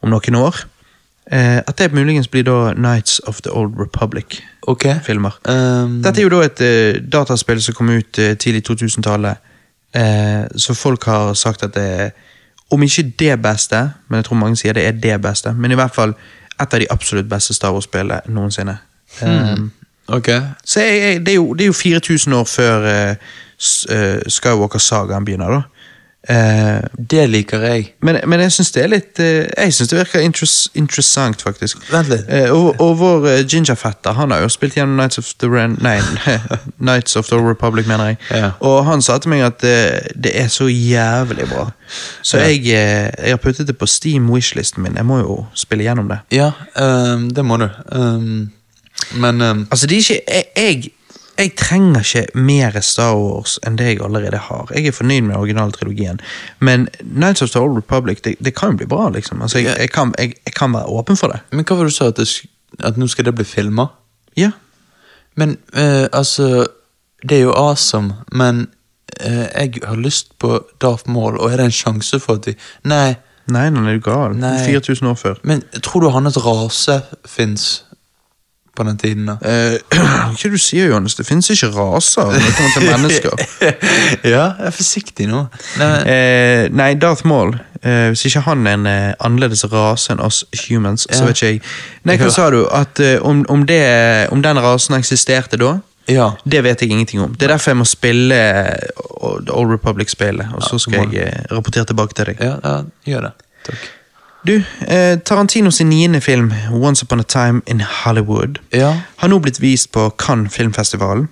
[0.00, 0.64] om noen år.
[1.32, 5.38] Eh, at det muligens blir da Nights of the Old Republic-filmer.
[5.44, 5.82] Okay.
[5.82, 9.36] Um, Dette er jo da et uh, dataspill som kom ut uh, tidlig 2000-tallet.
[9.96, 12.12] Eh, så folk har sagt at det
[12.70, 15.74] om ikke det beste, men jeg tror mange sier det er det beste, men i
[15.74, 16.14] hvert fall
[16.60, 18.78] et av de absolutt beste Star Wars-spillene noensinne.
[19.22, 19.70] Um,
[20.08, 20.40] okay.
[20.64, 23.14] så jeg, jeg, det, er jo, det er jo 4000 år før uh,
[24.28, 25.62] Skywalker-sagaen begynner, da.
[26.28, 27.92] Eh, Det liker jeg.
[28.00, 31.82] men, men jeg syns det er litt eh, Jeg synes det virker interess, interessant, faktisk.
[31.92, 32.24] Vent litt.
[32.28, 35.76] Eh, og, og vår uh, gingerfetter han har jo spilt gjennom Nights of the Ren...
[35.84, 35.98] Nei,
[36.90, 38.16] Nights of the Republic, mener jeg.
[38.30, 38.50] Ja.
[38.60, 41.68] Og han sa til meg at eh, det er så jævlig bra.
[42.22, 42.48] Så Ja.
[42.48, 44.96] jeg, eh, jeg har puttet det på Steam Wishlisten min.
[44.96, 46.18] Jeg må jo spille gjennom det.
[46.32, 46.50] Ja,
[46.80, 47.68] um, det må du.
[47.92, 48.50] Um,
[49.14, 49.66] men um...
[49.70, 50.90] Altså, det er ikke jeg, jeg,
[51.38, 54.70] jeg trenger ikke mer Star Wars enn det jeg allerede har.
[54.74, 56.20] Jeg er fornøyd med originaltrilogien,
[56.60, 59.42] men Nights of the Old Republic det, det kan jo bli bra, liksom.
[59.42, 61.40] Altså, jeg, jeg, kan, jeg, jeg kan være åpen for det.
[61.50, 62.10] Men hva var det du sa?
[62.12, 63.88] At, det, at nå skal det bli filma?
[64.38, 64.52] Ja.
[65.34, 66.66] Men uh, altså
[67.28, 68.66] Det er jo awesome, men
[69.26, 72.54] uh, jeg har lyst på Darth Maul, og er det en sjanse for at vi
[72.84, 73.14] Nei,
[73.44, 74.36] Nei, han er jo gal.
[74.40, 75.40] 4000 år før.
[75.42, 77.84] men tror du hans rase fins
[78.76, 79.26] på den tiden?
[79.30, 79.36] da?
[79.42, 79.78] Eh,
[80.38, 81.14] hva du sier Johannes?
[81.18, 83.44] Det finnes ikke raser når det kommer til mennesker.
[84.24, 85.44] ja, jeg er forsiktig nå.
[85.80, 87.54] Nei, men, Eh, nei, Darth Maul.
[87.84, 91.50] Eh, hvis ikke han er en eh, annerledes rase enn oss humans, så vet ikke
[91.52, 91.64] jeg.
[92.08, 92.62] Nei, hva sa du?
[92.72, 93.82] At eh, om, om, det,
[94.32, 95.74] om den rasen eksisterte da?
[96.08, 96.30] ja.
[96.44, 97.34] Det vet jeg ingenting om.
[97.34, 98.88] Det er derfor jeg må spille eh,
[99.46, 102.42] The Old Republic-spillet, og så skal jeg eh, rapportere tilbake til deg.
[102.44, 102.74] ja, ja,
[103.08, 103.32] gjør det.
[103.68, 103.86] Takk.
[104.46, 109.00] Du, eh, Tarantino sin niende film, Once Upon a Time in Hollywood, Ja.
[109.16, 111.28] har nå blitt vist på Cannes filmfestival,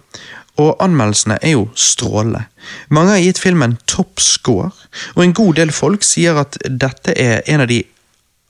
[0.59, 2.45] og anmeldelsene er jo strålende.
[2.89, 4.71] Mange har gitt filmen topp score,
[5.15, 7.85] og en god del folk sier at dette er en av de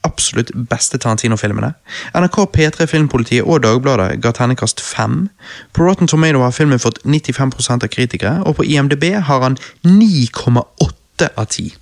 [0.05, 1.75] absolutt beste Tarantino-filmene.
[2.15, 5.29] NRK, P3 Filmpolitiet og Dagbladet ga terningkast 5.
[5.73, 11.29] På Rotten Tomato har filmen fått 95% av kritikere, og på IMDb har han 9,8
[11.37, 11.73] av 10.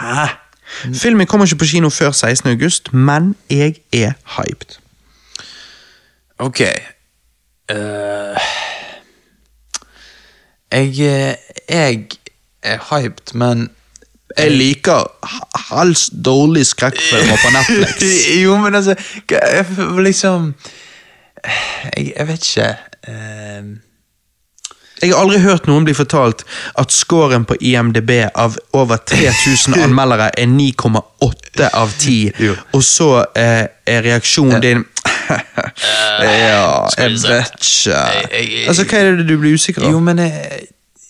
[0.00, 0.26] Hæ?
[0.94, 2.50] Filmen kommer ikke på kino før 16.
[2.50, 4.76] august, men jeg er hyped.
[6.38, 6.60] Ok.
[7.72, 8.36] uh,
[10.72, 11.34] jeg eh,
[11.68, 12.06] Jeg
[12.62, 13.70] er hyped, men
[14.38, 18.02] Jeg liker h- hals dårlige skrekkfilmer på Netflix.
[18.44, 18.94] jo, men altså
[20.02, 20.54] Liksom
[21.96, 22.76] Jeg, jeg vet ikke.
[23.08, 23.64] eh,
[25.02, 26.44] Jeg har aldri hørt noen bli fortalt
[26.80, 32.54] at scoren på IMDb av over 3000 anmeldere er 9,8 av 10, Jo.
[32.72, 34.84] og så eh, er reaksjonen din
[35.26, 38.00] Ja, skal jeg vet ikke
[38.68, 40.66] Altså, Hva er det du blir usikker jo, men eh,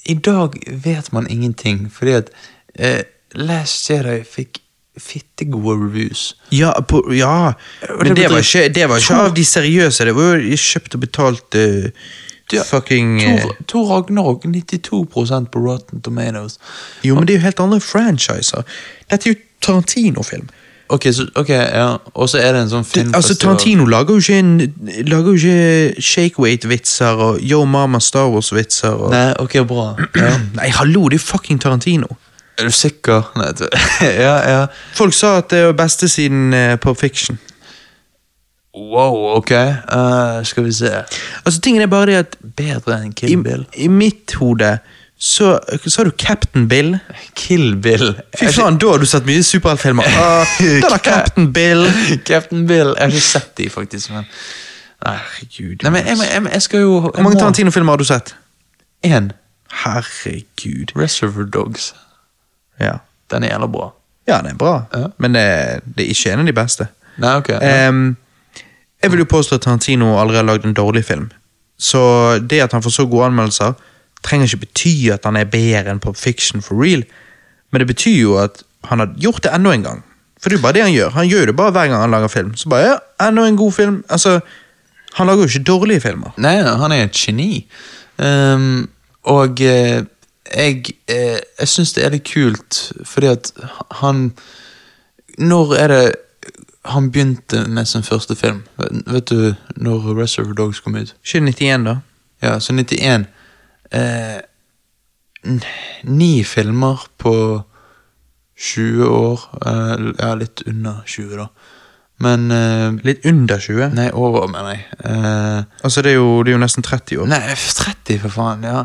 [0.07, 2.31] i dag vet man ingenting, fordi at
[2.79, 3.03] eh,
[3.35, 4.61] Last Jedi fikk
[4.97, 6.37] fittegode reviews.
[6.55, 7.53] Ja, på, ja.
[7.99, 10.07] Men det var, ikke, det var ikke av de seriøse.
[10.09, 11.91] Det var jo kjøpt og betalt eh,
[12.53, 16.59] Ja, fucking Tor, Thor Ragnarok 92% på Rotten Tomatoes.
[17.05, 18.63] Jo, men det er jo helt andre franchiser.
[19.11, 20.49] Dette er jo Tarantino-film.
[20.89, 24.21] Ok, så, ok, ja, og så er det en sånn Det- Altså, Tarantino lager jo
[24.23, 24.75] ikke, en,
[25.09, 28.89] lager jo ikke shakeweight-vitser og Yo Mama Star Wars-vitser.
[28.95, 29.11] Og...
[29.11, 29.97] Nei, ok, bra.
[30.15, 30.39] Ja.
[30.61, 32.07] Nei, hallo, det er fucking Tarantino.
[32.59, 33.33] Er du sikker?
[33.37, 33.51] Nei,
[34.27, 34.67] ja, ja.
[34.95, 37.39] Folk sa at det var beste siden uh, Pop Fiction.
[38.77, 39.51] Wow, ok.
[39.51, 40.91] Uh, skal vi se.
[41.45, 43.65] Altså, tingen er bare det at Bedre enn Kill Bill.
[43.77, 44.79] i mitt hode
[45.19, 45.55] så
[45.89, 46.99] sa du Captain Bill.
[47.35, 48.11] Kill Bill.
[48.37, 50.05] Fy faen, da har du sett mye superheltfilmer.
[50.05, 51.87] Uh, da har Captain Bill.
[52.29, 52.93] Captain Bill.
[52.99, 54.11] Jeg har ikke sett de, faktisk.
[54.13, 54.29] Men...
[55.07, 55.83] Herregud.
[55.87, 58.35] Nei, men jeg, jeg, jeg skal jo Hvor mange Tarantino-filmer har du sett?
[59.05, 59.31] Én.
[59.85, 60.93] Herregud.
[60.97, 61.95] Reservoir Dogs.
[62.81, 62.99] Ja,
[63.31, 63.89] Den er jævla bra.
[64.29, 65.07] ja den er bra, Ja.
[65.19, 66.87] men det, det er ikke en av de beste.
[67.23, 67.49] Nei, ok.
[67.63, 68.17] Ehm,
[69.03, 71.29] jeg vil jo påstå at Tarantino aldri har lagd en dårlig film.
[71.79, 72.01] Så
[72.51, 73.77] det at han får så gode anmeldelser,
[74.25, 77.05] trenger ikke bety at han er bedre enn Pop Fiction for real.
[77.71, 80.05] Men det betyr jo at han har gjort det enda en gang.
[80.41, 81.15] For det er jo bare det han gjør.
[81.17, 82.57] Han gjør det bare hver gang han lager film.
[82.57, 84.05] Så bare, ja, enda en god film.
[84.09, 84.41] Altså,
[85.15, 86.35] han lager jo ikke dårlige filmer.
[86.37, 87.67] Nei, han er et geni.
[88.19, 88.89] Um,
[89.27, 90.05] og eh,
[90.55, 93.51] jeg, eh, jeg syns det er litt kult, fordi at
[94.01, 94.31] han
[95.39, 96.15] Når er det
[96.93, 98.63] han begynte med sin første film?
[99.07, 101.15] Vet, du når Reservoir Dogs kom ut?
[101.25, 101.97] Ikke 91, da.
[102.43, 103.27] Ja, så 91.
[103.93, 104.41] Eh,
[106.05, 107.63] ni filmer på
[108.59, 109.41] 20 år.
[109.67, 111.49] Eh, ja, litt under 20, da.
[112.25, 113.91] Men eh, Litt under 20.
[113.95, 114.87] Nei, over, mener jeg.
[115.05, 117.29] Eh, Altså, det er, jo, det er jo nesten 30 år.
[117.29, 118.85] Nei, 30 for faen, ja.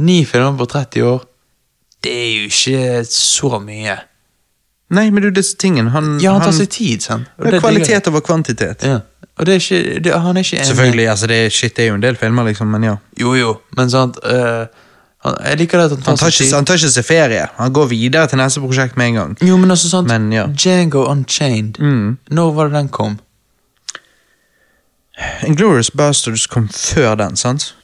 [0.00, 1.26] Ni filmer på 30 år.
[2.02, 3.98] Det er jo ikke så mye.
[4.92, 5.90] Nei, men det jo disse tingene.
[5.94, 7.28] Han, Ja, han tar seg tid, sant.
[7.38, 8.84] Og det er kvalitet over kvantitet.
[8.84, 8.98] Ja.
[9.38, 10.66] Og det er ikke, det, han er ikke enig.
[10.68, 12.96] Selvfølgelig, altså det, er- shit, det er jo en del filmer, liksom, men ja.
[13.20, 14.18] Jo, jo, men sant.
[14.24, 14.66] eh,
[15.24, 16.54] Han, jeg liker det at han tar Han tar, seg tid.
[16.54, 17.42] han tar ikke seg ferie.
[17.56, 19.36] Han går videre til neste prosjekt med en gang.
[19.46, 20.46] Jo, men altså sant Men, ja.
[20.50, 21.78] Django Unchained.
[21.78, 22.18] Mm.
[22.30, 23.18] Når var det den kom?
[25.46, 27.74] Inglorious Bastards kom før den, sant?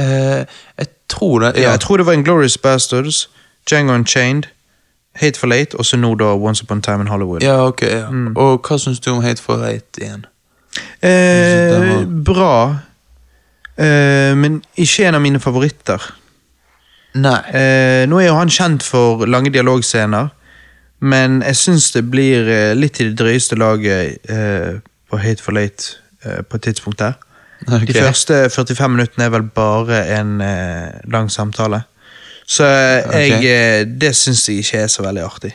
[0.00, 0.44] Uh,
[0.78, 1.52] jeg tror det.
[1.56, 1.62] Ja.
[1.62, 1.70] Ja.
[1.76, 3.28] Jeg tror det var Inglorious Bastards,
[3.68, 4.48] Django Unchained,
[5.20, 7.42] Hateful Eight, og så nå da Once Upon a Time in Hollywood.
[7.42, 7.82] ja, ok.
[7.82, 8.10] Ja.
[8.10, 8.36] Mm.
[8.36, 10.24] Og hva syns du om Hateful Eight igjen?
[11.04, 12.76] Eh, bra,
[13.76, 16.00] eh, men ikke en av mine favoritter.
[17.14, 17.40] Nei.
[17.52, 20.30] Eh, nå er jo han kjent for lange dialogscener,
[21.00, 25.98] men jeg syns det blir eh, litt i det drøyeste laget eh, på Hateful Eight
[26.22, 27.16] på et tidspunkt der.
[27.66, 27.86] Okay.
[27.86, 31.82] De første 45 minuttene er vel bare en eh, lang samtale.
[32.46, 35.52] Så eh, jeg, eh, det syns jeg ikke er så veldig artig.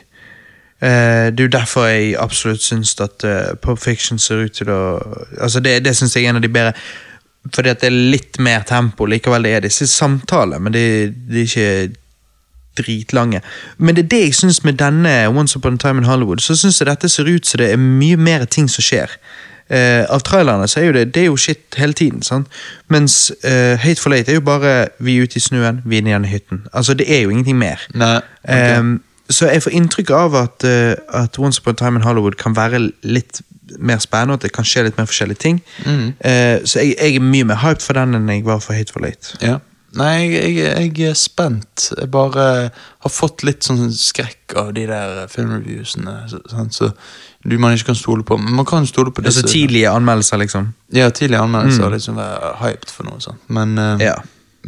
[0.80, 4.70] Eh, det er jo derfor jeg absolutt syns at uh, Pop Fiction ser ut til
[4.70, 4.80] å
[5.40, 6.72] Altså Det, det syns jeg er en av de bedre.
[7.54, 9.06] Fordi at det er litt mer tempo.
[9.06, 10.84] Likevel det er disse samtalene, men det,
[11.30, 11.96] de er ikke
[12.78, 13.40] dritlange.
[13.78, 16.42] Men det er det jeg syns med denne Once Upon a Time in Hollywood.
[16.44, 19.16] Så syns jeg dette ser ut som det er mye mer ting som skjer.
[19.70, 22.22] Eh, av trailerne så er jo det, det er jo shit hele tiden.
[22.22, 22.48] sant?
[22.88, 26.24] Mens eh, for late er jo bare vi er ute i snøen, vi er nede
[26.24, 26.66] i hytten.
[26.72, 27.84] Altså Det er jo ingenting mer.
[27.94, 28.20] Nei.
[28.44, 28.78] okay.
[28.78, 29.00] Ehm,
[29.30, 32.56] så jeg får inntrykk av at, uh, at Once Upon a Time in Hollywood kan
[32.56, 33.42] være litt
[33.78, 35.58] mer spennende, at det kan skje litt mer forskjellige ting.
[35.84, 36.06] Mm.
[36.24, 38.94] Eh, så jeg, jeg er mye mer hyped for den enn jeg var for Hate
[38.94, 39.36] for Late.
[39.44, 39.58] Ja.
[39.96, 41.86] Nei, jeg, jeg, jeg er spent.
[41.96, 46.16] Jeg bare har fått litt sånn skrekk av de der filmreviewsene.
[46.28, 46.90] Så, sant, så
[47.48, 48.36] du man ikke kan stole på.
[48.36, 49.54] Men man kan stole på Altså disse.
[49.54, 50.72] tidlige anmeldelser, liksom.
[50.92, 51.86] Ja, tidlige anmeldelser.
[51.88, 51.94] Mm.
[51.96, 53.40] Liksom være hyped for noe sånt.
[53.48, 54.18] Men, uh, Ja.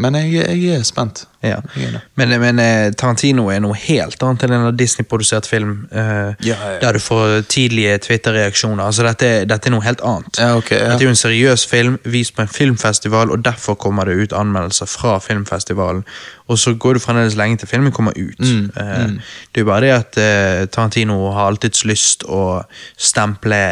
[0.01, 0.32] Men jeg,
[0.62, 1.24] jeg er spent.
[1.42, 1.59] ja.
[1.76, 2.01] Jeg er.
[2.18, 5.86] Men, men eh, Tarantino er noe helt annet enn en Disney-produsert film.
[5.92, 6.78] uh, Ja, ja.
[6.82, 8.84] Der du får tidlige Twitter-reaksjoner.
[8.84, 10.40] Altså dette, dette er noe helt annet.
[10.40, 10.70] Ja, ok.
[10.72, 10.90] Ja.
[10.90, 14.36] Dette er jo en seriøs film, vist på en filmfestival, og derfor kommer det ut
[14.36, 16.05] anmeldelser fra filmfestivalen.
[16.51, 18.40] Og så går det fremdeles lenge til filmen kommer ut.
[18.40, 19.20] Mm, uh, mm.
[19.53, 22.62] Det er jo bare det at uh, Tarantino har alltids lyst å
[22.98, 23.62] stemple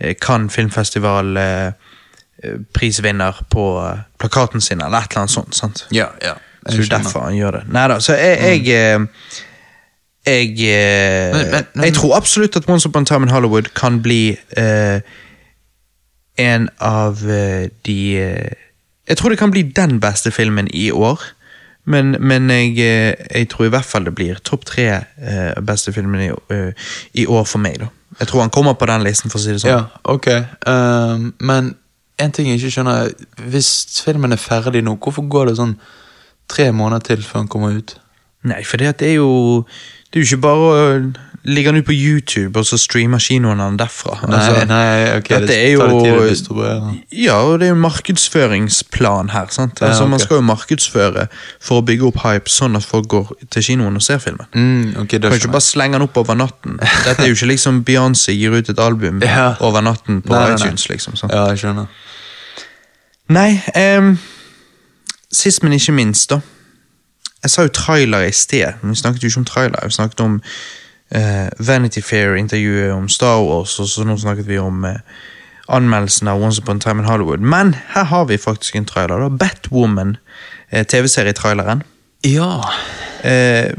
[0.00, 1.36] Cannes filmfestival
[2.74, 5.54] prisvinner på eh, plakaten sin, eller et eller annet sånt.
[5.56, 5.86] sant?
[5.92, 6.34] Ja, ja.
[6.68, 7.62] Så det Jeg er derfor han gjør det.
[7.72, 9.06] Neida, så jeg Jeg, eh,
[10.26, 13.74] jeg, eh, Men- men- men- jeg tror absolutt at Once Upon a Time in Hollywood
[13.74, 15.00] kan bli eh,
[16.38, 18.52] en av eh, de eh,
[19.08, 21.20] Jeg tror det kan bli den beste filmen i år.
[21.84, 24.84] Men, men jeg, eh, jeg tror i hvert fall det blir topp tre
[25.22, 26.72] eh, beste filmen i, eh,
[27.14, 27.78] i år for meg.
[27.80, 27.86] da.
[28.20, 29.70] Jeg tror han kommer på den listen, for å si det sånn.
[29.70, 30.26] Ja, ok.
[30.66, 31.74] Um, men
[32.20, 33.70] en ting jeg ikke skjønner, er, hvis
[34.04, 35.74] filmen er ferdig nå, hvorfor går det sånn
[36.50, 37.96] tre måneder til før den kommer ut?
[38.48, 39.66] Nei, for det, er jo
[40.10, 43.78] Det er jo ikke bare å han ut på YouTube og så streamer kinoene den
[43.80, 44.18] derfra.
[44.28, 45.86] Altså, nei, ok, dette det er jo
[46.28, 46.90] distribuere.
[47.16, 49.46] Ja, og det er jo markedsføringsplan her.
[49.50, 49.80] sant?
[49.80, 51.26] Ja, Altså, Man skal jo markedsføre
[51.60, 54.46] for å bygge opp hype, sånn at folk går til kinoen og ser filmen.
[54.52, 56.76] Mm, okay, kan ikke bare slenge den opp over natten.
[57.06, 59.54] Dette er jo ikke liksom Beyoncé gir ut et album Ja.
[59.60, 60.66] over natten på Nei, nei, nei.
[60.66, 60.88] iTunes.
[60.92, 61.16] liksom.
[61.16, 61.32] sant?
[61.32, 61.86] Ja, jeg skjønner.
[63.30, 63.62] Nei,
[63.98, 64.18] um,
[65.32, 66.40] sist, men ikke minst, da.
[67.42, 69.86] Jeg sa jo trailer i sted, men vi snakket jo ikke om trailer.
[69.88, 70.40] Vi snakket om
[71.58, 75.00] Vanity Fair-intervjuet om Star Wars, og så nå snakket vi om eh,
[75.70, 77.40] anmeldelsen av Once Upon a Time in Hollywood.
[77.40, 79.20] Men her har vi faktisk en trailer.
[79.20, 79.28] da.
[79.28, 80.16] Batwoman,
[80.70, 81.82] eh, TV-serietraileren.
[82.22, 82.70] Ja.
[83.22, 83.74] Eh,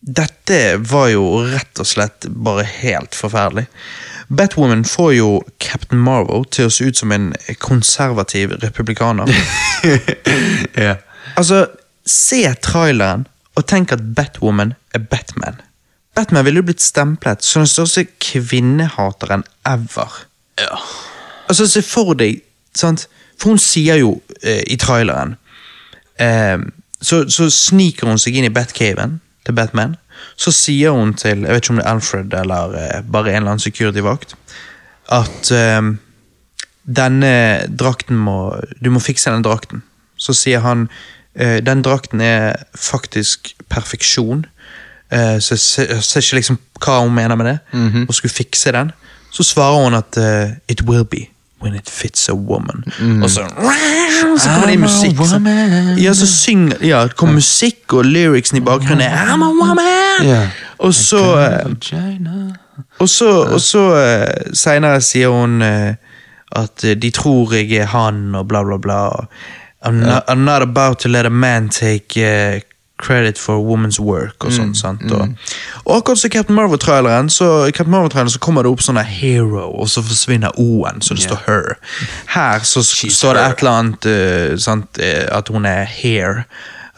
[0.00, 3.66] dette var jo rett og slett bare helt forferdelig.
[4.28, 9.28] Batwoman får jo Captain Marvel til å se ut som en konservativ republikaner.
[10.76, 10.96] yeah.
[11.36, 11.66] altså,
[12.04, 15.60] se traileren og tenk at Batwoman er Batman.
[16.18, 20.24] Batman ville jo blitt stemplet som den største kvinnehateren ever.
[20.58, 20.80] Ja.
[21.46, 22.42] Altså, se for deg,
[22.74, 23.06] sant?
[23.38, 25.36] For hun sier jo eh, i traileren
[26.18, 26.58] eh,
[26.98, 29.94] så, så sniker hun seg inn i Batcaven til Batman.
[30.38, 33.42] Så sier hun til jeg vet ikke om det er Alfred eller eh, bare en
[33.42, 34.34] eller annen security-vakt,
[35.14, 35.92] at eh,
[36.98, 37.32] denne
[37.68, 39.82] drakten må Du må fikse den drakten.
[40.16, 40.88] Så sier han
[41.34, 44.46] eh, den drakten er faktisk perfeksjon.
[45.12, 47.58] Eh, så jeg ser, ikke liksom hva hun mener med det,
[48.08, 48.92] og skulle fikse den.
[49.30, 51.26] Så svarer hun at uh, it will be
[51.62, 52.84] when it fits a woman.
[53.22, 53.44] Og så,
[54.38, 55.16] så kommer det musikk.
[55.16, 55.40] Så,
[56.02, 59.00] ja, så synger, ja, det kommer musikk og lyricsen i bakgrunnen.
[59.00, 60.24] er, I'm a woman!
[60.24, 60.48] Yeah.
[60.78, 61.98] Og så eh,
[62.98, 65.94] og så, og så uh, seinere sier hun uh,
[66.52, 69.08] at eh, de tror jeg er han, og bla, bla, bla.
[69.82, 72.60] I'm, not, I'm not about to let a man take eh,
[72.98, 74.74] credit for woman's work, og sånn.
[74.74, 75.04] sant?
[75.14, 75.34] Og,
[75.84, 80.02] og akkurat som Captain Marvel-traileren, så, Marvel-traileren så kommer det opp sånn hero, og så
[80.04, 81.76] forsvinner O-en, så det står her.
[82.34, 86.48] Her så står det et eller annet uh, sant, eh, at hun er here.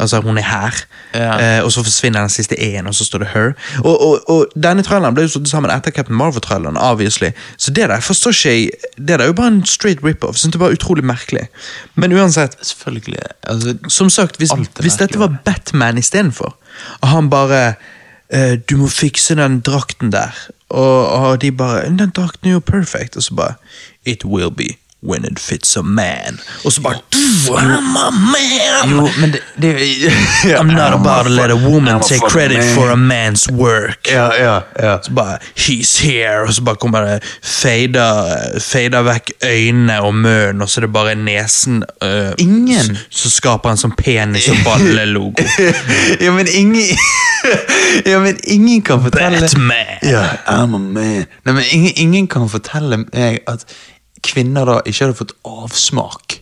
[0.00, 0.76] Altså, hun er her.
[1.14, 1.58] Ja.
[1.58, 3.52] Eh, og så forsvinner den siste E-en, og så står det her.
[3.84, 7.32] Og, og, og denne traileren ble jo satt sammen etter Captain Marvel-traileren, obviously.
[7.60, 10.38] Så det der forstår ikke jeg Det der er jo bare en straight rip-off.
[10.38, 11.48] Synes det var utrolig merkelig.
[11.94, 13.18] Men uansett, Selvfølgelig.
[13.42, 16.56] Altså, som sagt, hvis, hvis dette var Batman istedenfor,
[17.00, 17.74] og han bare
[18.30, 20.34] eh, Du må fikse den drakten der.
[20.68, 23.16] Og, og de bare Den drakten er jo perfect.
[23.16, 23.54] Og så bare
[24.06, 26.40] It will be when it fits a man.
[26.64, 26.98] Og så bare
[27.48, 28.90] I'm a man!
[28.90, 29.74] jo, men det, det
[30.58, 34.08] I'm not about to let a woman take credit for a man's work.
[34.12, 34.98] Ja, ja, ja.
[35.02, 40.62] Så bare He's here, og så bare kommer det fader, fader vekk øynene og munnen,
[40.62, 42.98] og så er det bare nesen uh, Ingen.
[43.10, 45.44] Så skaper han sånn penis og ballelogo.
[46.24, 46.96] ja, men ingen
[48.10, 49.98] Ja, men ingen kan fortelle Batman!
[50.02, 51.24] Ja, I'm a man.
[51.44, 53.64] Nei, men ingen, ingen kan fortelle meg at
[54.26, 56.40] kvinner da ikke hadde fått avsmak.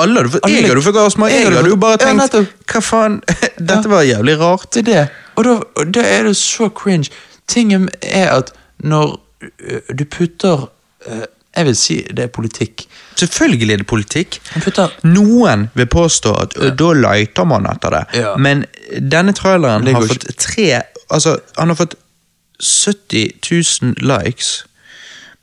[0.00, 1.32] Alle hadde fått, Jeg hadde fått avsmak.
[1.32, 2.38] Jeg hadde jo bare tenkt.
[2.72, 3.18] Hva faen?
[3.70, 4.70] Dette var jævlig rart.
[4.72, 5.04] Det er det.
[5.36, 7.10] Og da, da er det så cringe.
[7.50, 9.18] Tingen er at når
[9.92, 10.68] du putter
[11.56, 12.86] Jeg vil si det er politikk.
[13.18, 14.38] Selvfølgelig er det politikk.
[15.04, 16.70] Noen vil påstå at ja.
[16.78, 18.36] da leter man etter det, Ja.
[18.40, 18.64] men
[19.12, 21.94] denne traileren har fått tre Altså, han har fått
[22.62, 23.34] 70
[23.82, 24.64] 000 likes.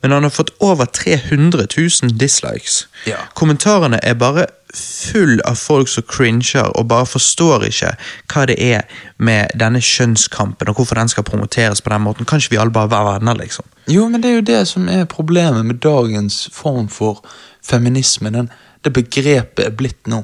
[0.02, 1.66] Men han har fått over 300
[2.02, 2.86] 000 dislikes.
[3.06, 3.16] Ja.
[3.34, 7.90] Kommentarene er bare full av folk som cringer og bare forstår ikke
[8.32, 8.86] hva det er
[9.18, 12.24] med denne kjønnskampen, og hvorfor den skal promoteres på den måten.
[12.24, 13.66] Kan ikke vi alle bare være venner, liksom?
[13.90, 17.24] Jo, men det er jo det som er problemet med dagens form for
[17.66, 18.30] feminisme.
[18.30, 18.50] Den,
[18.84, 20.22] det begrepet er blitt nå.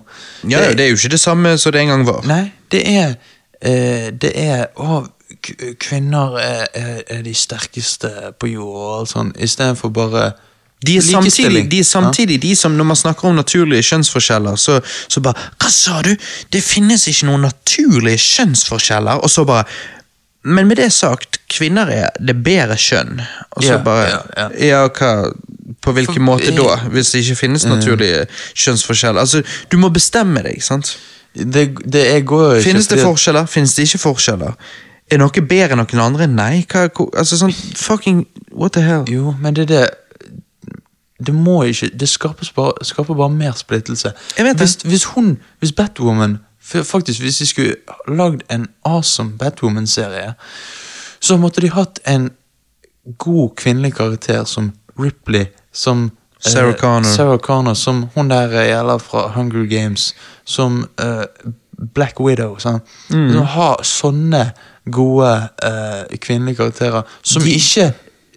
[0.48, 2.22] Ja, det er jo ikke det samme som det en gang var.
[2.28, 3.16] Nei, det er
[3.60, 5.02] eh, Det er Å,
[5.80, 10.30] kvinner er, er, er de sterkeste på jord og alt sånt, istedenfor bare
[10.86, 14.80] De er samtidig, de, er samtidig de som, når man snakker om naturlige kjønnsforskjeller, så,
[15.08, 16.12] så bare Hva sa du?
[16.52, 19.22] Det finnes ikke noen naturlige kjønnsforskjeller.
[19.24, 19.64] Og så bare
[20.44, 23.20] Men med det sagt, kvinner er det bedre kjønn.
[23.50, 24.82] Og så Ja, bare ja, ja.
[24.88, 25.32] Hva
[25.82, 26.76] På hvilken For- måte da?
[26.92, 29.20] Hvis det ikke finnes naturlige kjønnsforskjeller.
[29.20, 29.42] Altså,
[29.72, 30.98] du må bestemme deg, sant?
[31.36, 33.46] Det, det går ikke Finnes det forskjeller?
[33.46, 34.52] Finnes det ikke forskjeller?
[35.10, 36.26] Er noe bedre enn noen andre?
[36.26, 36.64] Nei.
[36.70, 39.06] Hva, altså sånn fucking What the hell?
[39.10, 39.84] Jo, men det er det
[41.26, 42.08] Det må ikke Det
[42.56, 44.12] bare, skaper bare mer splittelse.
[44.36, 47.74] Jeg vet hvis, hvis hun Hvis Batwoman Faktisk, hvis de skulle
[48.08, 50.32] lagd en awesome Batwoman-serie,
[51.20, 52.30] så måtte de hatt en
[53.18, 57.02] god kvinnelig karakter som Ripley, som eh, Sarah Connor.
[57.02, 61.52] Sarah Connor, som hun der eh, gjelder fra Hunger Games, som eh,
[61.94, 62.56] Black Widow.
[62.58, 62.80] Sånn.
[63.14, 63.36] Mm.
[63.54, 64.48] Ha sånne
[64.92, 67.92] gode uh, kvinnelige karakterer som De- ikke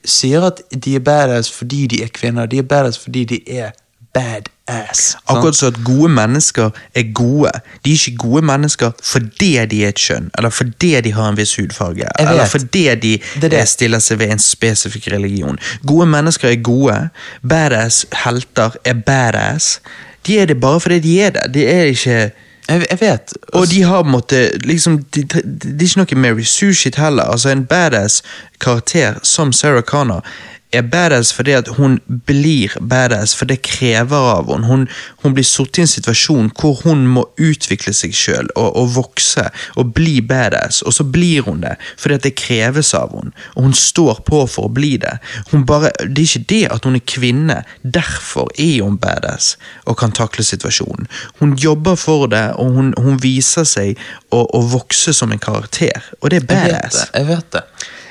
[0.06, 3.72] sier at de er badass fordi de er kvinner, de er badass fordi de er
[4.14, 5.00] badass.
[5.00, 5.24] sant?
[5.28, 7.52] Akkurat som at gode mennesker er gode.
[7.86, 11.38] De er ikke gode mennesker fordi de er et kjønn, eller fordi de har en
[11.38, 13.54] viss hudfarge, eller fordi de Det det.
[13.60, 15.60] eh, stiller seg ved en spesifikk religion.
[15.86, 17.10] Gode mennesker er gode.
[17.50, 19.80] Badass helter er badass.
[20.28, 21.54] De er det bare fordi de er det.
[21.54, 22.32] De er ikke
[22.70, 23.34] jeg, jeg vet.
[23.54, 25.42] Og de har måttet liksom, liksom, de, de,
[25.80, 27.24] Det er ikke noe Mary Sue-shit heller.
[27.24, 28.24] Altså En badass
[28.60, 30.26] karakter som Sarah Connor
[30.70, 31.98] er badass fordi at hun
[32.30, 34.68] blir badass, for det krever av henne.
[34.70, 34.86] Hun,
[35.24, 39.48] hun blir satt i en situasjon hvor hun må utvikle seg sjøl og, og vokse
[39.80, 43.70] og bli badass, og så blir hun det fordi at det kreves av henne, og
[43.70, 45.18] hun står på for å bli det.
[45.52, 49.56] Hun bare, det er ikke det at hun er kvinne, derfor er hun badass
[49.90, 51.10] og kan takle situasjonen.
[51.42, 53.98] Hun jobber for det, og hun, hun viser seg
[54.30, 57.00] å, å vokse som en karakter, og det er jeg vet badass.
[57.00, 57.10] det.
[57.18, 57.66] Jeg vet det.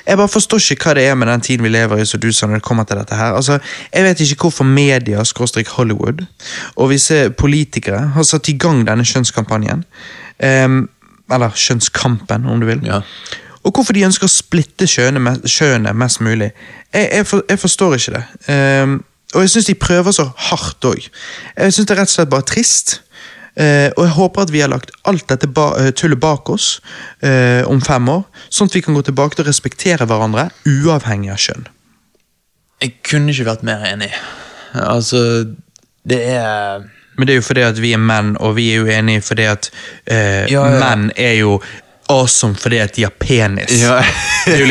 [0.09, 2.31] Jeg bare forstår ikke hva det er med den tiden vi lever i, som du
[2.33, 3.35] sa når det kommer til dette her.
[3.37, 3.59] Altså,
[3.93, 6.25] Jeg vet ikke hvorfor media, skråstrek Hollywood,
[6.75, 9.85] og visse politikere har satt i gang denne kjønnskampanjen.
[10.43, 10.89] Um,
[11.31, 12.81] eller kjønnskampen, om du vil.
[12.85, 13.01] Ja.
[13.63, 16.51] Og hvorfor de ønsker å splitte kjønnet mest mulig.
[16.93, 18.23] Jeg, jeg, for, jeg forstår ikke det.
[18.49, 19.03] Um,
[19.35, 21.05] og jeg syns de prøver så hardt òg.
[21.57, 22.95] Jeg syns det er rett og slett bare trist.
[23.59, 26.67] Eh, og jeg håper at vi har lagt alt dette ba eh, tullet bak oss
[27.25, 31.33] eh, om fem år, sånn at vi kan gå tilbake til å respektere hverandre, uavhengig
[31.33, 31.67] av kjønn.
[32.79, 34.13] Jeg kunne ikke vært mer enig.
[34.79, 35.19] Altså,
[36.07, 36.85] det er
[37.17, 39.47] Men det er jo fordi at vi er menn, og vi er jo enige fordi
[39.51, 39.67] at
[40.07, 40.79] eh, Ja, ja.
[40.79, 41.57] menn er jo
[42.09, 43.71] awesome fordi at de har penis.
[43.81, 44.03] Ja.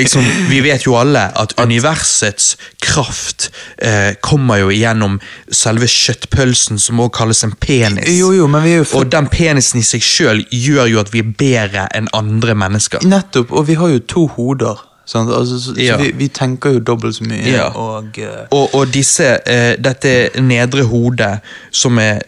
[0.00, 5.18] liksom, Vi vet jo alle at universets kraft eh, kommer jo gjennom
[5.52, 8.08] selve kjøttpølsen, som også kalles en penis.
[8.18, 11.22] Jo, jo, men vi jo Og den penisen i seg sjøl gjør jo at vi
[11.24, 13.06] er bedre enn andre mennesker.
[13.06, 14.84] Nettopp, og vi har jo to hoder.
[15.14, 15.96] Altså, så, Ja.
[15.96, 17.44] så vi, vi tenker jo dobbelt så mye.
[17.48, 17.68] Ja.
[17.72, 18.44] Og uh...
[18.50, 21.38] Og, og disse, eh, dette nedre hodet
[21.72, 22.20] som er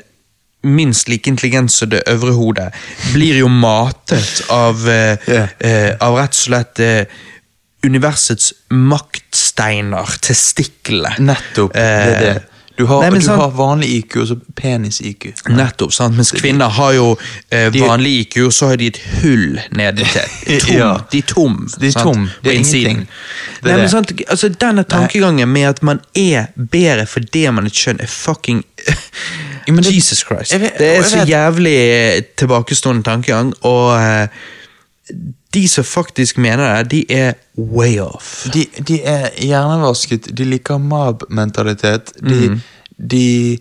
[0.63, 2.69] minst like intelligent som det øvre hodet,
[3.15, 5.47] blir jo matet av, eh, Ja.
[5.61, 7.05] eh, av rett og slett eh,
[7.85, 11.15] universets maktsteiner, testiklene.
[11.19, 11.73] Nettopp.
[11.73, 12.43] det er det.
[12.81, 15.27] Du har, nei, du sant- har vanlig IQ og så penis-IQ.
[15.53, 16.17] Nettopp, sant?
[16.17, 17.11] mens kvinner har jo
[17.53, 20.61] eh, vanlig IQ, og så har de et hull nede til.
[20.65, 20.91] Tom, Ja.
[21.13, 21.59] De er tom.
[21.81, 23.03] De er tom, det er På innsiden.
[23.05, 23.91] Det er Nei, men det.
[23.93, 28.65] sant, altså Denne tankegangen med at man er bedre fordi man er kjønn, er fucking
[29.93, 30.57] Jesus Christ.
[30.61, 34.29] Vet- det er så jævlig eh, tilbakestående tankegang, og eh,
[35.55, 38.47] de som faktisk mener det, de er way off.
[38.55, 42.13] De, de er hjernevasket, de liker mob-mentalitet.
[42.21, 42.61] De,
[42.97, 43.59] de,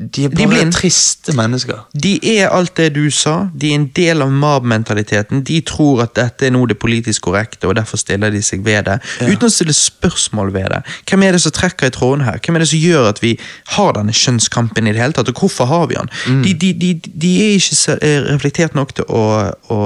[0.00, 0.72] de er bare blind.
[0.72, 1.82] triste mennesker.
[1.92, 5.42] De er alt det du sa, de er en del av MAB-mentaliteten.
[5.44, 8.88] De tror at dette er noe det politisk korrekte, og derfor stiller de seg ved
[8.88, 8.96] det.
[9.20, 10.80] Uten å stille spørsmål ved det.
[11.10, 12.40] Hvem er det som trekker i tråden her?
[12.40, 13.34] Hvem er det som gjør at vi
[13.76, 16.14] har denne kjønnskampen i det hele tatt, og hvorfor har vi den?
[16.46, 16.94] De, de, de,
[17.26, 19.26] de er ikke eh, reflektert nok til å,
[19.68, 19.80] å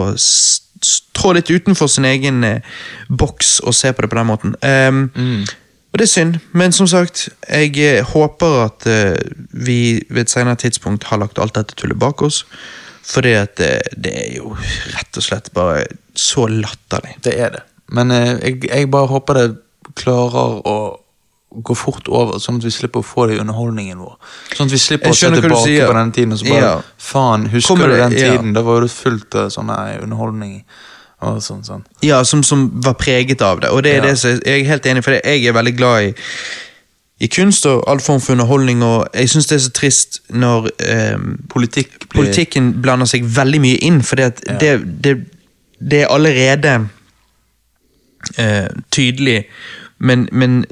[1.17, 2.73] trå litt utenfor sin egen eh,
[3.09, 4.57] boks og se på det på den måten.
[4.63, 5.45] Um,
[5.95, 9.15] Og det er synd, men som sagt, jeg eh, håper at eh,
[9.55, 12.41] vi ved et senere tidspunkt har lagt alt dette tullet bak oss.
[13.07, 14.57] For det, at, eh, det er jo
[14.97, 15.85] rett og slett bare
[16.19, 17.15] så latterlig.
[17.23, 17.63] Det er det.
[17.95, 19.47] Men jeg, jeg bare håper det
[19.95, 20.77] klarer å
[21.63, 24.17] gå fort over, sånn at vi slipper å få det i underholdningen vår.
[24.57, 25.87] Sånn at vi slipper å se tilbake sier.
[25.87, 26.75] på den tiden og så bare Ja.
[26.99, 28.33] Faen, husker Kommer du det- den ja.
[28.33, 28.53] tiden?
[28.57, 30.65] Da var det fullt av sånn her underholdning
[31.25, 31.65] og sånn.
[31.65, 31.83] sånn.
[32.03, 33.71] Ja, som, som var preget av det.
[33.71, 34.11] Og det er Ja.
[34.11, 36.15] det som jeg er helt enig, for jeg er veldig glad i
[37.25, 40.67] i kunst og all form for underholdning, og jeg syns det er så trist når
[40.83, 41.15] eh,
[41.49, 44.57] Politikk blir politikken blander seg veldig mye inn, for det, Ja.
[44.59, 44.73] det,
[45.05, 45.15] det,
[45.81, 46.89] det er allerede
[48.39, 49.45] eh, tydelig,
[49.99, 50.65] men, men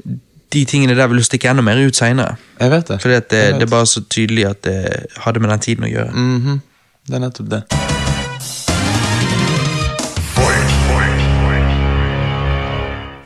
[0.53, 2.35] de tingene der vil du stikke enda mer ut seinere.
[2.59, 5.93] Fordi at det, det er bare så tydelig at det hadde med den tiden å
[5.95, 6.11] gjøre.
[6.13, 6.61] Mhm.
[7.07, 7.63] Det er nettopp det.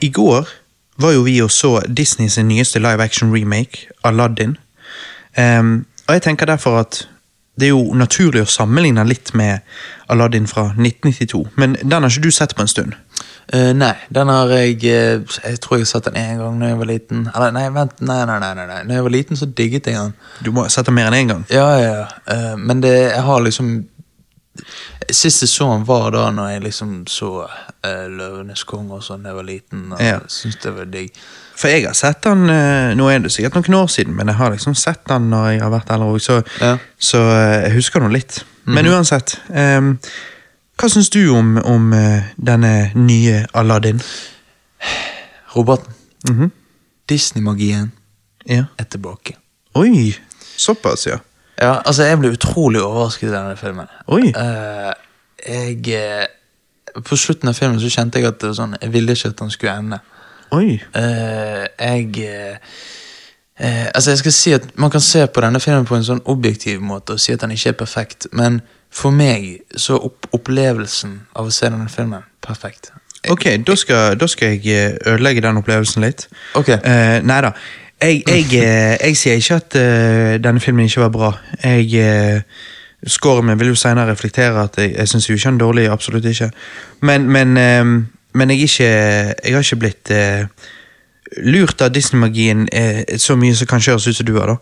[0.02, 0.48] I går
[0.98, 4.58] var jo vi og så Disney sin nyeste live action remake, Aladdin.
[5.38, 7.08] Um, og jeg tenker derfor at
[7.60, 9.66] det er jo naturlig å sammenligne litt med
[10.14, 12.94] Aladdin fra 1992, men den har ikke du sett på en stund.
[13.54, 16.68] Uh, nei, den har jeg eh, Jeg tror jeg har sett den én gang da
[16.68, 17.30] jeg var liten.
[17.32, 18.82] Eller nei, vent, nei, nei, nei, nei.
[18.84, 20.12] Når jeg var liten, så digget jeg den.
[20.44, 21.46] Du må ha sett den mer enn én gang.
[21.50, 22.10] Ja, ja, ja.
[22.34, 23.72] Eh, men det, jeg har liksom
[25.12, 29.24] Sist jeg så han var da når jeg liksom så uh, Løvenes konge og sånn
[29.24, 29.92] da jeg var liten.
[29.94, 30.20] Og Ja.
[30.28, 31.12] syntes det var digg.
[31.58, 34.36] For jeg har sett han eh, Nå er det sikkert noen år siden, men jeg
[34.38, 36.74] har liksom sett han når jeg har vært eldre òg, så, Ja.
[36.76, 36.80] Mhm.
[37.00, 38.44] så eh, jeg husker nå litt.
[38.66, 39.40] Men uansett.
[39.54, 39.98] ehm,
[40.78, 44.02] hva syns du om, om eh, denne nye Aladdin?
[45.56, 45.94] Roboten.
[46.30, 46.52] Mhm.
[47.10, 47.92] Disney-magien
[48.46, 48.66] Ja.
[48.78, 49.34] er tilbake.
[49.76, 50.14] Oi,
[50.58, 51.18] såpass, ja.
[51.62, 53.90] Ja, altså Jeg ble utrolig overrasket i denne filmen.
[54.08, 54.34] Oi.
[54.36, 54.94] Uh,
[55.48, 56.28] jeg eh,
[57.06, 59.42] På slutten av filmen så kjente jeg at det var sånn, jeg ville ikke at
[59.42, 60.00] den skulle ende.
[60.56, 60.78] Oi.
[60.96, 65.98] Uh, jeg eh, Altså jeg skal si at Man kan se på denne filmen på
[65.98, 68.62] en sånn objektiv måte og si at den ikke er perfekt, men
[68.94, 72.94] for meg så opp opplevelsen av å se denne filmen perfekt.
[73.30, 76.28] Ok, da skal, da skal jeg ødelegge den opplevelsen litt.
[76.56, 76.70] Ok.
[76.78, 77.52] Eh, nei da.
[78.02, 81.32] Jeg, jeg, eh, jeg sier ikke at uh, denne filmen ikke var bra.
[81.64, 81.88] Jeg
[82.36, 82.42] uh,
[83.08, 86.26] Scoren min vil jo senere reflektere at jeg, jeg syns ikke den er dårlig, absolutt
[86.26, 86.50] ikke.
[87.02, 87.86] Men, men, eh,
[88.34, 88.84] men jeg, ikke,
[89.46, 90.48] jeg har ikke blitt uh,
[91.44, 94.58] lurt av Disney-magien eh, så mye som kan kjøres ut som du har, da.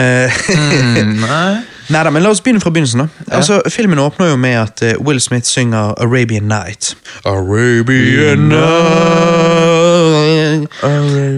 [0.00, 1.56] Eh, Mm, nei.
[1.92, 3.04] Neida, men la oss begynne fra begynnelsen.
[3.04, 3.08] da.
[3.36, 6.96] Altså, Filmen åpner jo med at eh, Will Smith synger Arabian Night.
[7.24, 8.66] Arabian Night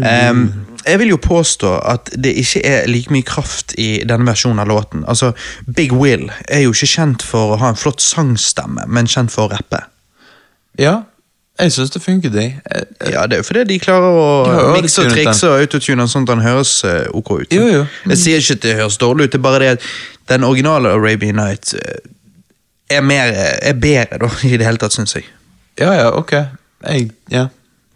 [0.09, 0.53] Em,
[0.89, 4.70] Jeg vil jo påstå at det ikke er like mye kraft i denne versjonen av
[4.70, 5.05] låten.
[5.09, 5.32] Altså,
[5.76, 9.49] Big Will er jo ikke kjent for å ha en flott sangstemme, men kjent for
[9.49, 9.84] å rappe.
[10.78, 11.03] Ja,
[11.59, 12.61] jeg syns det funker jeg.
[12.70, 14.26] Eh, eh, Ja, Det er jo fordi de klarer å
[14.76, 17.53] De mikse og trikse og autotune sånn at den høres eh, ok ut.
[17.53, 17.86] Jo, jo.
[18.12, 19.89] Jeg sier ikke at det høres dårlig ut, det er bare det at
[20.28, 21.99] den originale Arabian Night eh,
[22.91, 25.26] er, mer, er bedre, da, i det hele tatt, syns jeg.
[25.80, 26.32] Ja, ja, ok.
[26.86, 27.49] Jeg, ja.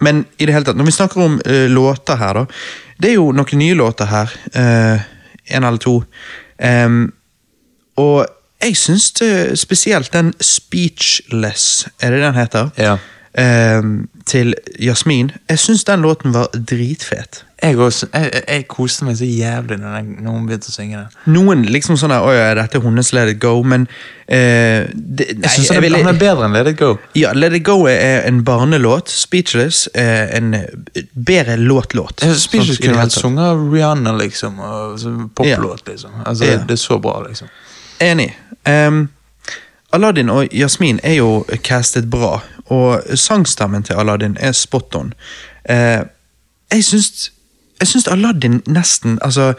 [0.02, 2.46] Men i det hele tatt, når vi snakker om uh, låter her, da
[3.02, 4.30] Det er jo noen nye låter her.
[4.54, 5.96] Én uh, eller to.
[6.62, 7.12] Um,
[7.98, 8.26] og
[8.62, 12.70] jeg syns det spesielt den Speechless, er det den heter?
[12.78, 12.96] Ja.
[13.32, 15.30] Em, til Jasmin.
[15.50, 17.44] Jeg syns den låten var dritfet.
[17.62, 20.74] Jeg, også, jeg, jeg, jeg koste meg så jævlig når, den, når hun begynte å
[20.74, 21.12] synge den.
[21.36, 23.84] Noen liksom sånn der, ja, dette er hennes Let It Go, men
[24.26, 26.88] eh, det, Jeg jeg han, vil- han er bedre enn Let It Go.
[27.14, 29.14] Ja, Let It Go er en barnelåt.
[29.14, 30.66] Speechless er en eh,
[31.14, 32.24] bedre låt-låt.
[32.34, 34.58] Speechless Sånn kunne vært sunget av Rihanna, liksom.
[35.38, 36.18] Poplåt, liksom.
[36.26, 36.58] Altså, Ja.
[36.66, 37.46] Det er så bra, liksom.
[38.02, 38.32] Enig.
[38.66, 39.04] Um,
[39.92, 45.14] Aladdin og Jasmin er jo castet bra, og sangstemmen til Aladdin er spot on.
[45.70, 46.00] Eh,
[46.72, 47.32] jeg syns
[47.82, 49.52] jeg syns Aladdin nesten Altså,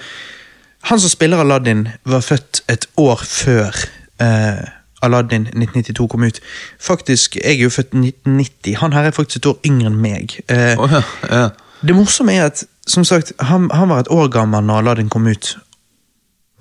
[0.83, 3.75] han som spiller Aladdin, var født et år før
[4.21, 4.63] eh,
[5.03, 6.39] Aladdin 1992 kom ut.
[6.79, 8.75] Faktisk, Jeg er jo født 1990.
[8.79, 10.39] Han her er faktisk et år yngre enn meg.
[10.49, 11.01] Eh, oh, ja,
[11.31, 11.49] ja.
[11.87, 15.27] det morsomme er at som sagt, han, han var et år gammel når Aladdin kom
[15.27, 15.57] ut.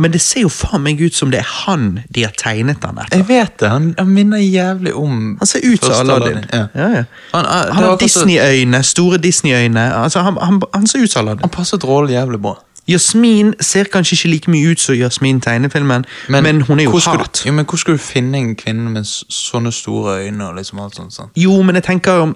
[0.03, 2.98] Men det ser jo faen meg ut som det er han de har tegnet han
[2.98, 3.20] etter.
[3.20, 3.70] Jeg vet det.
[3.70, 6.42] Han, han minner jævlig om Han ser ut som Aladdin.
[6.53, 6.66] Ja.
[6.74, 7.05] Ja, ja.
[7.34, 9.86] Han, uh, Han har Disney-øyne, store Disney-øyne.
[9.94, 11.46] Altså, han, han, han ser ut som Aladdin.
[11.46, 12.59] Han passet rollen jævlig bra.
[12.88, 17.42] Jasmin ser kanskje ikke like mye ut som Jasmin tegnefilmen, men, hun er jo hat.
[17.46, 20.96] Jo, men hvor skulle du finne en kvinne med sånne store øyne og liksom alt
[20.96, 21.14] sånt?
[21.14, 21.30] sånt?
[21.36, 22.34] Jo, men jeg tenker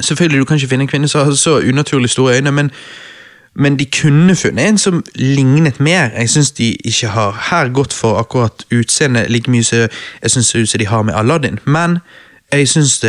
[0.00, 2.70] Selvfølgelig, du kan ikke finne en kvinne som har så unaturlig store øyne, men,
[3.58, 6.10] men de kunne funnet en som lignet mer.
[6.18, 9.88] Jeg syns de ikke har her gått for akkurat utseendet like mye som
[10.22, 11.58] jeg synes det ut som de har med Aladdin.
[11.64, 11.98] Men
[12.52, 13.04] jeg syns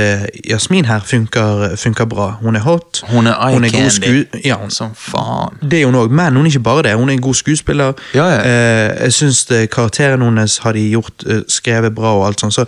[0.50, 2.30] Jasmin her funker, funker bra.
[2.42, 3.04] Hun er hot.
[3.10, 3.70] Hun er eye god
[4.02, 4.24] candy.
[4.46, 5.58] Ja, hun, Som faen.
[5.72, 6.96] det er hun òg, men hun er ikke bare det.
[6.96, 7.94] Hun er en god skuespiller.
[8.16, 8.40] Ja, ja.
[8.42, 12.54] Eh, jeg syns karakteren hennes har de gjort eh, skrevet bra, og alt sånt.
[12.54, 12.66] Så,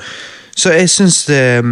[0.55, 1.63] så jeg syns det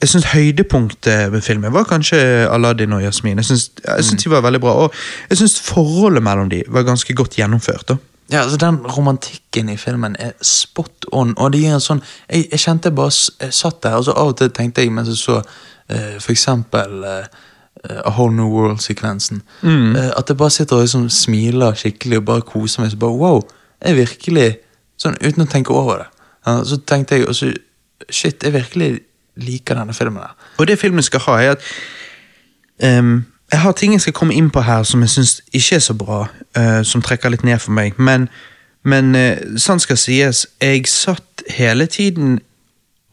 [0.00, 3.40] jeg synes høydepunktet med filmen var kanskje Aladdin og Jasmin.
[3.40, 3.70] Jeg syns,
[4.06, 4.94] syns de var veldig bra, og
[5.30, 7.88] jeg syns forholdet mellom de var ganske godt gjennomført.
[7.88, 7.96] da.
[8.30, 11.34] Ja, altså Den romantikken i filmen er spot on.
[11.38, 13.10] og det gir en sånn, Jeg, jeg kjente jeg bare
[13.50, 15.44] satt der, og så av og til tenkte jeg mens jeg så uh,
[15.90, 17.28] eh,
[17.90, 22.24] eh, A Whole New World-sekvensen, eh, at jeg bare sitter og liksom smiler skikkelig og
[22.24, 22.90] bare koser meg.
[22.90, 23.42] så bare, wow,
[23.84, 24.58] jeg virkelig,
[24.98, 26.06] sånn Uten å tenke over det.
[26.46, 27.52] Ja, så tenkte jeg også,
[28.10, 29.00] shit, jeg virkelig
[29.38, 30.22] liker denne filmen.
[30.22, 30.52] her.
[30.58, 34.50] Og det filmen skal ha, er at um, Jeg har ting jeg skal komme inn
[34.50, 36.26] på her som jeg syns ikke er så bra,
[36.58, 37.96] uh, som trekker litt ned for meg.
[37.98, 38.28] Men,
[38.84, 42.40] men uh, sant skal sies, jeg satt hele tiden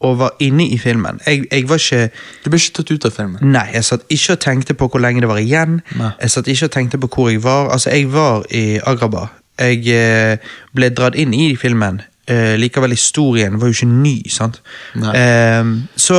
[0.00, 1.20] og var inne i filmen.
[1.26, 2.10] Jeg, jeg var ikke
[2.44, 3.40] Du ble ikke tatt ut av filmen.
[3.40, 5.80] Nei, jeg satt ikke og tenkte på hvor lenge det var igjen.
[5.96, 6.10] Nei.
[6.20, 7.70] Jeg satt ikke og tenkte på hvor jeg var.
[7.72, 9.32] Altså, jeg var i Agrabah.
[9.56, 10.36] Jeg eh,
[10.76, 12.02] ble dratt inn i filmen.
[12.28, 14.56] Eh, likevel, historien var jo ikke ny, sant.
[14.98, 15.12] Nei.
[15.14, 16.16] Eh, så,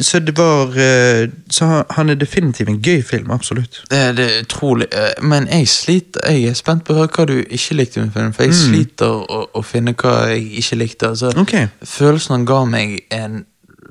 [0.00, 3.82] så det var eh, Så han- er definitivt en gøy film, absolutt.
[3.90, 4.86] Det, det er utrolig.
[4.92, 8.12] eh, Men jeg sliter Jeg er spent på å høre hva du ikke likte med
[8.14, 8.32] filmen.
[8.32, 11.08] For jeg sliter å, å finne hva jeg ikke likte.
[11.12, 11.66] Altså, okay.
[11.84, 13.44] Følelsen han ga meg, en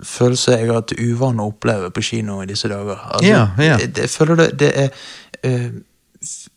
[0.04, 2.98] følelse jeg har hatt uvane å oppleve på kino i disse dager.
[3.14, 3.78] Altså, Ja, ja.
[3.78, 4.90] Det, det, jeg føler det, det er
[5.46, 5.70] uh,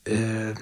[0.07, 0.55] eh,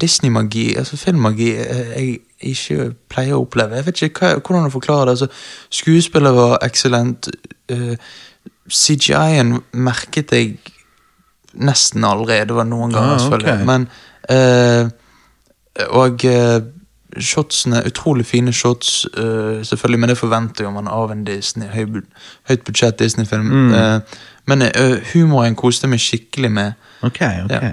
[0.00, 2.18] Disney-magi, altså filmmagi, Uh, jeg
[2.50, 3.76] ikke pleier å oppleve.
[3.80, 5.16] Jeg vet ikke hva, hvordan å forklare det.
[5.16, 5.28] Altså,
[5.80, 7.28] skuespillet var eksellent.
[7.72, 7.96] Uh,
[8.68, 10.58] CGI-en merket jeg
[11.54, 12.40] nesten aldri.
[12.48, 13.54] Det var noen ganger, Ah, selvfølgelig.
[13.54, 13.64] Okay.
[13.66, 13.88] Men
[14.30, 14.90] uh,
[15.98, 16.60] Og eh,
[17.20, 22.02] shotsene, utrolig fine shots, eh, selvfølgelig, men det forventer jo man av en Disney, høy,
[22.48, 23.42] høyt budsjett Disney-film.
[23.50, 23.74] Mm.
[23.74, 24.00] Eh,
[24.46, 26.72] men eh, humoren koste meg skikkelig med.
[27.02, 27.50] Ok, ok.
[27.50, 27.72] Ja.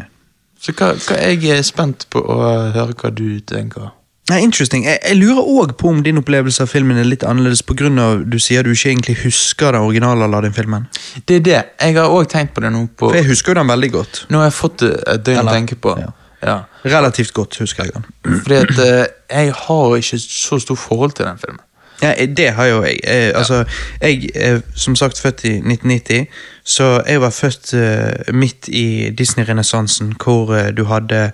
[0.62, 2.40] Så hva, hva jeg er spent på å
[2.74, 3.90] høre hva du tenker.
[4.30, 4.86] Nei, interesting.
[4.86, 7.90] Jeg, jeg lurer òg på om din opplevelse av filmen er litt annerledes pga.
[8.24, 10.88] du sier du ikke egentlig husker den originale Aladdin-filmen.
[11.28, 11.62] Det er det.
[11.82, 12.86] Jeg har òg tenkt på det nå.
[12.96, 14.26] på For jeg husker jo den veldig godt.
[14.30, 15.98] Nå har jeg fått et døgn å tenke på.
[16.00, 16.14] ja.
[16.42, 16.64] Ja.
[16.86, 18.06] Relativt godt husker jeg den.
[18.42, 21.60] Fordi at uh, jeg har ikke så stort forhold til den filmen.
[22.02, 23.00] Ja, det har jo jeg.
[23.04, 23.64] jeg altså,
[24.02, 26.26] jeg er som sagt født i 1990,
[26.64, 31.32] så jeg var født uh, midt i Disney-renessansen, hvor uh, du hadde eh,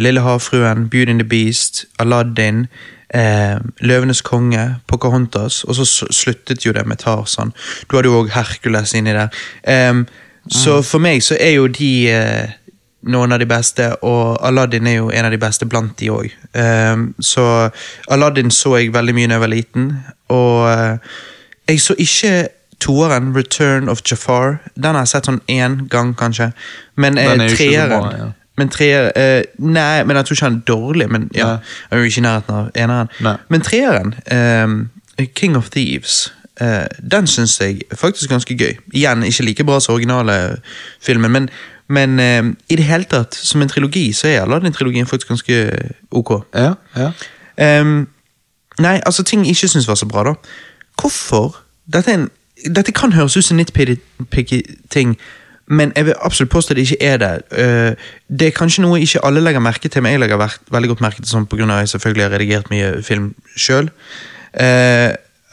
[0.00, 2.66] Lille havfruen, Beauty and the Beast, Aladdin,
[3.14, 7.52] eh, Løvenes konge, Pocahontas, og så sluttet jo det med Tarzan.
[7.90, 9.28] Du hadde jo òg Hercules inni der.
[9.68, 10.06] Em,
[10.50, 12.50] så for meg så er jo de eh,
[13.02, 16.30] noen av de beste, og Aladdin er jo en av de beste blant de òg.
[17.20, 17.70] så
[18.10, 19.90] Aladdin så jeg veldig mye da jeg var liten,
[20.28, 20.96] og eh,
[21.68, 22.48] jeg så ikke
[22.80, 24.58] toeren, Return of Jafar.
[24.74, 26.52] Den har jeg sett sånn én gang, kanskje.
[26.96, 28.28] Men eh, er treeren ja.
[28.58, 32.02] Men treer, eh, Nei, men jeg tror ikke han er dårlig, men ja, han er
[32.02, 33.10] jo ikke i nærheten av eneren.
[33.24, 33.36] Nei.
[33.48, 38.76] Men treeren, eh, King of Thieves, eh, den syns jeg faktisk ganske gøy.
[38.92, 40.58] Igjen, ikke like bra som originale
[41.00, 41.48] filmen, men,
[41.88, 45.70] men eh, i det hele tatt, som en trilogi, så er Aladdin-trilogien faktisk ganske
[46.10, 46.34] ok.
[46.54, 47.12] Ja, ja.
[48.78, 50.34] Nei, altså ting jeg ikke syns var så bra, da.
[51.00, 51.56] Hvorfor
[51.92, 52.28] Dette en
[52.74, 55.12] Dette kan høres ut som nitpicky ting,
[55.68, 57.30] men jeg vil absolutt påstå det ikke er det.
[57.52, 60.40] Eh, det er kanskje noe ikke alle legger merke til, men jeg legger
[60.72, 61.68] veldig godt merke til sånn pga.
[61.68, 63.90] at jeg selvfølgelig har redigert mye film sjøl.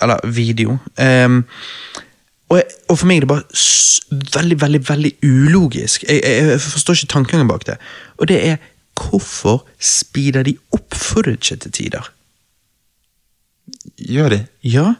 [0.01, 0.78] eller video.
[0.99, 1.45] Um,
[2.49, 3.43] og, jeg, og, for meg er det bare
[4.36, 6.03] veldig, veldig veldig ulogisk.
[6.09, 7.78] Jeg, jeg, jeg forstår ikke tankegangen bak det.
[8.18, 8.57] Og det er
[8.95, 12.11] hvorfor speeder de opp footage til tider?
[13.97, 14.45] Gjør de?
[14.63, 14.93] Ja.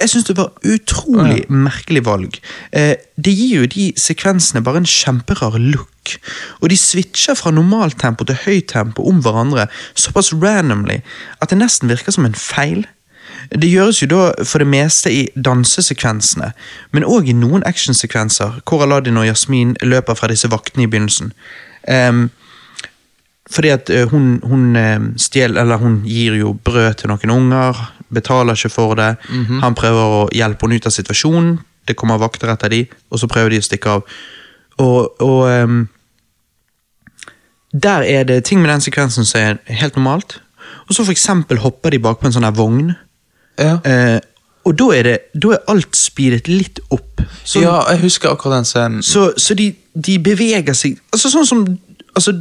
[0.00, 1.48] Jeg syns det var utrolig ja.
[1.52, 2.38] merkelig valg.
[2.72, 6.14] Eh, det gir jo de sekvensene bare en kjemperar look.
[6.60, 11.00] Og de switcher fra normaltempo til høytempo om hverandre såpass randomly
[11.40, 12.86] at det nesten virker som en feil.
[13.50, 16.52] Det gjøres jo da for det meste i dansesekvensene,
[16.92, 21.32] men òg i noen actionsekvenser hvor Aladdin og Jasmin løper fra disse vaktene i begynnelsen.
[21.88, 22.28] Um,
[23.50, 24.76] fordi at eh, hun, hun,
[25.18, 27.80] stjel, hun gir jo brød til noen unger,
[28.14, 29.16] betaler ikke for det.
[29.28, 29.60] Mm -hmm.
[29.60, 31.58] Han prøver å hjelpe henne ut av situasjonen,
[31.88, 34.02] det kommer vakter etter de, og så prøver de å stikke av.
[34.78, 35.88] Og, og um,
[37.82, 40.40] Der er det ting med den sekvensen som er helt normalt.
[40.88, 42.92] Og så for eksempel hopper de bak på en sånn her vogn.
[43.58, 43.78] Ja.
[43.86, 44.18] Uh,
[44.68, 47.22] og da er, det, da er alt speedet litt opp.
[47.44, 49.02] Så, ja, jeg husker akkurat den scenen.
[49.02, 51.62] Så, så de, de, beveger seg altså Sånn som
[52.14, 52.34] altså,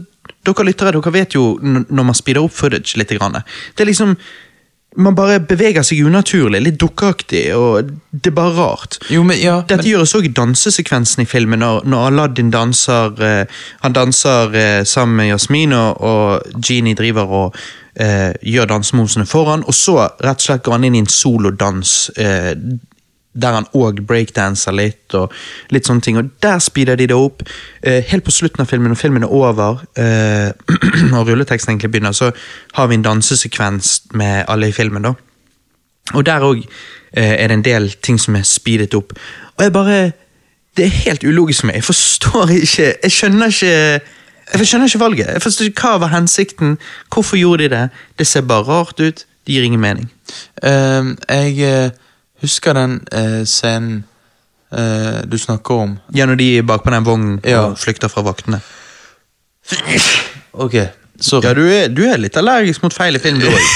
[0.45, 3.11] Dere lyttere dere vet jo når man speeder opp footage litt.
[3.17, 3.39] Grann.
[3.76, 4.13] Det er liksom
[4.98, 8.98] man bare beveger seg unaturlig, litt dukkeaktig, og det er bare rart.
[9.14, 9.92] Jo, men, ja, Dette men...
[9.92, 15.22] gjøres òg i dansesekvensen i filmen, når, når Aladdin danser eh, Han danser eh, sammen
[15.22, 17.60] med Jasmin, og, Genie driver og
[17.96, 21.96] eh, gjør dansemosene foran, og så rett og slett går han inn i en solodans
[22.18, 22.56] eh,
[23.34, 25.34] der han òg breakdanser litt, og
[25.73, 26.17] litt sånne ting.
[26.17, 27.43] Og der speeder de det opp.
[27.84, 30.49] Eh, helt på slutten av filmen, når filmen er over, eh,
[31.17, 32.32] og rulleteksten egentlig begynner, så
[32.73, 35.03] har vi en dansesekvens med alle i filmen.
[35.03, 35.13] da.
[36.13, 36.63] Og der òg
[37.13, 39.13] eh, er det en del ting som er speedet opp.
[39.57, 40.11] Og jeg bare
[40.77, 41.75] Det er helt ulogisk for meg.
[41.75, 43.99] Jeg forstår ikke Jeg skjønner ikke
[44.53, 45.27] jeg skjønner ikke valget.
[45.34, 46.77] Jeg forstår ikke Hva var hensikten?
[47.13, 47.89] Hvorfor gjorde de det?
[48.19, 49.25] Det ser bare rart ut.
[49.45, 50.11] Det gir ingen mening.
[50.63, 51.91] Uh, jeg
[52.42, 54.04] Husker den eh, scenen
[54.72, 55.98] eh, du snakker om?
[56.16, 57.66] Ja, når de er bakpå den vognen ja.
[57.68, 58.62] og flykter fra vaktene.
[60.54, 60.76] Ok,
[61.22, 61.48] sorry.
[61.48, 63.68] Ja, du er, du er litt allergisk mot feil i film, du òg.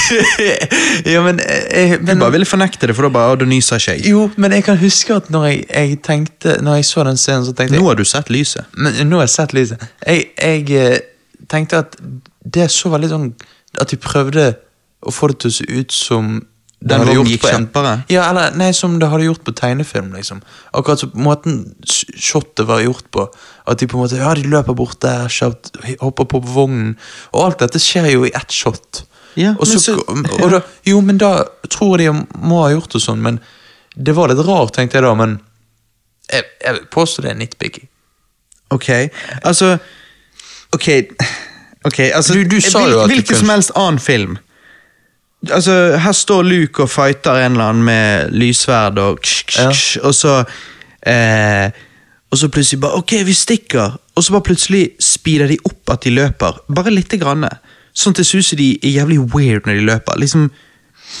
[1.12, 3.98] ja, men, eh, men, Du bare ville fornekte det, for da bare du nyser ikke
[3.98, 4.06] jeg.
[4.10, 7.44] Jo, men jeg kan huske at når jeg, jeg, tenkte Når jeg så den scenen,
[7.46, 8.64] så tenkte jeg Nå har du sett lyset.
[8.72, 9.86] Men, nå har jeg sett lyset.
[10.06, 10.98] Jeg, jeg eh,
[11.50, 12.00] tenkte at
[12.54, 13.30] det så veldig sånn
[13.80, 14.50] At de prøvde
[15.04, 16.34] å få det til å se ut som
[16.84, 17.92] den hadde gjort på kjempere?
[18.12, 20.12] Ja, eller nei, som det hadde gjort på tegnefilm.
[20.12, 20.42] liksom.
[20.76, 23.24] Akkurat så måten shotet var gjort på.
[23.64, 25.72] At de på en måte, ja, de løper bort der, kjapt,
[26.02, 26.94] hopper på vognen.
[27.32, 29.04] Og alt dette skjer jo i ett shot.
[29.34, 31.32] Ja, og så, så, og da, jo, men da
[31.72, 33.40] tror jeg de må ha gjort det sånn, men
[33.96, 35.14] det var litt rart, tenkte jeg da.
[35.18, 35.38] Men
[36.30, 37.88] jeg, jeg vil påstå det er nitpicky.
[38.74, 38.88] Ok,
[39.44, 39.76] altså
[40.74, 40.88] Ok,
[41.84, 44.38] ok, altså du, du sa jo at Hvilken som helst annen film
[45.52, 49.98] Altså, Her står Luke og fighter en eller annen med lyssverd, og, ksh, ksh, ksh,
[50.02, 50.44] og så
[51.06, 51.70] eh,
[52.32, 53.98] Og så plutselig bare Ok, vi stikker.
[54.14, 56.60] Og så bare plutselig speeder de opp at de løper.
[56.74, 57.46] Bare lite grann.
[57.94, 60.18] Sånn at det ser de er jævlig weird når de løper.
[60.18, 60.48] Liksom,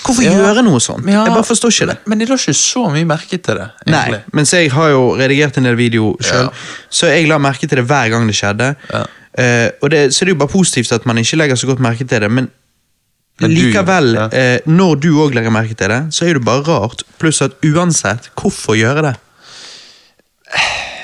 [0.04, 1.06] Hvorfor ja, gjøre noe sånt?
[1.08, 1.96] Ja, jeg bare forstår ikke det.
[2.04, 3.68] Men, men de la ikke så mye merke til det.
[3.86, 4.18] egentlig.
[4.18, 6.88] Nei, mens jeg har jo redigert en del video sjøl, ja.
[6.90, 8.72] så jeg la merke til det hver gang det skjedde.
[8.90, 9.04] Ja.
[9.34, 11.82] Uh, og det, Så det er jo bare positivt at man ikke legger så godt
[11.82, 12.50] merke til det, men
[13.42, 14.28] Likevel, ja.
[14.30, 17.02] eh, når du òg legger merke til det, så er det bare rart.
[17.18, 19.14] Pluss at uansett, hvorfor gjøre det?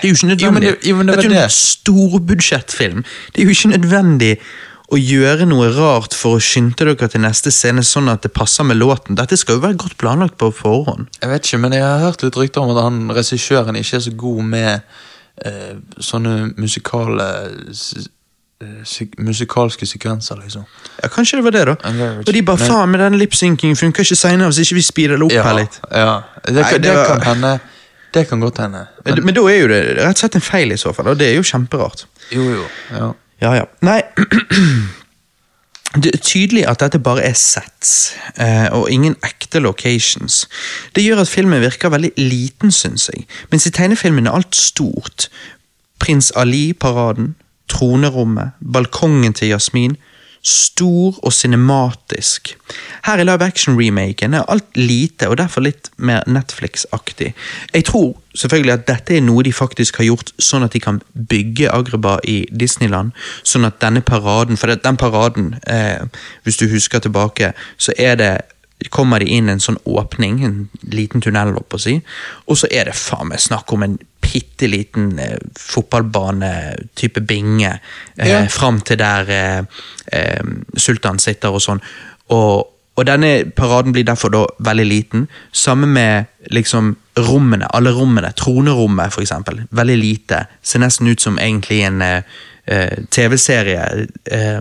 [0.01, 0.69] Det er jo ikke nødvendig.
[0.69, 3.03] Jo, jo, det, er jo en storbudsjettfilm.
[3.35, 4.31] Det er jo ikke nødvendig
[4.91, 8.67] å gjøre noe rart for å skynde dere til neste scene, sånn at det passer
[8.67, 9.19] med låten.
[9.19, 11.11] Dette skal jo være godt planlagt på forhånd.
[11.21, 14.07] Jeg vet ikke, men jeg har hørt litt rykter om at han regissøren ikke er
[14.07, 14.73] så god med
[15.47, 17.29] eh, sånne musikale
[19.19, 20.65] musikalske sekvenser, liksom.
[21.03, 21.75] Ja, Kanskje det var det, da.
[22.27, 25.25] Og de bare faen, med den lipsynkingen funker ikke seinere hvis ikke vi speeder det
[25.25, 25.81] opp ja, her litt.
[25.89, 27.07] Ja, det, Nei, det, det var...
[27.09, 27.59] kan hende.
[28.15, 28.87] Det kan godt hende.
[29.05, 29.25] Men...
[29.25, 31.13] men, da er jo det rett og slett en feil, i så fall.
[31.13, 32.05] Og det er jo kjemperart.
[32.35, 32.65] Jo, jo.
[32.91, 33.55] Ja, ja.
[33.63, 33.69] ja.
[33.87, 34.01] Nei
[35.91, 40.45] Det er tydelig at dette bare er sets, eh, og ingen ekte locations.
[40.95, 43.25] Det gjør at filmen virker veldig liten, syns jeg.
[43.51, 45.27] Mens i tegnefilmen er alt stort.
[45.99, 47.35] Prins Ali-paraden,
[47.71, 49.97] tronerommet, balkongen til Jasmin.
[50.43, 52.55] Stor og cinematisk.
[53.05, 57.35] Her i live action-remaken er alt lite og derfor litt mer Netflix-aktig.
[57.75, 61.03] Jeg tror selvfølgelig at dette er noe de faktisk har gjort sånn at de kan
[61.13, 63.13] bygge Agrabah i Disneyland.
[63.45, 66.09] Sånn at denne paraden For den paraden, eh,
[66.45, 68.33] hvis du husker tilbake, så er det
[68.89, 71.99] kommer de inn en sånn åpning, en liten tunnel, opp å si,
[72.47, 73.99] og så er det faen meg snakk om en
[74.33, 77.81] bitte liten eh, fotballbane-type binge
[78.19, 78.47] eh, Ja.
[78.49, 79.63] fram til der eh,
[80.13, 80.45] eh,
[80.77, 81.81] sultan sitter og sånn.
[82.31, 82.67] Og,
[82.97, 85.27] og denne paraden blir derfor da veldig liten.
[85.53, 88.33] Samme med liksom rommene, alle rommene.
[88.37, 89.63] Tronerommet, for eksempel.
[89.71, 90.45] Veldig lite.
[90.63, 92.23] Ser nesten ut som egentlig en eh,
[92.67, 94.07] eh, TV-serie.
[94.31, 94.61] Eh,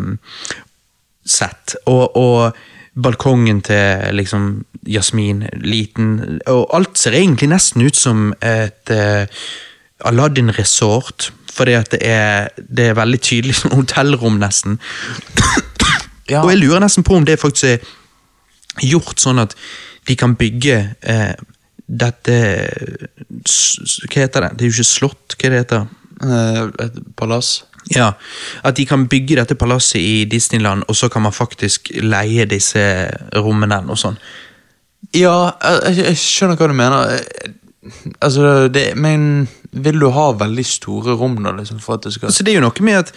[1.26, 1.76] sett.
[1.86, 2.56] Og, og
[3.02, 4.50] balkongen til liksom
[4.88, 6.40] Jasmin, liten.
[6.48, 9.28] Og alt ser egentlig nesten ut som et eh,
[10.06, 11.32] Aladdin Resort.
[11.54, 14.80] Fordi at det er, det er veldig tydelig som hotellrom, nesten.
[16.30, 16.44] Ja.
[16.44, 19.56] Og jeg lurer nesten på om det faktisk er gjort sånn at
[20.06, 21.32] de kan bygge eh,
[21.90, 22.36] dette
[23.34, 24.52] Hva heter det?
[24.54, 25.88] Det er jo ikke slott, hva det heter
[26.20, 27.64] Eh, Et palass.
[27.96, 28.12] Ja,
[28.64, 32.84] At de kan bygge dette palasset i Disneyland, og så kan man faktisk leie disse
[33.36, 34.18] rommene og sånn.
[35.16, 37.20] Ja, jeg, jeg- skjønner hva du mener.
[38.22, 42.28] Altså, det, men vil du ha veldig store rom da, liksom, for at det skal
[42.28, 43.14] Altså Det er jo noe med at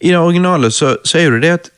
[0.00, 1.70] i det originale så, så er jo det det at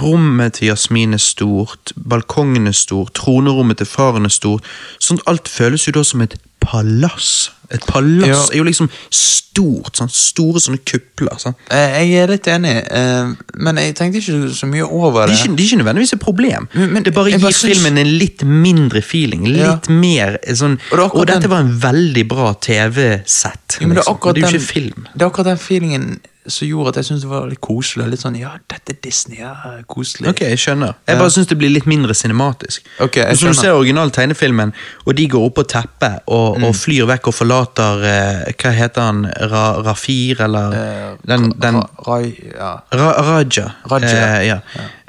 [0.00, 4.64] rommet til Jasmin er stort, balkongen er stor, tronerommet til faren er stort.
[5.00, 7.50] Sånn alt føles jo da som et palass.
[7.70, 8.42] Et palass Ja.
[8.52, 9.96] er jo liksom stort.
[9.98, 11.34] Sånn, store sånne kupler.
[11.38, 11.54] Sånn.
[11.70, 15.40] Jeg er litt enig, eh, men jeg tenkte ikke så mye over Det det.
[15.40, 16.68] er ikke, det er ikke nødvendigvis et problem.
[16.74, 19.46] Men- men det bare gir bare filmen en litt mindre feeling.
[19.46, 19.72] Ja.
[19.74, 23.78] Litt mer sånn Og det Og, dette den- var en veldig bra TV-sett.
[23.80, 24.34] Ja, men det, liksom.
[24.34, 25.06] det er jo den, ikke film.
[25.16, 28.06] det er akkurat den feelingen som gjorde at jeg syntes det var litt koselig.
[28.10, 29.52] Litt sånn, ja, dette er Disney, ja,
[29.86, 30.28] koselig.
[30.32, 30.94] Ok, jeg skjønner.
[31.06, 32.82] Jeg bare syns det blir litt mindre cinematisk.
[33.00, 33.60] Ok, jeg Når du skjønner.
[33.60, 34.72] ser original tegnefilmen,
[35.06, 36.64] og de går opp på teppet og, Mm.
[36.64, 39.24] og flyr vekk og forlater eh, Hva heter han?
[39.52, 42.72] Ra, Rafir, eller Eh, den, den Ra- Rai, ja.
[42.92, 43.68] Ra, Raja.
[43.90, 44.08] Raja,
[44.40, 44.58] Eh, ja.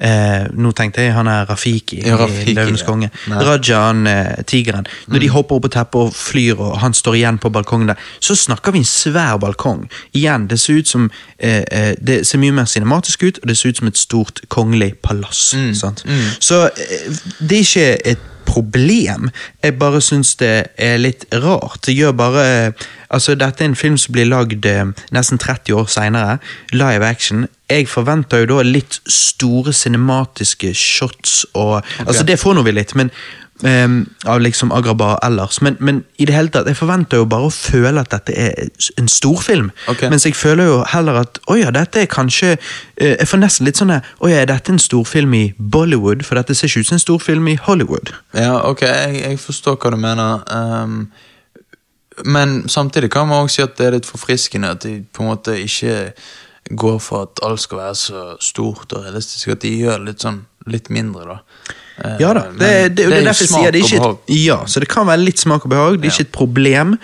[0.04, 3.08] Eh, nå tenkte jeg han er Rafiki Ja, Rafiki, i Løvenes konge.
[3.28, 3.38] Mm.
[3.48, 4.88] Raja, han eh, tigeren.
[5.08, 8.02] Når de hopper opp på teppet og flyr, og han står igjen på balkongen der,
[8.20, 9.86] så snakker vi en svær balkong.
[10.12, 11.08] Igjen, det ser ut som
[11.38, 14.44] eh, eh, Det ser mye mer cinematisk ut, og det ser ut som et stort
[14.52, 15.54] kongelig palass.
[15.56, 15.74] Mm.
[15.76, 16.04] Sant?
[16.40, 17.10] Så eh,
[17.40, 19.30] det er ikke et problem.
[19.64, 21.82] Jeg bare syns det er litt rart.
[21.88, 22.48] Det gjør bare
[23.14, 26.40] Altså, dette er en film som blir lagd eh, nesten 30 år seinere.
[26.74, 27.44] Live action.
[27.70, 32.96] Jeg forventer jo da litt store cinematiske shots og Altså, det får nå vi litt,
[32.98, 33.12] men
[33.68, 33.98] ehm,
[34.30, 35.61] av liksom Agrabah ellers.
[35.61, 38.69] Men, men i det hele tatt, jeg forventer jo bare å føle at dette er
[38.99, 39.72] en storfilm.
[39.91, 40.11] Okay.
[40.14, 43.68] Mens jeg føler jo heller at å ja, dette er kanskje uh, Jeg får nesten
[43.68, 46.26] litt sånn Å ja, er dette en storfilm i Bollywood?
[46.27, 48.14] For dette ser ikke ut som en storfilm i Hollywood.
[48.38, 50.48] Ja, ok, jeg, jeg forstår hva du mener.
[50.52, 51.06] Um,
[52.26, 55.31] men samtidig kan man også si at det er litt forfriskende at de på en
[55.34, 56.14] måte ikke
[56.69, 59.52] går for at alt skal være så stort og realistisk.
[59.52, 61.53] At de gjør det litt sånn litt mindre, da.
[61.98, 64.60] Eh, Ja da, det, det, det, det, er derfor jeg sier det ikke et, Ja,
[64.65, 65.99] så det kan være litt smak og behag.
[66.02, 66.98] Det er ikke et problem.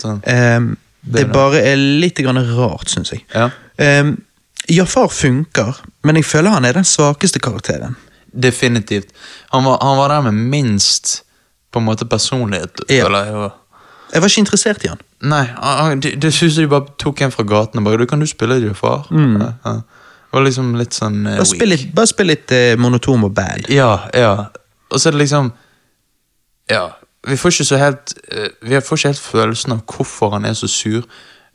[0.00, 0.20] Sånn.
[0.24, 3.24] Um, Det bare er litt grann rart, syns jeg.
[3.34, 3.50] Ja.
[3.76, 4.16] Um,
[4.72, 7.96] Jafar funker, men jeg føler han er den svakeste karakteren.
[8.32, 9.10] Definitivt.
[9.52, 11.18] Han var, han var der med minst
[11.72, 13.06] på en måte personlighet, Ja.
[13.06, 13.34] Eller, jeg.
[13.34, 13.52] var.
[14.14, 15.00] Jeg var ikke interessert i han.
[15.24, 15.44] Nei,
[16.00, 18.26] det, det synes jeg de bare tok en fra gaten og bare Du kan du
[18.26, 19.06] spille Jafar?' far?
[19.10, 19.40] Mm.
[19.40, 19.80] Ja, ja.
[20.34, 23.68] Var liksom litt sånn uh, Bare spill litt, bare spill litt uh, monotom og bad.
[23.72, 24.32] Ja, ja.
[24.90, 25.52] Og så er det liksom
[26.70, 26.88] Ja.
[27.26, 30.56] Vi får ikke så helt uh, Vi får ikke helt følelsen av hvorfor han er
[30.58, 31.06] så sur.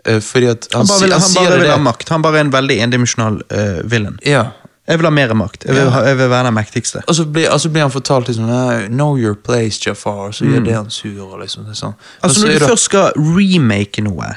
[0.05, 2.09] fordi at han, Han bare vil, han sier bare vil ha makt.
[2.09, 4.15] Han bare er en veldig endimensjonal uh, villain.
[4.25, 4.45] Ja.
[4.89, 5.65] Jeg vil ha mer makt.
[5.67, 5.89] Jeg vil, Ja.
[5.93, 7.01] ha, jeg vil være den mektigste.
[7.07, 8.47] Og så blir, altså blir han fortalt liksom
[8.89, 10.29] Know your place, Jafar.
[10.31, 11.19] Og så gjør det han sur.
[11.27, 11.93] Og liksom, sånn.
[11.93, 12.23] Mm.
[12.23, 14.31] Altså Når du det- først skal remake noe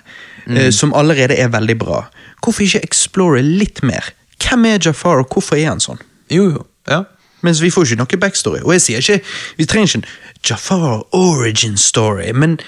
[0.50, 2.02] eh, som allerede er veldig bra,
[2.44, 4.12] hvorfor ikke explore litt mer?
[4.42, 6.00] Hvem er Jafar, og hvorfor er han sånn?
[6.32, 6.66] Jo, jo.
[6.90, 7.04] Ja.
[7.42, 8.62] Mens vi får ikke noe backstory.
[8.62, 9.24] Og jeg sier ikke,
[9.58, 10.06] Vi trenger ikke en
[10.48, 12.58] Jafar origin story, men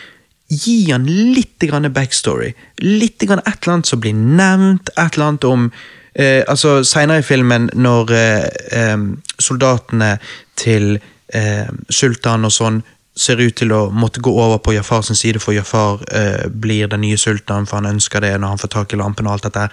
[0.51, 2.53] gi han litt grann backstory.
[2.83, 5.71] Litt grann et eller annet som blir nevnt, et eller annet om
[6.15, 8.99] eh, altså Seinere i filmen, når eh, eh,
[9.39, 10.17] soldatene
[10.61, 10.99] til
[11.35, 12.83] eh, sultan og sånn
[13.17, 16.89] ser ut til å måtte gå over på Jafar sin side, for Jafar eh, blir
[16.91, 19.47] den nye sultanen, for han ønsker det når han får tak i lampen og alt
[19.47, 19.69] dette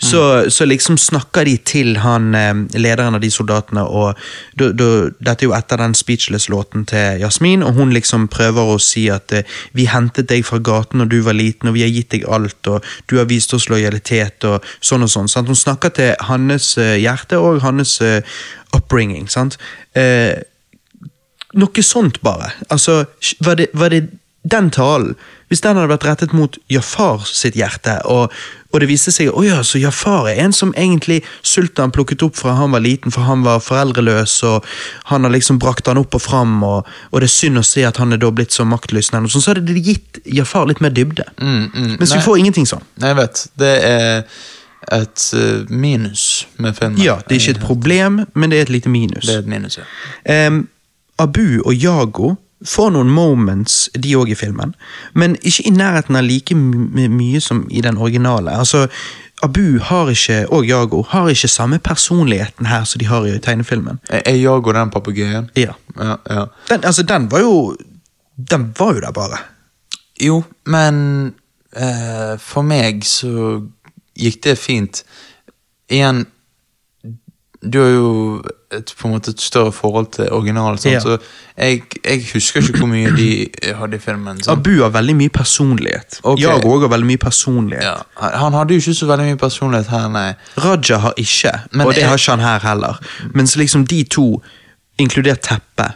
[0.00, 4.18] Så, Så, så liksom snakker de til han eh, lederen av de soldatene, og
[4.58, 8.80] du, du, dette er jo etter den Speechless-låten til Jasmin, og hun liksom prøver å
[8.82, 11.94] si at eh, vi hentet deg fra gaten når du var liten, og vi har
[11.94, 15.30] gitt deg alt, og du har vist oss lojalitet, og sånn og sånn.
[15.30, 15.50] Sant?
[15.50, 18.24] Hun snakker til hans eh, hjerte og hans eh,
[18.74, 19.28] upbringing.
[19.30, 19.58] sant?
[19.94, 20.42] Eh,
[21.58, 22.52] noe sånt, bare.
[22.68, 23.04] Altså,
[23.40, 24.08] var det, var det
[24.42, 25.14] den talen
[25.50, 28.30] Hvis den hadde vært rettet mot Jafar sitt hjerte, og,
[28.70, 32.38] og det viste seg å ja, så Jafar er en som egentlig Sultan plukket opp
[32.38, 34.68] fra han var liten, for han var foreldreløs, og
[35.10, 37.82] han har liksom brakt han opp og fram, og, og det er synd å se
[37.84, 41.26] at han er da blitt så maktløs, så hadde det gitt Jafar litt mer dybde.
[41.42, 42.20] Mm, mm, Mens nei.
[42.20, 42.86] vi får ingenting sånn.
[43.02, 43.44] Nei, jeg vet.
[43.58, 44.26] Det er
[44.94, 47.02] et eh, minus med filmen.
[47.02, 49.26] Ja, det er ikke et problem, men det er et lite minus.
[49.26, 49.88] Det er et minus, ja.
[50.30, 50.68] Em,
[51.20, 52.34] Abu og Yago
[52.66, 54.74] får noen moments, de òg i filmen,
[55.16, 58.52] men ikke i nærheten av like my mye som i den originale.
[58.52, 58.86] Altså,
[59.42, 64.00] Abu har ikke, og Yago har ikke samme personligheten her som de har i tegnefilmen.
[64.10, 65.48] Er Yago den papegøyen?
[65.56, 65.72] Ja.
[65.96, 66.44] Ja, ja.
[66.68, 67.76] Den, altså, den var jo
[68.50, 69.36] Den var jo der bare.
[70.20, 71.34] Jo, men
[71.76, 73.60] eh, for meg så
[74.16, 75.02] gikk det fint.
[75.92, 76.22] Igjen,
[77.60, 78.08] du har jo
[78.72, 80.78] et, på en måte et større forhold til originalen?
[80.84, 81.00] Ja.
[81.00, 81.16] så
[81.58, 83.48] jeg, jeg husker ikke hvor mye de
[83.78, 84.42] hadde i filmen.
[84.42, 84.58] sant?
[84.58, 86.20] Abu har veldig mye personlighet.
[86.22, 86.42] Okay.
[86.44, 87.84] Jeg òg har veldig mye personlighet.
[87.84, 90.28] Ja, han hadde jo ikke så veldig mye personlighet her, nei.
[90.64, 93.00] Raja har ikke, Men og det jeg- har ikke han her heller.
[93.34, 94.42] Mens liksom de to,
[94.98, 95.92] inkludert Teppe,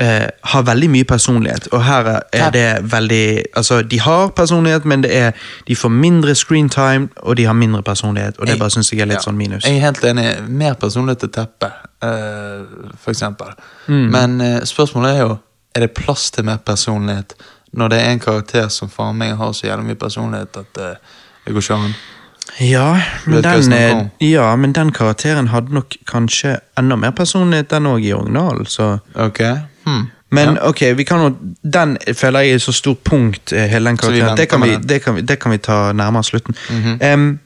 [0.00, 1.68] eh, har veldig mye personlighet.
[1.72, 5.30] Og her er det veldig Altså, de har personlighet, men det er
[5.66, 8.38] de får mindre screentime, og de har mindre personlighet.
[8.38, 9.64] Og det bare syns jeg er litt ja, sånn minus.
[9.64, 10.26] Jeg er helt enig.
[10.48, 11.72] Mer personlighet til Teppe,
[12.04, 13.52] uh, for eksempel.
[13.86, 14.08] Mm.
[14.10, 15.36] Men uh, spørsmålet er jo
[15.74, 17.32] Er det plass til mer personlighet
[17.72, 20.90] når det er en karakter som faen meg har så jævlig mye personlighet at uh,
[21.46, 21.94] det går ikke an?
[22.60, 28.04] Ja men, den, ja, men den karakteren hadde nok kanskje enda mer personlighet, den òg,
[28.04, 29.40] i originalen, så Ok?
[29.84, 30.10] Hmm.
[30.32, 30.68] Men ja.
[30.68, 31.30] ok, vi kan jo,
[31.74, 34.36] den føler jeg er så stort punkt, eh, hele den karakteren.
[34.36, 36.54] Det kan vi, det, kan vi, det kan vi ta nærmere slutten.
[36.70, 37.14] Mm -hmm.
[37.14, 37.38] um,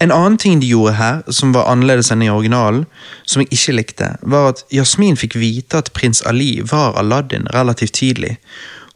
[0.00, 2.86] en annen ting de gjorde her, som var annerledes enn i originalen,
[3.24, 7.92] som jeg ikke likte, var at Jasmin fikk vite at prins Ali var Aladdin relativt
[7.92, 8.36] tidlig.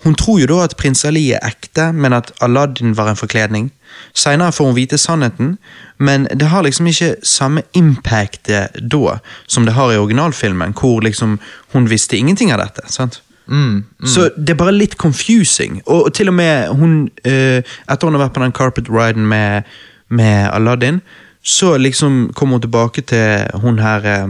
[0.04, 3.70] Hun tror jo da at prins Ali er ekte, men at Aladdin var en forkledning.
[4.14, 5.56] Senere får hun vite sannheten,
[5.98, 8.50] men det har liksom ikke samme impact
[8.92, 11.38] da som det har i originalfilmen, hvor liksom
[11.72, 12.84] hun visste ingenting av dette.
[12.92, 13.22] sant?
[13.48, 15.82] Mm, Så det er bare litt confusing.
[15.86, 19.26] Og, og til og med hun, uh, etter hun har vært på den carpet riden
[19.26, 19.62] med,
[20.08, 21.00] med Aladdin,
[21.42, 24.26] så liksom kommer hun tilbake til hun her eh,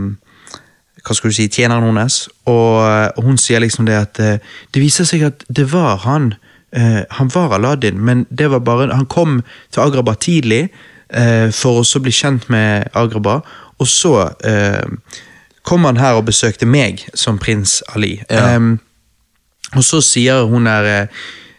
[1.06, 4.42] hva skal du si, tjeneren hennes, og, hun sier liksom det at eh,
[4.74, 6.34] det viser seg at det var han.
[6.72, 10.66] eh, han var Aladdin, men det var bare, han kom til Agraba tidlig
[11.08, 13.40] eh, for å så bli kjent med Agraba,
[13.78, 14.30] og så
[15.66, 18.22] kom han her og besøkte meg som prins Ali.
[18.30, 18.54] Ja.
[18.56, 18.78] Um,
[19.76, 21.10] og så sier hun der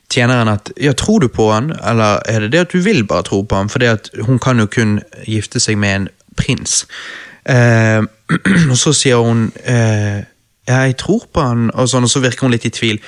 [0.09, 3.27] tjeneren at ja, tror du på han, eller er det det at du vil bare
[3.27, 3.69] tro på han?
[3.69, 3.83] For
[4.25, 6.07] hun kan jo kun gifte seg med en
[6.39, 6.85] prins.
[7.45, 8.01] Eh,
[8.71, 10.25] og så sier hun eh,
[10.67, 12.99] jeg tror på han, og, sånn, og så virker hun litt i tvil.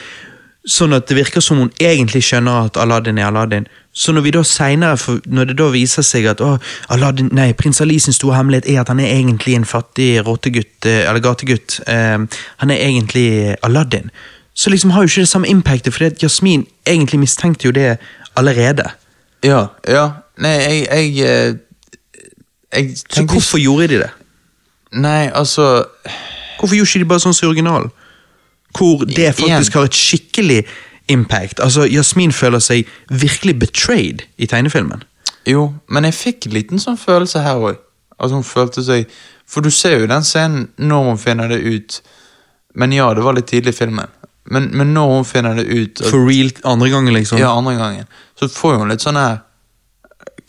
[0.70, 3.68] Sånn at det virker som hun egentlig skjønner at Aladdin er Aladdin.
[3.92, 6.54] Så når vi da senere, når det da viser seg at å,
[6.94, 10.88] Aladdin, nei, prins Ali sin store hemmelighet er at han er egentlig en fattig rottegutt,
[10.88, 12.20] eh, eller gategutt, eh,
[12.64, 14.12] han er egentlig Aladdin,
[14.54, 17.98] så liksom har jo ikke det samme impactet, for Jasmin egentlig mistenkte jo det
[18.40, 18.88] allerede.
[19.44, 20.06] Ja, ja.
[20.40, 21.58] Nei, jeg Jeg, jeg,
[22.72, 24.10] jeg Så hvorfor gjorde de det?
[24.92, 25.86] Nei, altså
[26.60, 27.92] Hvorfor gjorde ikke de bare sånn som i originalen?
[28.76, 30.64] Hvor det faktisk har et skikkelig
[31.10, 31.60] impact.
[31.64, 35.04] Altså, Jasmin føler seg virkelig betrayed i tegnefilmen.
[35.48, 37.80] Jo, men jeg fikk en liten sånn følelse her òg.
[38.20, 39.08] Altså, hun følte seg
[39.50, 42.02] For du ser jo den scenen når hun finner det ut.
[42.78, 44.12] Men ja, det var litt tidlig i filmen.
[44.46, 47.40] Men, men når hun finner det ut at, For real andre gangen, liksom.
[47.42, 48.06] Ja, andre gangen.
[48.38, 49.40] Så får hun litt sånn her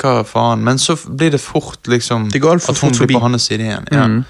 [0.01, 0.63] Hva faen?
[0.65, 3.15] Men så blir det fort, liksom Det går for At hun fort blir forbi.
[3.15, 3.87] på hans side igjen.
[3.93, 4.07] Ja.
[4.07, 4.25] Mm.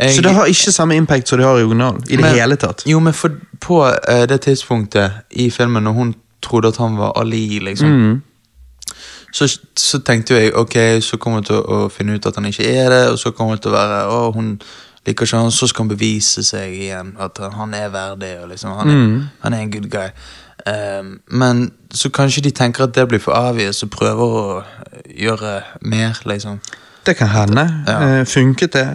[0.00, 2.02] Jeg- Så det har ikke samme impact som det har i originalen.
[2.10, 2.82] I det Men- hele tatt.
[2.86, 3.30] Jo, men for,
[3.60, 8.22] på eh, det tidspunktet i filmen når hun trodde at han var Ali, liksom Mm.
[9.32, 12.44] så, så tenkte jo jeg ok, så kommer hun til å finne ut at han
[12.44, 14.60] ikke er det, og så kommer hun til å være å, hun
[15.06, 18.76] liker ikke han, så skal han bevise seg igjen at han er verdig, og liksom,
[18.78, 19.28] han, er, Mm.
[19.42, 20.08] han er en good guy.
[20.66, 24.62] Ehm, men så kanskje de tenker at det blir for avgjørende, og prøver å
[25.14, 25.52] gjøre
[25.86, 26.58] mer, liksom.
[27.06, 27.66] Det kan hende.
[27.86, 27.98] Ja.
[28.02, 28.86] Eh, funket det?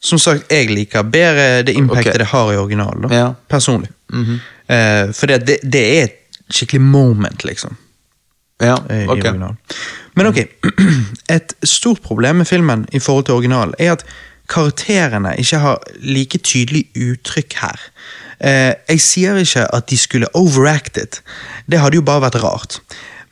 [0.00, 2.18] Som sagt, jeg liker bedre det impactet okay.
[2.18, 3.12] det har i originalen.
[3.12, 3.32] Ja.
[3.48, 3.90] Personlig.
[4.12, 4.40] Mhm.
[4.68, 6.18] Eh, for det, det, det er et
[6.50, 7.76] skikkelig moment, liksom.
[8.62, 9.28] Ja, eh, i ok.
[10.14, 10.38] Men ok,
[11.36, 14.04] et stort problem med filmen i forhold til originalen er at
[14.48, 17.80] karakterene ikke har like tydelig uttrykk her.
[18.42, 21.20] Eh, jeg sier ikke at de skulle overacted,
[21.70, 22.80] det hadde jo bare vært rart.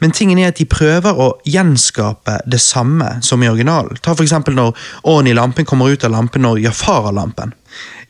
[0.01, 3.99] Men tingen er at de prøver å gjenskape det samme som i originalen.
[4.01, 4.73] Ta for eksempel når
[5.11, 7.53] Åren i lampen kommer ut av lampen når Jafar har lampen.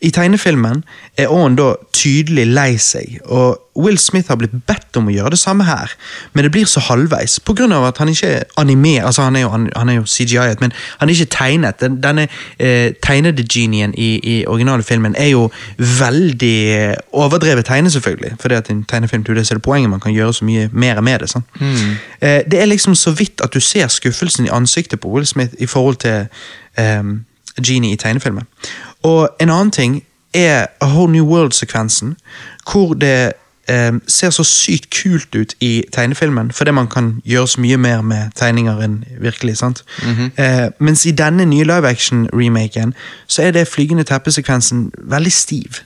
[0.01, 0.85] I tegnefilmen
[1.21, 5.35] er Owen da tydelig lei seg, og Will Smith har blitt bedt om å gjøre
[5.35, 5.93] det samme her,
[6.33, 9.51] men det blir så halvveis, av at han ikke er anime, altså han er jo,
[9.51, 11.81] han er jo CGI-et, men han er ikke tegnet.
[11.81, 12.29] Den, denne
[12.59, 18.55] eh, tegnede genien i, i originale filmen er jo veldig eh, overdrevet tegnet, selvfølgelig, fordi
[18.55, 21.31] at en tegnefilm det er det poenget man kan gjøre så mye mer med det.
[21.31, 21.45] sånn.
[22.21, 25.55] Eh, det er liksom så vidt at du ser skuffelsen i ansiktet på Will Smith
[25.59, 26.27] i forhold til
[26.77, 27.03] eh,
[27.61, 28.47] Genie i tegnefilmen.
[29.03, 30.03] Og en annen ting
[30.35, 32.17] er A Whole New World-sekvensen,
[32.73, 33.33] hvor det
[33.69, 38.01] eh, ser så sykt kult ut i tegnefilmen, fordi man kan gjøre så mye mer
[38.01, 39.57] med tegninger enn virkelig.
[39.57, 39.85] sant?
[40.39, 42.95] eh, mens i denne nye live action-remaken
[43.27, 45.81] så er det flygende teppesekvensen veldig stiv.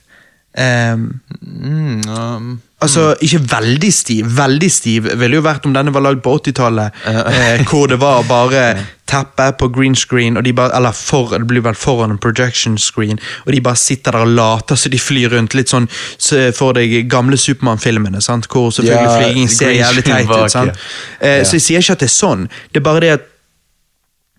[0.58, 0.96] Eh,
[1.42, 4.26] Mm, um, Altså, ikke veldig stiv.
[4.36, 8.22] Veldig stiv ville jo vært om denne var lagd på 80-tallet, eh, hvor det var
[8.28, 8.64] bare
[9.14, 12.78] teppe på green screen, og de bare, eller for, det blir vel foran en projection
[12.80, 15.54] screen, og de bare sitter der og later så de flyr rundt.
[15.54, 20.50] Litt sånn så for deg gamle Supermann-filmene, hvor selvfølgelig Ja, flyging ser jævlig teit ut.
[20.50, 20.76] sant?
[21.20, 21.44] Eh, Ja.
[21.44, 23.30] Så jeg sier ikke at det er sånn, det er bare det at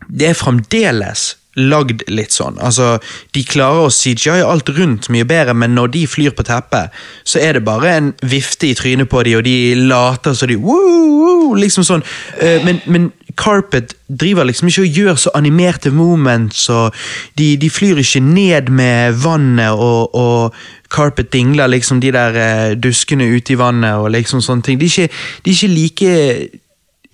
[0.10, 2.60] det er fremdeles lagd litt sånn.
[2.60, 2.99] Altså,
[3.34, 7.40] De klarer å CGI alt rundt mye bedre, men når de flyr på teppet, så
[7.40, 11.06] er det bare en vifte i trynet på de, og de later så de woo,
[11.19, 12.03] woo, liksom sånn.
[12.40, 16.95] Eh, men, men Carpet driver liksom ikke og gjør så animerte moments, og
[17.40, 20.56] de, de flyr ikke ned med vannet, og, og
[20.91, 24.80] Carpet dingler liksom de der eh, duskene ute i vannet, og liksom sånne ting.
[24.80, 26.61] De er ikke, de er ikke like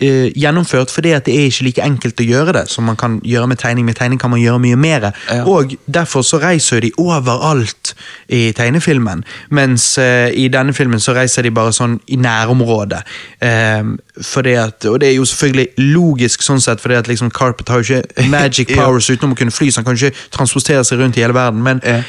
[0.02, 3.19] eh, gjennomført fordi at det er ikke like enkelt å gjøre det som man kan
[3.26, 3.86] gjøre med tegning.
[3.86, 5.10] Med tegning kan man gjøre mye mer.
[5.30, 5.44] Ja.
[5.48, 7.94] Og derfor så reiser de overalt
[8.30, 9.23] i tegnefilmen.
[9.49, 13.02] Mens uh, i denne filmen så reiser de bare sånn i nærområdet.
[13.41, 13.84] Eh,
[14.22, 17.82] fordi at, og det er jo selvfølgelig logisk sånn sett, fordi at liksom Carpet har
[17.82, 18.84] jo ikke magic Ja.
[18.84, 21.64] powers utenom å kunne fly, så han kan ikke transportere seg rundt i hele verden.
[21.64, 22.02] Men Ja.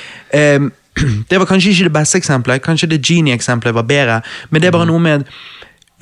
[0.56, 0.72] um,
[1.30, 4.20] det var kanskje ikke det beste eksempelet, kanskje det Genie-eksempelet var bedre,
[4.50, 5.24] men det er bare noe med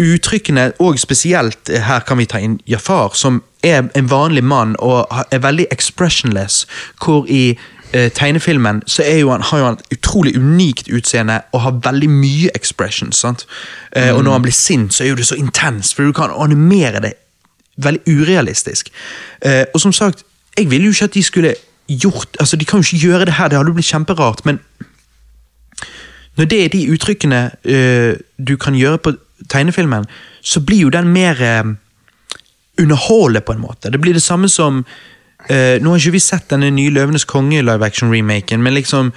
[0.01, 4.77] uttrykkene, og spesielt eh, her kan vi ta inn Jafar, som er en vanlig mann
[4.79, 6.67] og er veldig expressionless,
[7.05, 7.59] hvor i
[7.93, 12.11] eh, tegnefilmen så jo han, har jo han et utrolig unikt utseende og har veldig
[12.11, 13.13] mye expression.
[13.13, 13.47] sant?
[13.97, 16.31] Eh, Og når han blir sint, så er jo det så intenst, for du kan
[16.31, 17.13] animere det
[17.77, 18.91] veldig urealistisk.
[19.43, 20.25] Eh, og som sagt,
[20.59, 21.55] jeg ville jo ikke at de skulle
[21.91, 24.61] gjort altså De kan jo ikke gjøre det her, det hadde jo blitt kjemperart, men
[26.37, 29.13] når det er de uttrykkene eh, du kan gjøre på
[29.49, 30.07] tegnefilmen,
[30.43, 31.65] så blir jo den mer eh,
[32.81, 33.91] underholdende på en måte.
[33.91, 34.85] Det blir det samme som
[35.49, 39.13] eh, Nå har ikke vi sett denne nye Løvenes konge live action-remaken, men liksom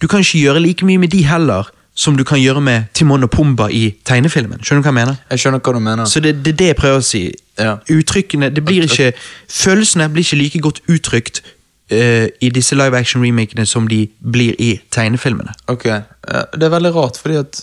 [0.00, 3.24] du kan ikke gjøre like mye med de heller som du kan gjøre med Timon
[3.24, 4.60] og Pumba i tegnefilmen.
[4.60, 5.16] Skjønner du hva jeg mener?
[5.30, 6.04] jeg skjønner hva du mener.
[6.04, 7.22] Så det, det er det jeg prøver å si.
[7.56, 7.78] Ja.
[7.88, 9.14] Uttrykkene, det blir ikke
[9.48, 14.74] Følelsene blir ikke like godt uttrykt uh, i disse live action-remakene som de blir i
[14.92, 15.56] tegnefilmene.
[15.72, 17.62] Ok, det er veldig rart, fordi at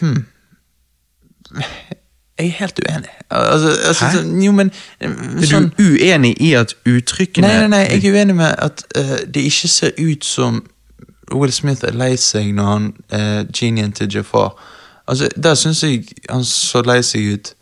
[0.00, 0.24] Hmm.
[2.38, 3.08] Jeg er helt uenig.
[3.30, 4.10] Altså, altså, Hæ?
[4.16, 5.08] sånn- jo, men Er
[5.46, 9.16] sånn, du uenig i at uttrykkene Nei, nei, nei, jeg er uenig med at uh,
[9.34, 10.62] det ikke ser ut som
[11.34, 14.56] Will Smith er lei seg når han er genien til Jafar.
[15.08, 17.54] Altså, Der syns jeg han så lei seg ut.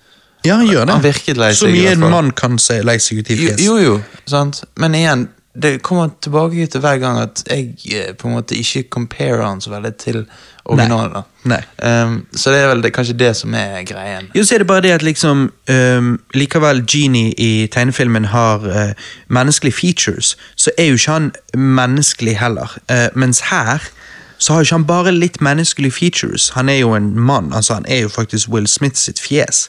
[0.44, 0.94] Ja, han gjør det.
[0.94, 3.54] Han virket lei seg Så mye en mann kan se lei seg ut i Jo,
[3.58, 4.64] jo, jo, sant.
[4.76, 8.82] Men igjen, det kommer tilbake til hver gang at jeg eh, på en måte ikke
[8.90, 10.26] comparer han så veldig til
[10.64, 11.22] originalen.
[11.44, 11.60] Nei.
[11.80, 12.02] Nei.
[12.04, 14.28] Um, så det er vel det, kanskje det som er greien.
[14.34, 18.92] Jo, så er det bare det at liksom um, Likevel Genie i tegnefilmen har uh,
[19.28, 22.78] menneskelige features, så er jo ikke han menneskelig heller.
[22.90, 23.90] Uh, mens her
[24.38, 26.48] så har ikke han bare litt menneskelige features.
[26.48, 27.52] Han er jo en mann.
[27.52, 29.68] altså Han er jo faktisk Will Smith sitt fjes.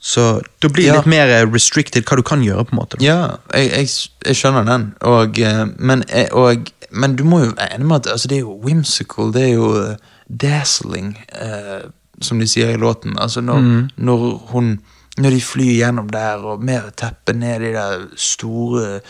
[0.00, 0.96] Så da blir det Ja.
[1.00, 2.64] litt mer eh, restricted hva du kan gjøre.
[2.68, 3.00] på en måte.
[3.02, 3.88] Ja, jeg, jeg,
[4.26, 8.12] jeg skjønner den, og, eh, men, eh, og, men du må jo enig med at
[8.12, 9.96] altså, det er jo whimsical, det er jo
[10.30, 11.88] dazzling, eh,
[12.20, 13.18] som de sier i låten.
[13.18, 14.78] Altså når, når hun
[15.18, 19.00] Når de flyr gjennom der, og med å teppe ned de der store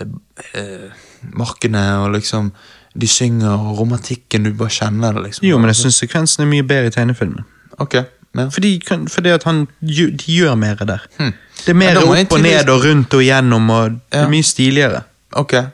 [0.00, 0.88] eh,
[1.36, 2.52] markene, og liksom
[2.96, 5.44] De synger, og romantikken, du bare kjenner det, liksom.
[5.48, 7.42] Jo, men jeg syns sekvensen er mye bedre i tegnefilmen.
[7.82, 7.96] Ok,
[8.34, 8.48] ja.
[8.50, 11.02] Fordi, fordi at han de gjør mer der.
[11.18, 11.32] Hmm.
[11.64, 15.02] Det er mer opp og ned og rundt og gjennom, og det er mye stiligere.
[15.32, 15.66] Okay.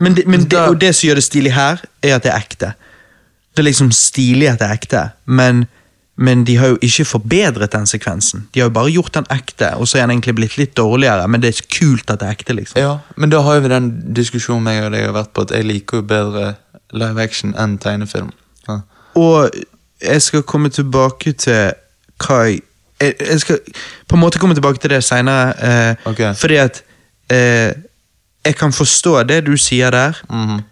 [0.00, 2.38] Men, det, men det, og det som gjør det stilig her, er at det er
[2.38, 2.72] ekte.
[3.54, 5.64] Det er liksom stilig at det er ekte, men,
[6.16, 8.46] men de har jo ikke forbedret den sekvensen.
[8.54, 11.26] De har jo bare gjort den ekte, og så er den egentlig blitt litt dårligere,
[11.28, 12.80] men det er kult at det er ekte, liksom.
[12.82, 15.66] Ja, men da har vi den diskusjonen jeg og deg har vært på, at jeg
[15.66, 16.54] liker jo bedre
[16.94, 18.30] live action enn tegnefilm.
[18.68, 18.80] Ja.
[19.18, 19.50] Og
[20.02, 21.72] jeg skal komme tilbake til
[22.26, 22.60] hva jeg
[23.00, 23.58] Jeg skal
[24.08, 26.32] på en måte komme tilbake til det seinere, eh, okay.
[26.34, 26.80] fordi at
[27.30, 27.70] eh,
[28.44, 30.62] jeg kan forstå det du sier der, Mhm.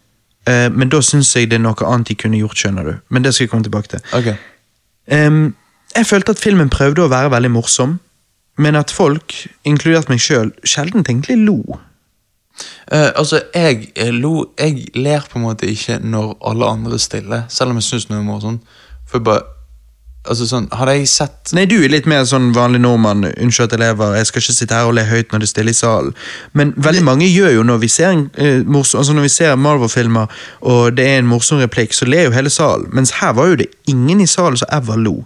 [0.48, 2.96] eh, men da syns jeg det er noe annet de kunne gjort, skjønner du.
[3.10, 4.00] Men det skal jeg komme tilbake til.
[4.12, 4.34] Okay.
[5.12, 5.54] Um,
[5.96, 8.00] jeg følte at filmen prøvde å være veldig morsom,
[8.58, 9.32] men at folk,
[9.64, 11.78] inkludert meg sjøl, sjelden egentlig lo.
[12.92, 17.42] Uh, altså, jeg eh, lo Jeg ler på en måte ikke når alle andre stiller,
[17.48, 18.62] selv om jeg syns noe er morsomt.
[19.06, 19.42] For jeg bare
[20.26, 23.26] Altså sånn, Hadde jeg sett Nei, du er litt mer sånn vanlig nordmann.
[23.30, 25.52] Unnskyld at jeg lever, jeg skal ikke sitte her og le høyt når det er
[25.52, 26.16] stille i salen.
[26.58, 30.36] Men veldig mange gjør jo når vi ser, eh, morsom, altså når vi ser Marvel-filmer,
[30.66, 32.90] og det er en morsom replikk, så ler jo hele salen.
[32.96, 35.16] Mens her var jo det ingen i salen som ever lo.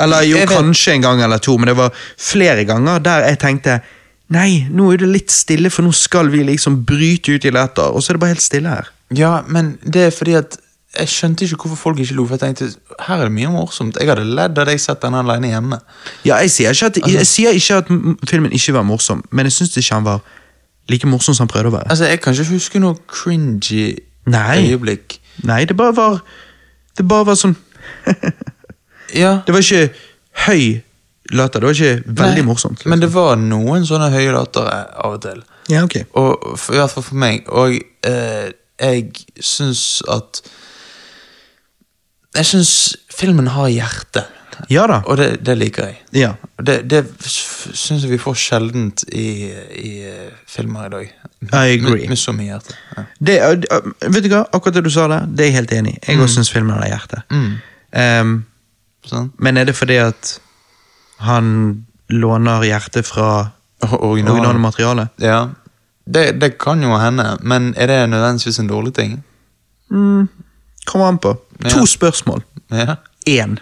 [0.00, 3.82] Eller jo, kanskje en gang eller to, men det var flere ganger der jeg tenkte
[4.32, 7.92] Nei, nå er det litt stille, for nå skal vi liksom bryte ut i latter,
[7.92, 8.86] og så er det bare helt stille her.
[9.12, 10.56] Ja, men det er fordi at
[10.98, 12.26] jeg skjønte ikke hvorfor folk ikke lo.
[12.26, 12.66] For jeg tenkte
[13.06, 13.96] her er det mye morsomt.
[14.00, 15.78] Jeg hadde ledd hadde jeg sett den alene hjemme.
[16.24, 19.52] Ja, jeg sier at, Altså- jeg sier ikke at filmen ikke var morsom, men jeg
[19.52, 20.20] syns ikke han var
[20.90, 21.90] like morsom som han prøvde å være.
[21.90, 23.96] Altså, Jeg kan ikke huske noe cringy
[24.26, 24.68] Nei.
[24.68, 25.18] øyeblikk.
[25.44, 26.20] Nei, det bare var
[26.96, 27.56] Det bare var sånn
[29.14, 29.92] Ja, Det var ikke
[30.46, 30.82] høy
[31.32, 32.78] latter, det var ikke veldig nei, morsomt.
[32.82, 32.90] liksom.
[32.90, 34.74] Men det var noen sånne høye latere
[35.04, 35.42] av og til.
[35.70, 35.96] Ja, ok.
[36.18, 37.46] Og I hvert fall for meg.
[37.48, 38.50] Og eh,
[38.82, 40.42] jeg syns at
[42.36, 44.24] Jeg syns filmen har hjerte.
[44.70, 45.00] Ja da.
[45.08, 45.98] Og det, det liker jeg.
[46.16, 46.30] Ja.
[46.62, 49.50] Det, det syns jeg vi får sjeldent i,
[49.80, 51.10] i eh, filmer i dag.
[51.42, 52.04] I agree.
[52.04, 52.76] Med, med så mye hjerte.
[52.96, 53.04] Ja.
[53.18, 53.36] Det,
[54.06, 56.02] vet du hva, akkurat det du sa der, det er jeg helt enig i.
[56.08, 57.22] Jeg også syns filmen har hjerte.
[57.32, 57.52] Mm.
[57.92, 58.34] Um,
[59.02, 59.32] Sånn.
[59.42, 60.36] men er det fordi at
[61.26, 61.48] han
[62.12, 63.48] låner hjertet fra
[63.82, 64.36] Original.
[64.36, 65.08] originale materiale?
[65.18, 65.40] Ja.
[66.06, 69.16] Det, det kan jo hende, men er det nødvendigvis en dårlig ting?
[70.86, 71.34] Kommer an på.
[71.70, 72.42] To spørsmål.
[72.70, 72.96] Ja.
[73.28, 73.58] Én.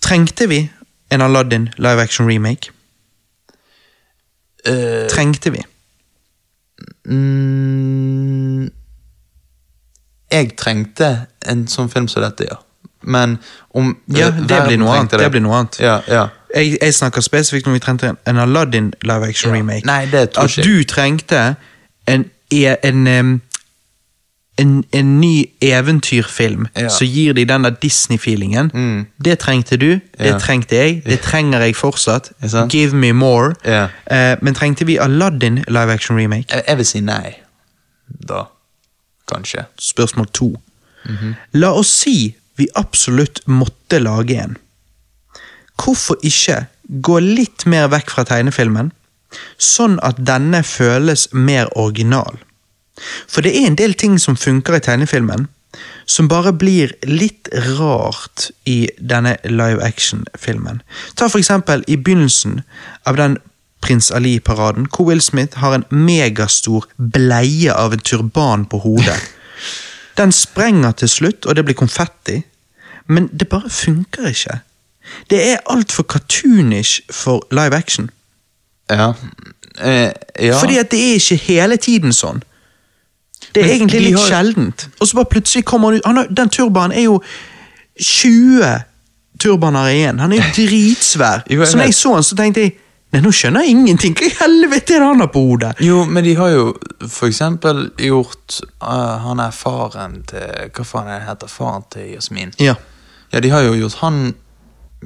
[0.00, 0.70] Trengte vi
[1.10, 2.70] en Aladdin live action remake?
[4.68, 5.62] Uh, Trengte vi?
[7.06, 8.64] mm,
[10.32, 11.08] jeg trengte
[11.46, 12.56] en sånn film som dette, ja.
[13.04, 13.36] Men
[13.76, 15.10] om Ja, det blir noe annet.
[15.20, 15.78] Det blir noe annet.
[15.80, 16.26] Ja, ja.
[16.54, 19.58] Jeg, jeg snakker spesifikt om vi trengte en- Aladdin live action Ja.
[19.58, 19.84] remake.
[19.84, 20.64] Nei, det tror At jeg.
[20.64, 21.56] du trengte
[22.06, 23.42] en, en, en,
[24.58, 26.88] en, en ny eventyrfilm Ja.
[26.88, 28.70] som gir deg den der Disney-feelingen.
[28.74, 29.06] Mm.
[29.24, 30.38] Det trengte du, det Ja.
[30.38, 32.32] trengte jeg, det trenger jeg fortsatt.
[32.70, 33.54] Give me more.
[33.64, 36.46] Eh, men trengte vi Aladdin live action remake?
[36.54, 37.34] Jeg, jeg vil si nei.
[38.28, 38.44] Da.
[39.32, 39.64] Kanskje.
[39.80, 40.52] Spørsmål to.
[41.04, 41.34] Mhm.
[41.52, 44.56] La oss si vi absolutt måtte lage en.
[45.82, 46.66] Hvorfor ikke
[47.02, 48.92] gå litt mer vekk fra tegnefilmen,
[49.58, 52.38] sånn at denne føles mer original?
[53.00, 55.48] For det er en del ting som funker i tegnefilmen,
[56.06, 57.48] som bare blir litt
[57.78, 60.82] rart i denne live action-filmen.
[61.16, 62.62] Ta for eksempel i begynnelsen
[63.08, 63.38] av den
[63.84, 69.18] Prins Ali-paraden, hvor Will Smith har en megastor bleie av en turban på hodet.
[70.18, 72.36] Den sprenger til slutt, og det blir konfetti,
[73.10, 74.60] men det bare funker ikke.
[75.30, 78.10] Det er altfor cartoonish for live action.
[78.90, 79.12] Ja.
[79.82, 80.60] Eh, ja.
[80.60, 82.44] Fordi at det er ikke hele tiden sånn.
[83.54, 84.88] Det er Men egentlig de litt har- sjeldent.
[85.00, 87.20] Og så bare plutselig kommer han ut han har, Den turbanen er jo
[88.00, 88.82] 20
[89.40, 90.18] turbaner igjen.
[90.18, 91.44] Han er jo dritsvær.
[91.50, 92.74] Jo, så når jeg så han, så tenkte jeg
[93.14, 94.14] Nei, nå skjønner jeg ingenting.
[94.18, 95.68] Hva i helvete er det han har på hodet?
[95.86, 96.64] Jo, men de har jo
[97.06, 101.52] for eksempel gjort uh, Han er faren til Hva faen er det heter?
[101.52, 102.50] Faren til Jasmin.
[102.58, 102.74] Ja.
[103.30, 104.18] Ja, de har jo gjort han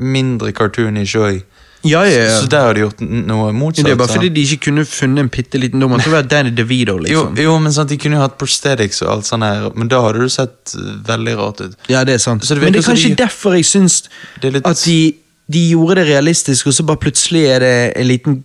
[0.00, 1.42] mindre cartoonish òg.
[1.84, 2.40] Ja, ja, ja.
[2.40, 3.84] Så der har de gjort noe motsatt.
[3.86, 5.98] det er bare fordi de ikke kunne funnet en bitte liten dommer.
[6.02, 7.36] Det var Danny DeVito, jo, liksom.
[7.38, 10.24] jo, men sant, de kunne jo hatt prosthetics og alt sånt her, men da hadde
[10.26, 11.76] du sett eh, veldig rart ut.
[11.88, 12.42] Ja, det er sant.
[12.42, 14.02] Det Men det er kanskje de- derfor jeg syns
[14.42, 15.14] litt- at de,
[15.52, 18.44] de gjorde det realistisk, og så bare plutselig er det en liten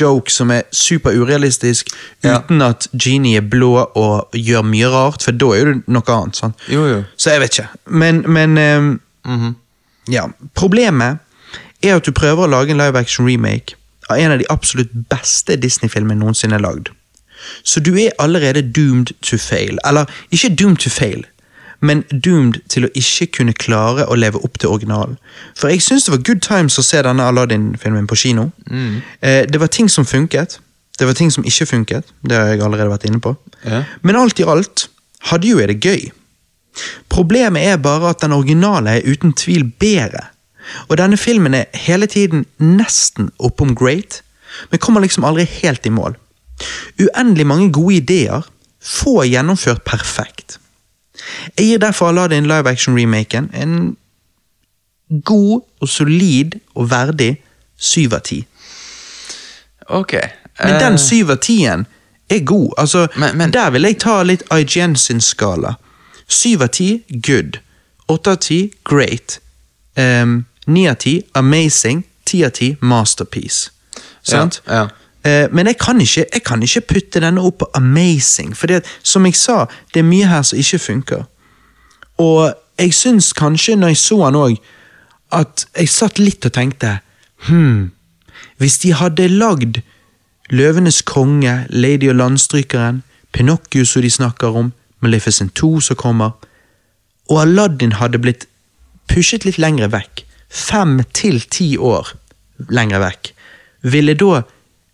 [0.00, 1.88] joke som er super urealistisk,
[2.24, 2.38] Ja.
[2.38, 6.02] uten at Genie er blå og gjør mye rart, for da er jo det noe
[6.08, 6.36] annet.
[6.36, 6.54] sant?
[6.68, 7.04] Jo, jo.
[7.16, 7.68] Så jeg vet ikke.
[7.86, 9.54] Men, men um, mm -hmm.
[10.12, 10.26] ja.
[10.54, 11.18] Problemet
[11.86, 13.76] er at du prøver å lage en live action remake
[14.10, 16.92] av en av de absolutt beste Disney-filmene noensinne lagd.
[17.62, 19.78] Så du er allerede doomed to fail.
[19.84, 21.24] Eller ikke doomed to fail,
[21.80, 25.18] men doomed til å ikke kunne klare å leve opp til originalen.
[25.58, 28.50] For jeg syns det var good times å se denne Aladdin-filmen på kino.
[29.20, 30.58] Eh, det var ting som funket,
[30.98, 32.12] det var ting som ikke funket.
[32.22, 33.34] Det har jeg allerede vært inne på.
[33.66, 33.82] Ja.
[34.02, 34.88] Men alt i alt
[35.30, 36.06] hadde jo jeg det gøy.
[37.12, 40.26] Problemet er bare at den originale er uten tvil bedre.
[40.88, 44.22] Og denne filmen er hele tiden nesten oppom great,
[44.70, 46.16] men kommer liksom aldri helt i mål.
[47.00, 48.42] Uendelig mange gode ideer,
[48.82, 50.58] få gjennomført perfekt.
[51.58, 53.96] Jeg gir derfor Aladdin live action-remaken en
[55.24, 57.36] god og solid og verdig
[57.78, 58.46] syv av ti.
[59.88, 60.12] Ok.
[60.64, 61.86] Men eh, den syv av tien
[62.30, 62.72] er god.
[62.78, 65.74] Altså, Men- men- Der vil jeg ta litt IGN sin skala.
[66.28, 67.58] Syv av ti good.
[68.08, 69.38] Åtte av ti great.
[69.96, 72.04] Ehm, Ni av ti amazing.
[72.26, 73.70] Ti av ti masterpiece.
[74.22, 74.62] Sant?
[74.66, 74.86] Ja, ja.
[75.26, 78.70] Eh, men jeg kan, ikke, jeg kan ikke putte denne opp på amazing, for
[79.02, 79.64] som jeg sa,
[79.94, 81.24] det er mye her som ikke funker.
[82.22, 84.56] Og jeg syns kanskje, når jeg så han òg,
[85.34, 87.00] at jeg satt litt og tenkte
[87.46, 87.90] Hm,
[88.56, 89.82] hvis de hadde lagd
[90.50, 93.02] Løvenes konge, Lady og landstrykeren,
[93.32, 96.30] Pinocchio som de snakker om, Maleficent 2 som kommer,
[97.28, 98.46] og Aladdin hadde blitt
[99.10, 102.12] pushet litt lengre vekk, fem til ti år
[102.72, 103.32] lengre vekk,
[103.86, 104.42] ville da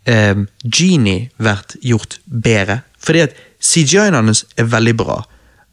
[0.09, 2.83] eh, Genie vært gjort bedre?
[3.03, 5.23] Fordi at CGI-en hans er veldig bra.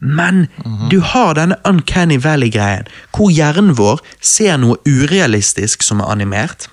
[0.00, 0.46] Men
[0.90, 6.70] du har denne Uncanny Valley-greien, hvor hjernen vår ser noe urealistisk som er animert,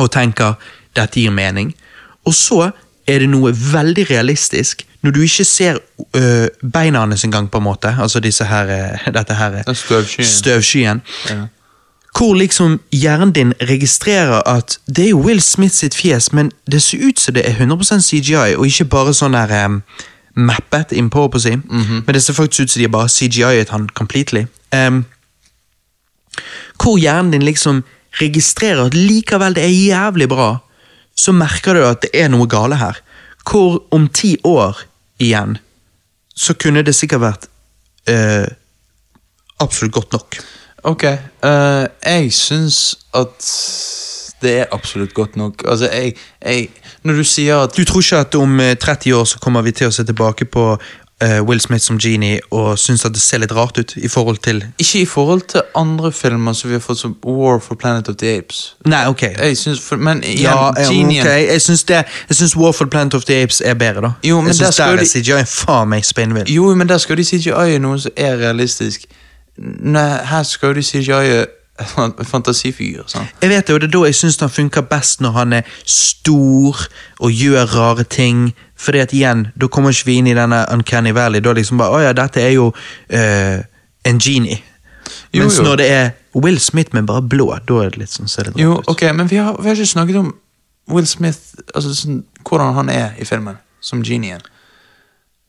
[0.00, 0.56] og tenker
[0.96, 1.74] dette gir mening.
[2.24, 2.70] Og så
[3.06, 5.78] er det noe veldig realistisk, når du ikke ser
[6.16, 7.92] øh, beina hans engang, på en måte.
[8.00, 10.26] Altså disse her, øh, dette her støvskyen.
[10.26, 11.02] støvskyen.
[11.28, 11.42] Ja.
[12.14, 16.82] Hvor liksom hjernen din registrerer at det er jo Will Smith sitt fjes, men det
[16.82, 19.80] ser ut som det er 100% CGI, og ikke bare sånn der um,
[20.34, 21.56] mappet innpå, på å si.
[22.06, 24.46] Men det ser faktisk ut som de bare CGI-et han completely.
[24.70, 25.04] Um,
[26.82, 27.82] hvor hjernen din liksom
[28.20, 30.58] registrerer at likevel det er jævlig bra,
[31.14, 32.98] så merker du at det er noe gale her.
[33.42, 34.86] Hvor om ti år
[35.22, 35.58] igjen,
[36.34, 37.48] så kunne det sikkert vært
[38.10, 38.46] uh,
[39.62, 40.38] absolutt godt nok.
[40.84, 41.04] Ok,
[41.44, 43.46] Uh, jeg syns at
[44.42, 45.64] det er absolutt godt nok.
[45.68, 46.68] Altså, jeg, jeg
[47.02, 49.72] Når du sier at Du tror ikke at om eh, 30 år så kommer vi
[49.72, 50.64] til å se tilbake på
[51.22, 54.38] uh, Will Smith som genie og synes at det ser litt rart ut i forhold
[54.44, 58.08] til Ikke i forhold til andre filmer som vi har fått som War for Planet
[58.08, 58.76] of the Apes.
[58.86, 59.22] Nei, ok.
[59.22, 61.32] Jeg synes, Men igjen, Ja, genien ok.
[61.52, 64.12] Jeg syns, det, jeg syns War for Planet of the Apes er bedre, da.
[64.24, 66.48] Jo, men jeg syns der, der er de- CGI faen meg spinnvill.
[66.52, 69.04] Jo, men der skal de CGI-e noe som er realistisk.
[69.56, 71.44] Nei, her skal de CGI-e
[72.24, 73.06] fantasifigur.
[73.10, 73.26] Sånn.
[73.42, 75.70] Jeg vet det, og det er da jeg syns han funker best når han er
[75.90, 76.84] stor
[77.20, 78.52] og gjør rare ting.
[78.78, 81.42] Fordi at igjen, da kommer ikke vi inn i denne Uncanny Valley.
[81.44, 83.58] Da liksom bare, å ja, dette er jo uh,
[84.04, 84.60] en genie.
[85.34, 85.66] Jo, Mens jo.
[85.66, 88.58] når det er Will Smith men bare blå, da er det litt sånn ser det
[88.62, 88.88] Jo, ut.
[88.90, 90.32] ok, men vi har, vi har ikke snakket om
[90.90, 94.42] Will Smith, altså sånn, hvordan han er i filmen, som genien.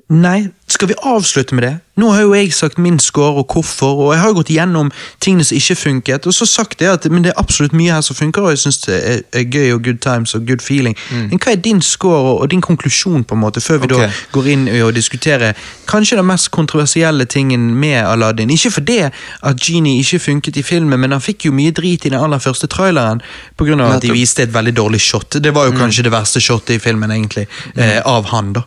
[0.07, 1.77] Nei, skal vi avslutte med det?
[1.97, 4.91] Nå har jo jeg sagt min score og hvorfor, og jeg har jo gått igjennom
[5.23, 8.03] tingene som ikke funket, og så sagt det at men det er absolutt mye her
[8.05, 10.97] som funker, og jeg syns det er, er gøy og good times og good feeling.
[11.09, 14.11] Men hva er din score og, din konklusjon, på en måte, før vi okay.
[14.11, 15.57] da går inn og diskuterer
[15.89, 18.53] kanskje den mest kontroversielle tingen med Aladdin?
[18.53, 22.13] Ikke fordi at Genie ikke funket i filmen, men han fikk jo mye drit i
[22.13, 23.25] den aller første traileren,
[23.57, 25.41] av at de viste et veldig dårlig shot.
[25.41, 28.65] Det var jo kanskje det verste shotet i filmen, egentlig, eh, av han, da.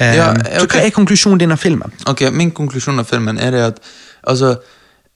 [0.00, 1.92] Eh, Ja, Så hva er konklusjonen din av filmen?
[2.06, 3.80] Ok, Min konklusjon av filmen er det at
[4.26, 4.56] Altså,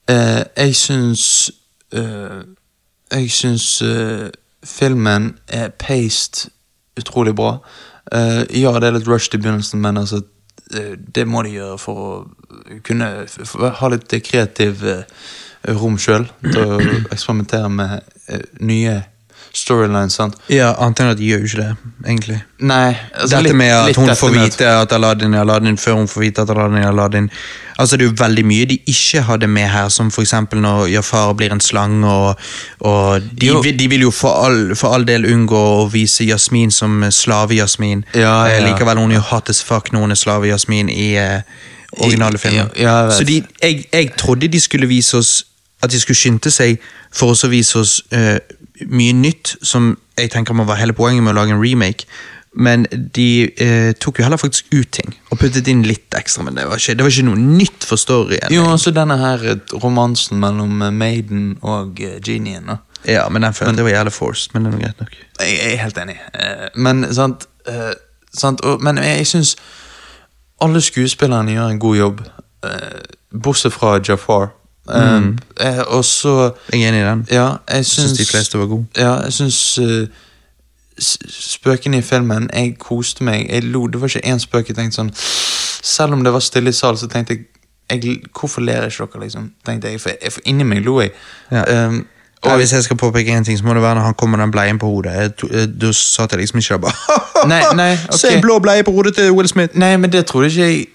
[0.08, 1.50] eh, jeg syns
[1.92, 2.42] eh,
[3.12, 4.30] Jeg syns eh,
[4.64, 6.48] filmen er paced
[6.98, 7.58] utrolig bra.
[8.12, 10.22] Eh, ja, det er litt rushed i begynnelsen, men altså
[10.74, 12.10] eh, det må de gjøre for å
[12.82, 14.82] kunne for å ha litt kreativ
[15.68, 16.80] rom sjøl til å
[17.14, 18.02] eksperimentere med
[18.60, 18.96] nye
[19.56, 20.12] storylines.
[20.18, 20.34] sant?
[20.52, 21.76] Ja, Annet enn at de gjør jo ikke det,
[22.06, 22.40] egentlig.
[22.60, 26.06] Nei, altså, Dette litt- med at hun får vite at Aladdin er Aladdin før hun
[26.08, 27.30] får vite at Aladdin er Aladdin.
[27.78, 31.32] Altså Det er jo veldig mye de ikke hadde med her, som eksempel når Jafar
[31.34, 32.36] blir en slange, og,
[32.80, 33.62] og de, Jo.
[33.62, 38.04] de vil jo for all, for all del unngå å vise Jasmin som slave-Jasmin.
[38.14, 38.66] Ja, Eh, ja.
[38.72, 41.40] Likevel hun er jo hot as fuck når hun er slave-Jasmin i eh,
[42.00, 42.70] originale filmen.
[42.76, 43.12] Ja, jeg.
[43.12, 45.44] Så de, jeg, jeg trodde de skulle vise oss
[45.82, 46.78] At de skulle skynde seg
[47.12, 48.38] for å vise oss eh,
[48.86, 52.04] mye nytt, som jeg tenker må være hele poenget med å lage en remake.
[52.56, 56.44] Men de eh, tok jo heller faktisk ut ting og puttet inn litt ekstra.
[56.46, 58.48] Men det var ikke, det var ikke noe nytt for storyen.
[58.54, 62.64] Jo, altså denne her eh, romansen mellom eh, Maiden og eh, genien.
[62.70, 62.78] da.
[63.04, 65.18] Ja, men den følte jeg var jævlig forced, men det er greit nok.
[65.42, 66.16] Jeg jeg er helt enig.
[66.32, 67.92] Eh, Men sant, eh,
[68.32, 69.52] sant og, Men jeg, jeg syns
[70.64, 72.20] alle skuespillerne gjør en god jobb,
[73.44, 74.48] bortsett fra Jafar.
[74.94, 75.22] Eh,
[75.60, 77.26] eh, og så Jeg er enig i den.
[77.30, 78.86] Ja, jeg syns de fleste var gode.
[78.96, 80.06] Ja, jeg syns uh,
[81.28, 83.50] Spøkene i filmen Jeg koste meg.
[83.50, 83.86] Jeg lo.
[83.86, 86.98] Det var ikke én spøk jeg tenkte sånn Selv om det var stille i salen,
[86.98, 87.46] så tenkte jeg,
[87.90, 89.50] jeg Hvorfor ler ikke dere, liksom?
[89.66, 91.12] Tenkte jeg, for, jeg, for Inni meg lo jeg.
[91.52, 91.86] Ja.
[91.86, 92.06] Um,
[92.44, 94.44] Ja, hvis jeg skal påpeke en ting, så må det være når han kommer med
[94.44, 95.42] den bleien på hodet.
[95.50, 99.14] Eh, Da satt jeg liksom ikke der bare Nei, nei, Se blå bleie på hodet
[99.14, 99.74] til Will Smith!
[99.74, 100.86] Nei, men det trodde ikke jeg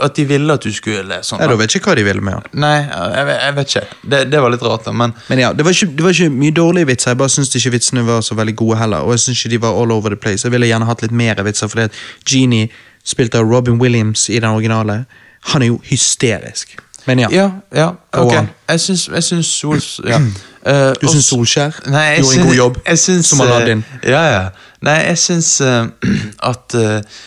[0.00, 1.40] At de ville at du skulle sånn.
[1.42, 2.46] Ja, Da vet jeg ikke hva de ville med han.
[2.52, 3.84] Nei, jeg, vet- jeg vet ikke.
[4.14, 4.92] Det, det var litt rart, da.
[4.92, 7.54] Men Men ja, det var, ikke, det var ikke mye dårlige vitser, jeg bare syns
[7.56, 9.04] ikke vitsene var så veldig gode heller.
[9.06, 10.44] Og jeg syns ikke de var all over the place.
[10.46, 11.92] Jeg ville gjerne hatt litt mer vitser, fordi at
[12.26, 12.68] Genie,
[13.06, 15.04] spilte av Robin Williams i den originale,
[15.52, 16.76] han er jo hysterisk.
[17.06, 17.88] Men ja, ja, ja,
[18.18, 18.32] ok.
[18.68, 20.00] Jeg syns, jeg syns Sols...
[20.06, 20.18] Ja.
[20.66, 23.84] Uh, du syns Solskjær Nei, jeg gjorde en god jobb syns, som Aladdin?
[24.02, 24.40] eh, Ja, ja.
[24.82, 25.86] Nei, jeg syns uh,
[26.50, 27.20] at eh,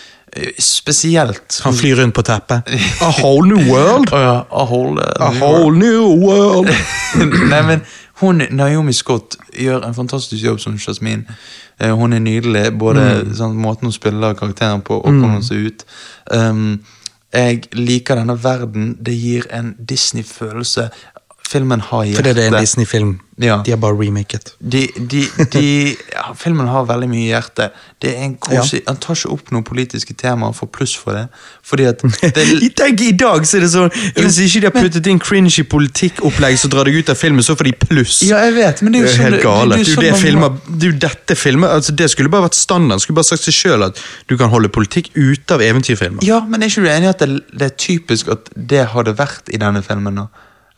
[0.59, 2.61] Spesielt Han flyr rundt på teppet.
[3.01, 4.13] A whole new world!
[4.13, 6.69] oh, ja, a whole, A whole new world!
[7.49, 7.81] Nei, men
[8.21, 11.23] hun, Naomi Scott gjør en fantastisk jobb som Jasmine.
[11.79, 13.33] Eh, hun er nydelig, både Mm.
[13.35, 15.85] sånn, måten hun spiller karakteren på, og hvordan hun ser ut.
[16.31, 16.79] Um,
[17.33, 18.97] jeg liker denne verden.
[19.01, 20.89] Det gir en Disney-følelse.
[21.49, 22.19] Filmen har hjerte.
[22.19, 23.15] Fordi det er en Disney-film.
[23.41, 23.55] Ja.
[23.65, 24.51] De har bare remaket.
[24.59, 25.21] De, de,
[25.53, 25.61] de,
[26.11, 27.69] ja, filmen har veldig mye hjerte.
[28.03, 31.15] Det er en koselig, Han tar ikke opp noen politiske temaer og får pluss for
[31.17, 31.23] det.
[31.65, 32.03] Fordi at
[32.35, 33.89] det, I- Tenk, I dag så er det sånn
[34.19, 37.55] Hvis ikke de har puttet inn cringy politikkopplegg så drar deg ut av filmen, så
[37.57, 38.19] får de pluss.
[38.27, 39.79] Ja, jeg vet, men det er jo sånn helt gale.
[39.79, 43.01] Det det, det, sånn det filmer Det dette filmet, altså Det skulle bare vært standard.
[43.01, 46.21] Skulle bare sagt seg sjøl at du kan holde politikk ute av eventyrfilmer.
[46.27, 49.15] Ja, men er ikke du enig i at det, det er typisk at det hadde
[49.17, 50.19] vært i denne filmen?
[50.21, 50.27] nå?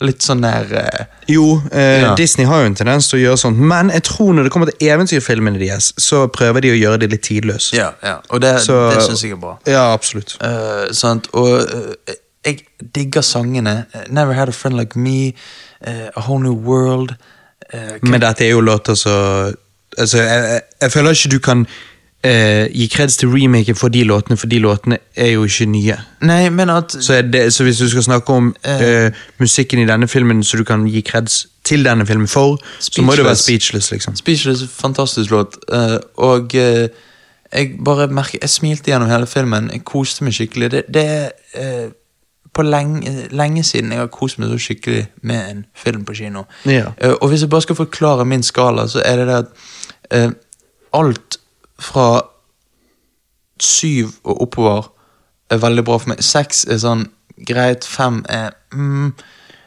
[0.02, 2.14] Litt sånn der uh, Jo, eh, Ja.
[2.18, 4.70] Disney har jo en tendens til å gjøre sånt, men jeg tror når det kommer
[4.72, 7.72] til eventyrfilmene deres, så prøver de å gjøre det litt tidløst.
[7.76, 9.54] Ja, ja, og det, Så- det syns jeg er bra.
[9.66, 10.36] Ja, absolutt.
[10.42, 11.28] Uh, sant?
[11.32, 12.14] Og uh,
[12.44, 12.64] jeg
[12.94, 13.84] digger sangene.
[14.10, 15.32] Never Had a Friend Like Me,
[15.86, 17.14] A Whole New World.
[18.02, 19.52] Men dette er jo låter så
[19.98, 21.66] Altså, jeg, jeg, jeg føler ikke du kan
[22.24, 25.96] eh, gi kreds til remaken for de låtene, for de låtene er jo ikke nye.
[26.22, 30.08] Nei, men at Så, det, så hvis du skal snakke om eh, musikken i denne
[30.08, 33.90] filmen, så du kan gi kreds til denne filmen for, så må det være Speechless.
[33.92, 34.16] liksom.
[34.16, 35.56] Speechless, fantastisk låt.
[35.72, 36.88] Uh, og uh,
[37.52, 39.70] jeg bare merker Jeg smilte gjennom hele filmen.
[39.72, 40.70] Jeg koste meg skikkelig.
[40.70, 41.28] Det, det er
[41.86, 41.90] uh,
[42.54, 46.44] på lenge, lenge siden jeg har kost meg så skikkelig med en film på kino.
[46.68, 46.92] Ja.
[47.00, 49.46] Eh, og hvis jeg bare skal forklare min skala, så er det det at
[50.10, 50.30] eh,
[50.92, 51.38] alt
[51.82, 52.22] fra
[53.62, 54.88] syv og oppover
[55.52, 56.22] er veldig bra for meg.
[56.24, 57.04] Seks er sånn
[57.48, 57.84] greit.
[57.88, 59.12] Fem er mm,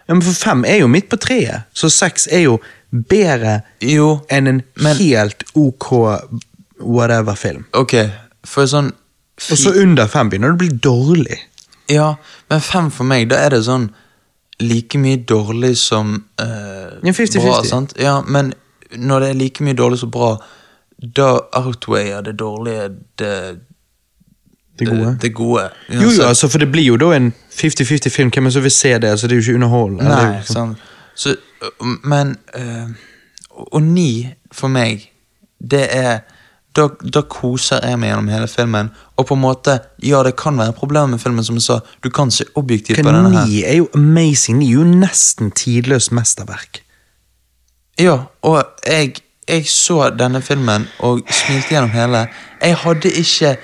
[0.06, 2.60] Ja, men for fem er jo midt på treet, så seks er jo
[3.10, 5.88] bedre Jo, enn en Men- helt ok
[6.80, 7.66] whatever-film.
[7.74, 7.96] ok.
[8.46, 8.92] For sånn
[9.52, 11.40] Og så under fem begynner det å bli dårlig.
[11.90, 12.16] Ja,
[12.50, 13.90] men fem for meg, da er det sånn
[14.62, 16.46] like mye dårlig som eh,
[17.04, 17.42] Ja, 50-50.
[17.44, 17.64] bra.
[17.64, 17.94] sant?
[18.00, 18.54] Ja, men
[18.96, 20.38] når det er like mye dårlig som bra,
[21.16, 23.60] da outweier det dårlige det,
[24.80, 25.18] Det gode.
[25.22, 25.70] det gode.
[25.90, 28.30] Jo, jo, altså, for det blir jo da en 50-50-film.
[28.34, 29.04] Hvem er det som vil se det?
[29.08, 30.04] Altså, det er jo ikke underholdende.
[30.06, 30.76] Det er Nei, liksom-
[31.16, 31.36] Så,
[32.04, 32.90] men øh,
[33.74, 35.12] Og ni, for meg,
[35.72, 36.20] det er
[36.76, 38.90] da, da koser jeg meg gjennom hele filmen.
[39.18, 41.80] Og på en måte, ja, det kan være problemer med filmen, som jeg sa.
[42.04, 43.46] Du kan se objektivt på denne her.
[43.48, 44.58] Ni er jo amazing.
[44.60, 46.82] Ni er jo nesten tidløst mesterverk.
[48.00, 49.14] Ja, og jeg,
[49.48, 52.26] jeg så denne filmen og smilte gjennom hele.
[52.62, 53.56] Jeg hadde ikke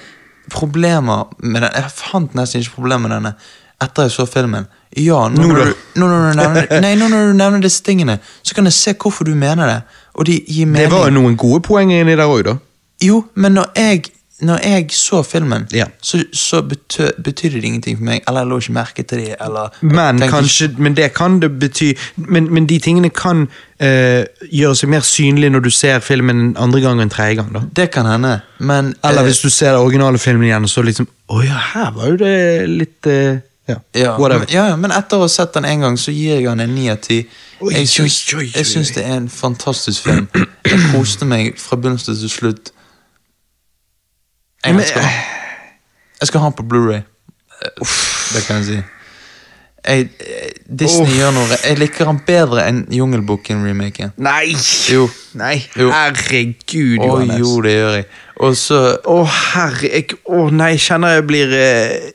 [0.51, 1.71] problemer med den.
[1.75, 3.33] Jeg fant nesten ikke problemer med denne
[3.81, 4.67] etter jeg så filmen.
[4.97, 9.67] Ja, nå Nå når, du, nevner, disse tingene, så kan jeg se hvorfor du mener
[9.67, 9.79] det.
[10.13, 10.85] Og de gir mening.
[10.85, 12.57] Det var jo noen gode poenger inni der òg, da.
[13.01, 15.85] Jo, men når jeg, når jeg så filmen, Ja.
[16.01, 18.21] så, så betø, betydde det ingenting for meg.
[18.27, 20.81] Eller jeg lå ikke merke til det, eller Men, kanskje, ikke...
[20.81, 23.43] men det kan det bety Men, men de tingene kan
[23.79, 27.53] eh, gjøre seg mer synlige når du ser filmen en andre gang enn tredje gang.
[27.53, 30.69] da Det kan hende, men Eller eh, hvis du ser den originale filmen igjen, og
[30.69, 32.35] så liksom Å ja, her var jo det
[32.69, 33.39] litt eh,
[33.69, 34.39] Ja, Ja, whatever.
[34.47, 36.75] men, ja, men etter å ha sett den en gang, så gir jeg den en
[36.75, 37.21] ni av ti.
[37.61, 40.25] Jeg syns det er en fantastisk film.
[40.65, 42.71] Jeg koste meg fra begynnelse til slutt.
[44.65, 45.01] Jeg, Men- skal,
[46.21, 47.01] jeg skal ha den på Blu-ray
[48.35, 48.79] Det kan jeg si.
[49.87, 51.15] Jeg, eh, Disney Uff.
[51.17, 54.11] gjør noe Jeg liker den bedre enn Jungelboken-remaken.
[54.21, 54.53] Nei!
[54.91, 55.07] Jo.
[55.33, 55.87] Nei, Jo.
[55.89, 57.39] herregud, Å Johannes.
[57.41, 58.05] jo, det gjør jeg.
[58.41, 62.11] Og så Å, herre jeg, Å nei, kjenner jeg blir eh,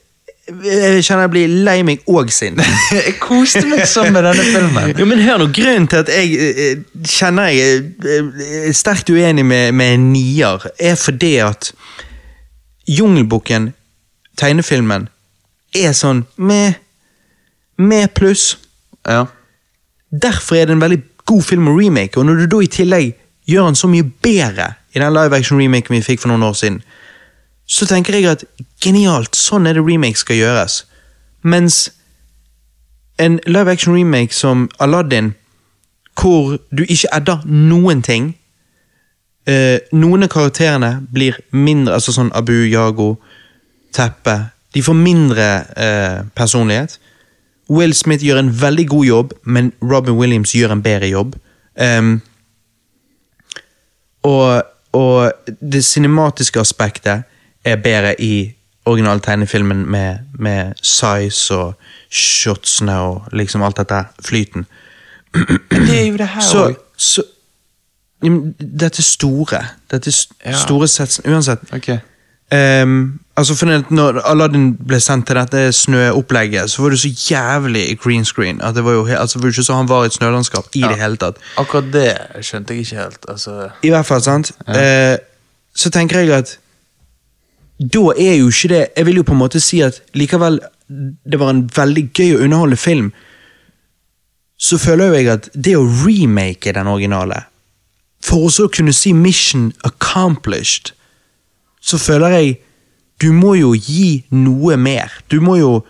[0.46, 2.60] Jeg kjenner jeg blir lei meg og sint.
[2.94, 4.94] Jeg koste meg sånn med denne filmen.
[4.98, 9.42] Jo, men hør nå, Grunnen til at jeg eh, kjenner jeg eh, er sterkt uenig
[9.44, 11.72] med, med nier, er fordi at
[12.86, 13.72] Jungelboken,
[14.38, 15.08] tegnefilmen,
[15.74, 16.78] er sånn med,
[17.76, 18.54] med pluss.
[19.06, 19.26] Ja.
[20.10, 23.14] Derfor er det en veldig god film å remake, og når du da i tillegg
[23.46, 26.54] gjør den så mye bedre i den live action remaken vi fikk for noen år
[26.58, 26.80] siden,
[27.66, 28.44] så tenker jeg at
[28.82, 30.84] genialt, sånn er det remake skal gjøres.
[31.42, 31.88] Mens
[33.18, 35.34] en live action remake som Aladdin,
[36.16, 38.34] hvor du ikke edder noen ting
[39.46, 43.16] eh, Noen av karakterene blir mindre, altså sånn Abu, Yago,
[43.96, 44.36] Teppe
[44.74, 45.44] De får mindre
[45.80, 46.98] eh, personlighet.
[47.72, 51.38] Will Smith gjør en veldig god jobb, men Robin Williams gjør en bedre jobb.
[51.80, 52.20] Um,
[54.22, 54.62] og,
[54.92, 57.24] og det cinematiske aspektet
[57.64, 58.52] er bedre i
[58.86, 61.74] originaltegnefilmen med, med size og
[62.10, 64.66] shotsene og liksom alt dette flyten.
[65.34, 67.35] Men det er jo det her Så, så men
[68.22, 69.60] Dette store.
[69.90, 70.10] Dette
[70.44, 70.52] Ja.
[70.56, 71.24] store setsen.
[71.26, 71.58] uansett.
[71.72, 71.98] Okay.
[72.52, 77.98] Um, altså for når Aladdin ble sendt til dette snøopplegget, så var det så jævlig
[77.98, 78.60] green screen.
[78.62, 80.96] At det var jo altså, var ikke så han var i et snølandskap i det
[80.96, 81.36] hele tatt.
[81.58, 83.18] Akkurat det skjønte jeg ikke helt.
[83.28, 84.52] Altså I hvert fall, sant?
[84.68, 85.16] Eh,
[85.74, 86.58] så tenker jeg at
[87.80, 90.60] da er jo ikke det Jeg vil jo på en måte si at likevel
[91.30, 93.12] det var en veldig gøy og underholdende film,
[94.58, 97.42] så føler jo jeg at det å remake den originale,
[98.26, 100.92] for også å kunne si 'mission accomplished',
[101.80, 102.56] så føler jeg
[103.20, 105.12] du må jo gi noe mer.
[105.30, 105.84] Du må jo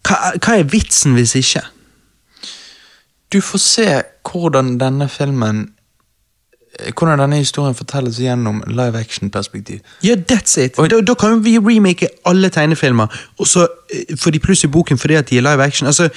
[0.00, 1.60] Hva, hva er vitsen hvis ikke?
[3.32, 3.88] Du får se
[4.24, 5.66] hvordan denne filmen
[6.96, 9.80] Hvordan denne historien fortelles gjennom live action-perspektiv.
[10.02, 10.78] Ja, that's it.
[10.78, 13.06] Da, da kan vi remake alle tegnefilmer,
[13.38, 15.86] og så eh, får de pluss i boken fordi at de er live action.
[15.86, 16.08] Altså,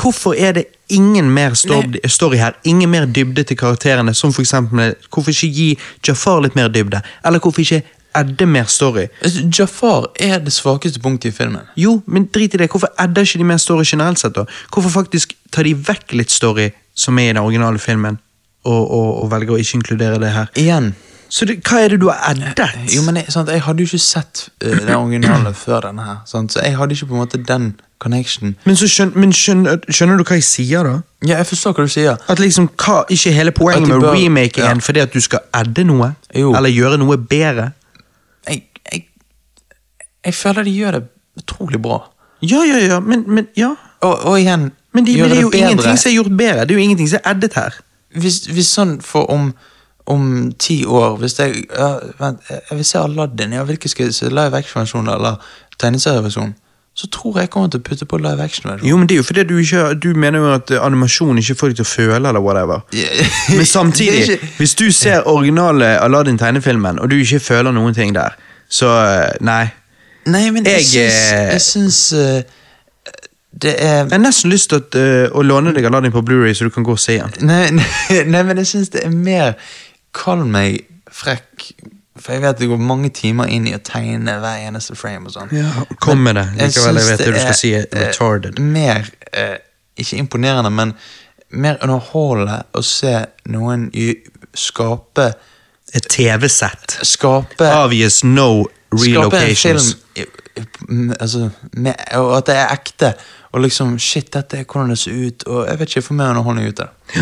[0.00, 2.52] Hvorfor er det ingen mer story, her?
[2.64, 4.14] Ingen mer dybde til karakterene?
[4.14, 7.02] Som for eksempel, Hvorfor ikke gi Jafar litt mer dybde?
[7.24, 7.82] Eller hvorfor ikke
[8.16, 9.04] Edde mer story?
[9.22, 11.68] Altså, Jafar er det svakeste punktet i filmen.
[11.76, 12.70] Jo, men drit i det.
[12.70, 14.34] Hvorfor edder ikke de mer story generelt sett?
[14.34, 14.44] da?
[14.72, 18.18] Hvorfor faktisk tar de vekk litt story som er i den originale filmen,
[18.64, 20.50] og, og, og velger å ikke inkludere det her?
[20.58, 20.90] Igjen.
[21.30, 22.58] Så det, hva er det du har addet?
[22.90, 26.16] Jo, men jeg, sant, jeg hadde jo ikke sett uh, den originale før denne her,
[26.26, 26.52] sant?
[26.52, 27.68] så jeg hadde ikke på en måte den
[28.02, 28.56] connection.
[28.64, 30.94] Men, så skjøn, men skjønner, skjønner du hva jeg sier, da?
[31.28, 32.16] Ja, jeg forstår hva du sier.
[32.32, 34.70] At liksom, hva, Ikke hele poenget med bør- remake ja.
[34.72, 36.10] en fordi at du skal adde noe?
[36.34, 36.54] Jo.
[36.56, 37.70] Eller gjøre noe bedre?
[38.48, 39.04] Jeg, jeg,
[40.26, 41.02] jeg føler de gjør det
[41.44, 42.00] utrolig bra.
[42.42, 43.74] Ja, ja, ja, men, men ja.
[44.00, 45.60] Og, og igjen Men, de, gjør men det er jo bedre.
[45.60, 46.64] ingenting som er gjort bedre.
[46.64, 47.76] Det er jo ingenting som er addet her.
[48.16, 49.52] hvis, hvis sånn for om
[50.10, 53.54] om ti år, hvis jeg ja, Vent, jeg vil se Aladdin.
[53.56, 54.28] Ja, hvilken skal jeg se?
[54.28, 55.38] Live action-versjon eller
[55.78, 56.54] tegneserieversjon?
[56.94, 58.88] Så tror jeg jeg kommer til å putte på live action-versjon.
[58.88, 61.72] Jo, men det er jo fordi du ikke Du mener jo at animasjon ikke får
[61.72, 62.82] deg til å føle, eller whatever.
[63.56, 68.36] Men samtidig, hvis du ser originale Aladdin-tegnefilmen, og du ikke føler noen ting der,
[68.68, 69.68] så eh, nei.
[70.26, 72.42] Nei, men jeg, Jeg, syns, eh, jeg syns eh,
[73.62, 76.68] det er Jeg har nesten lyst til eh, å låne deg Aladdin på Blu-ray så
[76.68, 77.48] du kan gå og se den.
[77.48, 77.86] Nei, nei,
[78.34, 79.56] nei men jeg syns det er mer
[80.16, 80.80] Kall meg
[81.10, 81.70] frekk,
[82.20, 85.34] for jeg vet det går mange timer inn i å tegne hver eneste frame og
[85.34, 85.52] sånn.
[85.54, 86.46] Ja, kom med det.
[86.58, 88.60] Jeg Likevel, jeg syns vet det du skal si eh, retarded.
[88.60, 89.56] mer eh,
[90.00, 90.94] Ikke imponerende, men
[91.50, 93.14] mer underholdende å se
[93.50, 93.88] noen
[94.54, 95.32] skape
[95.92, 97.00] Et TV-sett.
[97.02, 99.96] Skape Obvious no Skape en film relocations.
[101.18, 103.12] altså, med, og at det er ekte.
[103.50, 105.46] Og liksom Shit, dette er hvordan det ser ut.
[105.46, 107.20] Og jeg vet ikke, for meg underholdning ut av det.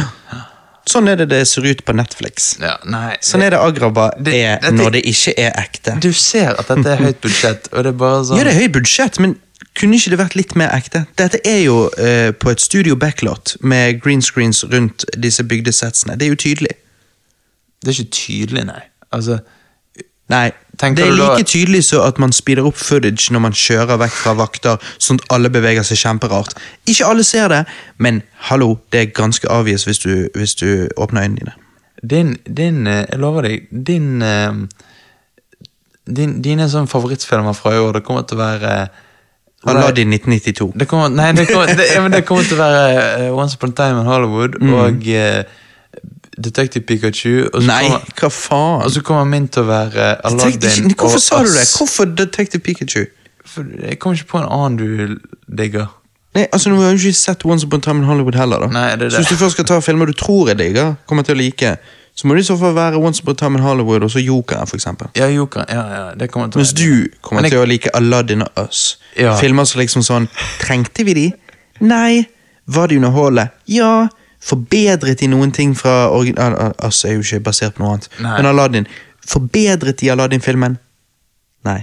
[0.89, 2.55] Sånn er det det ser ut på Netflix.
[2.62, 5.98] Ja, nei, Sånn er det Agraba Det- er dette- når det ikke er ekte.
[6.01, 8.60] Du ser at dette er høyt budsjett, og det er bare sånn Ja, det er
[8.62, 9.36] høyt budsjett, men
[9.78, 11.06] kunne ikke det vært litt mer ekte?
[11.16, 16.16] Dette er jo uh, på et studio backlot med green screens rundt disse bygdesetsene.
[16.19, 16.74] Det er jo tydelig.
[17.85, 18.82] Det er ikke tydelig, nei.
[19.12, 19.39] Altså,
[20.29, 23.53] Nei, Tenker det er like da- tydelig så at man speeder opp footage når man
[23.57, 26.53] kjører vekk fra vakter, sånn at alle beveger seg kjemperart.
[26.87, 27.63] Ikke alle ser det,
[27.99, 31.55] men hallo, det er ganske avgjørende hvis du, hvis du åpner øynene dine.
[32.05, 34.53] din, din eh, Jeg lover deg, din, eh,
[36.09, 39.05] din Dine sånn favorittfilmer fra i år, det kommer til å være eh,
[39.69, 40.71] Aladdin 1992.
[40.79, 44.05] Det kommer, nei, det kommer, det, det kommer til å være Once Upon a Time
[44.05, 45.43] in Hollywood og eh,
[46.40, 47.48] Detective Pikachu.
[47.52, 48.82] Og så Nei, kommer, hva faen?
[48.85, 51.66] og så kommer min til å være Aladdin Detective, hvorfor og sa du det?
[51.78, 53.05] Hvorfor Detective Pikachu?
[53.48, 55.19] For jeg kommer ikke på en annen du
[55.62, 55.86] digger.
[56.36, 58.59] Nei, altså Nå har jo ikke sett Once Upon a Time in Hollywood heller.
[58.60, 59.12] da Nei, det er det.
[59.12, 61.70] Så hvis du først skal ta filmer du tror jeg digger, kommer til å like,
[62.19, 64.20] så må det i så fall være Once Upon a Time in Hollywood og så
[64.20, 65.09] Jokeren, for eksempel.
[65.16, 65.65] Ja, Joker.
[65.70, 68.43] Ja, ja, det kommer til å Mens du kommer Men jeg- til å like Aladdin
[68.43, 68.98] og Us.
[69.16, 69.36] Ja.
[69.40, 70.28] Filmer som liksom sånn
[70.60, 71.32] Trengte vi de?
[71.81, 72.27] Nei.
[72.66, 73.51] Var de underholdende?
[73.66, 74.09] Ja.
[74.40, 76.74] Forbedret de noen ting fra original...
[76.86, 78.10] Us er jo ikke basert på noe annet.
[78.23, 78.36] Nei.
[78.36, 78.86] Men Aladdin.
[79.28, 80.78] Forbedret de Aladdin-filmen?
[81.66, 81.81] Nei.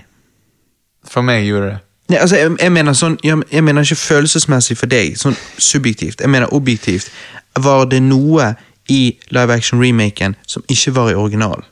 [1.06, 1.82] For meg gjorde det.
[2.10, 6.22] Nei, altså, jeg, jeg mener sånn jeg, jeg mener ikke følelsesmessig for deg, sånn subjektivt.
[6.22, 7.10] Jeg mener objektivt.
[7.58, 8.52] Var det noe
[8.92, 9.02] i
[9.34, 11.66] live action-remaken som ikke var i originalen?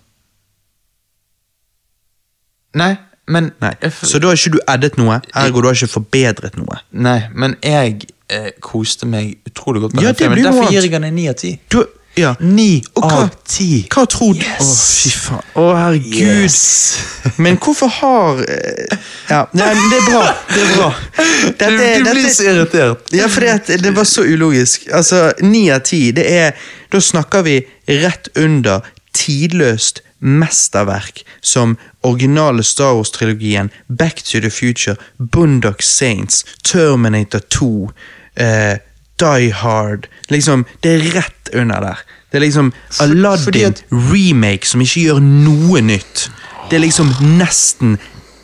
[2.73, 2.95] Nei,
[3.30, 3.76] men Nei.
[4.01, 6.80] Så da har ikke du eddet noe, ergo du har ikke forbedret noe.
[6.91, 10.44] Nei, men jeg eh, koste meg utrolig godt med Ja, den det filmen.
[10.54, 11.60] Derfor gir jeg den en ni av ti.
[11.70, 11.84] Du,
[12.16, 12.36] Ja.
[12.40, 13.88] Ni av ti.
[13.90, 15.02] Hva tror du Å, Yes.
[15.02, 15.41] fy faen.
[15.58, 16.44] Å, herregud.
[16.44, 16.98] Yes.
[17.41, 18.98] Men hvorfor har eh,
[19.32, 20.22] Ja, nei, men det er bra.
[20.54, 20.90] Det er bra.
[21.58, 23.10] Dette, Du, du blir dette- så irritert.
[23.18, 24.86] Ja, for at det var så ulogisk.
[24.94, 26.52] Altså, Ni av ti, det er
[26.94, 27.58] Da snakker vi
[27.90, 28.82] rett under
[29.18, 37.91] tidløst mesterverk som originale Star Wars-trilogien, Back to the Future, Bundock Saints, Terminator 2,
[38.36, 38.78] eh,
[39.20, 41.98] Die Hard Liksom, Det er rett under der.
[42.32, 46.30] Det er liksom Aladdin-remake som ikke gjør noe nytt.
[46.70, 48.00] Det er liksom nesten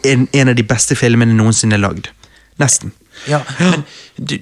[0.06, 2.12] en, en av de beste filmene noensinne lagd.
[2.62, 2.94] Nesten.
[3.28, 3.84] Ja, men
[4.16, 4.38] du,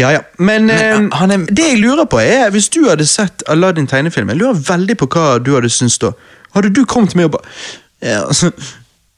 [0.00, 0.20] Ja, ja.
[0.38, 4.28] Men, Men, eh, er- det jeg lurer på er, hvis du hadde sett Aladdin tegnefilm,
[4.32, 6.12] jeg lurer veldig på hva du hadde syntes da.
[6.54, 7.42] Hadde du kommet med og bare
[8.02, 8.50] ja, altså,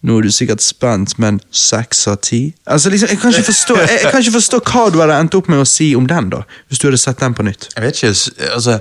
[0.02, 2.40] Nå er du sikkert spent, men seks av ti?
[2.66, 5.48] Altså, liksom, jeg, kan forstå, jeg, jeg kan ikke forstå hva du hadde endt opp
[5.48, 6.40] med å si om den, da.
[6.68, 7.68] Hvis du hadde sett den på nytt.
[7.76, 8.80] Jeg vet ikke, altså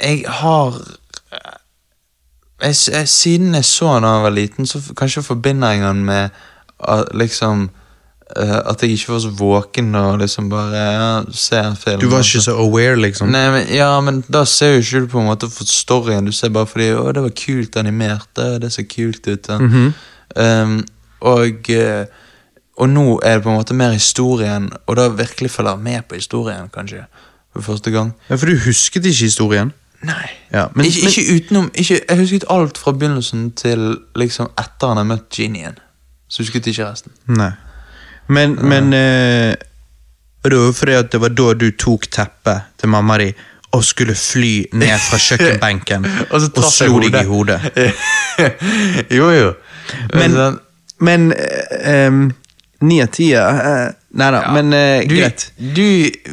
[0.00, 0.78] Jeg har
[2.62, 6.04] jeg, jeg, Siden jeg så den da jeg var liten, så kanskje forbinder jeg den
[6.04, 6.28] med
[6.80, 7.70] at, liksom
[8.36, 12.00] eh, At jeg ikke var så våken og liksom bare ja, ser en film.
[12.00, 13.28] Du var ikke så- aware, liksom.
[13.30, 16.32] Nei, men, ja, men da ser jo ikke du på en måte for storyen, du
[16.32, 19.42] ser bare fordi å, det var kult animert, det, det ser kult ut.
[19.46, 19.58] da.
[20.36, 20.84] um,
[21.20, 22.06] og, eh,
[22.76, 26.14] og nå er det på en måte mer historien, og da virkelig følger med på
[26.18, 27.04] historien, kanskje,
[27.54, 28.12] for første gang.
[28.28, 29.72] Ja, For du husket ikke historien?
[30.02, 30.26] Nei.
[30.52, 34.88] Ja, men- ikke, men- ikke utenom ikke, Jeg husket alt fra begynnelsen til liksom etter
[34.88, 35.78] han har møtt genien.
[36.34, 37.14] Så husket ikke resten.
[37.30, 37.52] Nei.
[38.26, 39.54] Men, men eh,
[40.42, 43.28] Det var jo fordi at det var da du tok teppet til mamma di
[43.74, 47.58] og skulle fly ned fra kjøkkenbenken Og så og slo deg i hodet.
[49.18, 49.52] jo, jo.
[50.14, 50.36] Men,
[51.02, 52.20] men eh, em,
[52.86, 55.48] ni av ti eh, Nei da, men eh, du, greit.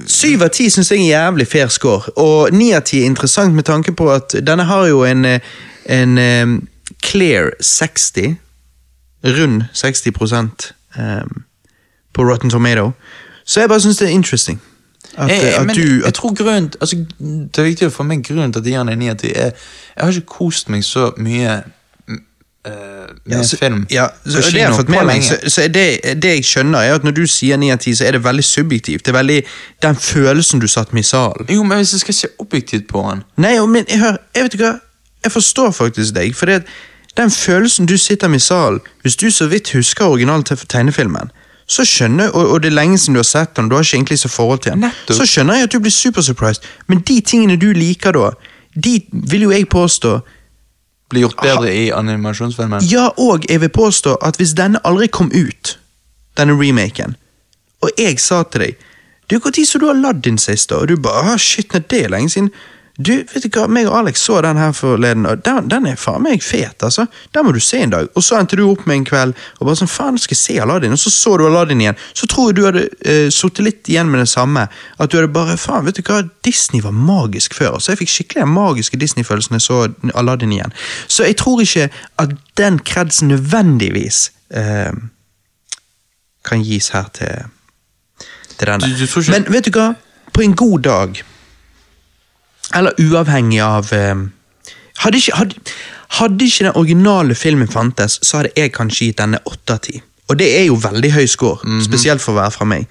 [0.05, 3.09] Syv av ti syns jeg er en jævlig fair score, og ni av ti er
[3.09, 5.41] interessant med tanke på at denne har jo en, eh,
[5.89, 6.53] en em,
[7.01, 8.35] clear 60,
[9.25, 10.07] rund 60
[10.97, 11.43] um,
[12.13, 12.91] på Rotten Tomato.
[13.45, 14.61] Så jeg bare syns det er interesting.
[15.17, 18.53] At, jeg, at men du jeg tror grunnen altså, Det er viktig for meg grunnen
[18.53, 19.51] til at jeg gir den en 9 av 10, er Jeg
[19.99, 21.55] har ikke kost meg så mye
[22.07, 22.19] mm,
[22.65, 22.71] eh,
[23.25, 25.05] med ja, så, film ja, så, det kino jeg på meg.
[25.05, 25.23] lenge.
[25.23, 28.05] Så, så det, det jeg skjønner, er at når du sier ni av ti, så
[28.07, 29.05] er det veldig subjektivt.
[29.05, 29.41] Det er veldig
[29.83, 31.49] den følelsen du satt med i salen.
[31.49, 34.43] Jo, men hvis jeg skal se objektivt på den Nei, jo, men jeg, hør, jeg
[34.43, 34.77] vet ikke hva
[35.23, 36.63] Jeg forstår faktisk deg, for det,
[37.17, 41.31] den følelsen du sitter med i salen Hvis du så vidt husker originalen til tegnefilmen,
[41.67, 43.95] så skjønner og, og det er lenge siden du har sett den, du har ikke
[43.95, 45.17] egentlig så forhold til den, Nettopp.
[45.17, 48.31] så skjønner jeg at du blir supersurprised, men de tingene du liker da,
[48.75, 50.19] de vil jo jeg påstå
[51.11, 52.85] blir gjort bedre i animasjonsfilmen.
[52.87, 55.77] Ja, og jeg vil påstå at hvis denne aldri kom ut,
[56.39, 57.17] denne remaken,
[57.81, 58.87] og jeg sa til deg
[59.31, 60.75] Du, Når så du har ladd din sist, da?
[60.75, 62.49] Og du bare ah, shit, nei, det er lenge siden.
[63.01, 65.99] Du, vet du hva, meg og Alex så den her forleden, og den, den er
[65.99, 67.05] faen meg fet, altså.
[67.33, 68.09] Den må du se en dag.
[68.15, 70.57] Og så endte du opp med en kveld og bare sånn, faen, skal jeg se
[70.61, 70.93] Aladdin.
[70.95, 71.99] Og så så du Aladdin igjen.
[72.17, 74.67] Så tror jeg du hadde uh, sittet litt igjen med det samme.
[74.97, 77.79] At du hadde bare, faen, vet du hva, Disney var magisk før.
[77.79, 79.79] Så jeg fikk skikkelig den magiske Disney-følelsen jeg så
[80.11, 80.75] Aladdin igjen.
[81.07, 81.89] Så jeg tror ikke
[82.21, 84.91] at den kredsen nødvendigvis uh,
[86.47, 87.49] kan gis her til,
[88.57, 88.93] til denne.
[89.31, 89.91] Men vet du hva?
[90.31, 91.23] På en god dag,
[92.73, 94.15] eller uavhengig av eh,
[95.03, 95.55] hadde, ikke, hadde,
[96.19, 100.01] hadde ikke den originale filmen fantes, så hadde jeg kanskje gitt denne åtte av ti.
[100.31, 101.81] Og det er jo veldig høy score, Mhm.
[101.83, 102.85] spesielt for å være fra meg.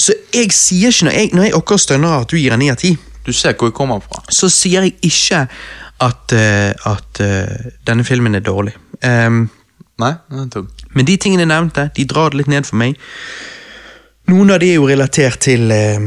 [0.00, 2.70] Så jeg sier ikke, når jeg, når jeg akkurat stønner at du gir en ni
[2.70, 2.96] av ti,
[3.26, 4.22] Du ser hvor jeg kommer fra.
[4.30, 5.48] så sier jeg ikke
[6.00, 8.72] at, uh, at uh, denne filmen er dårlig.
[9.04, 9.50] Um,
[9.98, 10.14] Nei?
[10.30, 10.68] nettopp.
[10.94, 12.96] men de tingene jeg nevnte, de drar det litt ned for meg.
[14.28, 16.00] Noen av de er jo relatert til eh,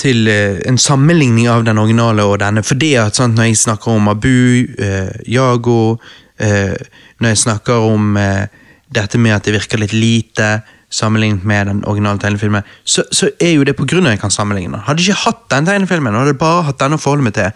[0.00, 2.64] til eh, en sammenligning av den originale og denne.
[2.66, 6.76] Fordi at sant, når jeg snakker om Abu, eh, eh,
[7.20, 8.46] når jeg snakker om eh,
[8.94, 10.60] dette med at det virker litt lite
[10.94, 14.24] sammenlignet med den originale tegnefilmen, så, så er jo det på grunn av at jeg
[14.26, 14.82] kan sammenligne.
[14.86, 17.50] Hadde jeg ikke hatt den tegnefilmen, hadde jeg bare hatt denne å forholde meg til,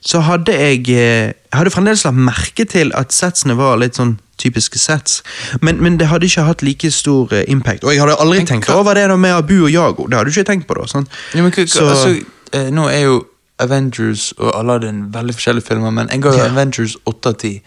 [0.00, 4.16] så hadde jeg eh, jeg hadde fremdeles lagt merke til at setsene var litt sånn
[4.40, 5.20] typiske sets,
[5.62, 7.84] men, men det hadde ikke hatt like stor eh, impact.
[7.84, 10.06] Og jeg hadde aldri tenkt hva- over det da med Abu og Yago?
[10.08, 11.04] Det hadde du ikke tenkt på da.
[11.34, 12.14] Ja, men, Så- altså,
[12.52, 13.20] eh, nå er jo
[13.60, 16.48] Avengers og Aladdin veldig forskjellige filmer, men jeg ga jo Ja.
[16.48, 17.60] Avengers 8 av 10.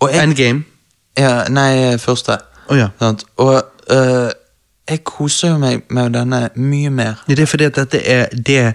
[0.00, 0.64] Og jeg, Endgame.
[1.18, 2.38] ja, nei, første.
[2.68, 2.88] Oh, ja.
[3.36, 3.62] Og
[3.92, 4.30] uh,
[4.90, 7.14] jeg koser jo meg med denne mye mer.
[7.28, 8.74] Det er fordi at dette er det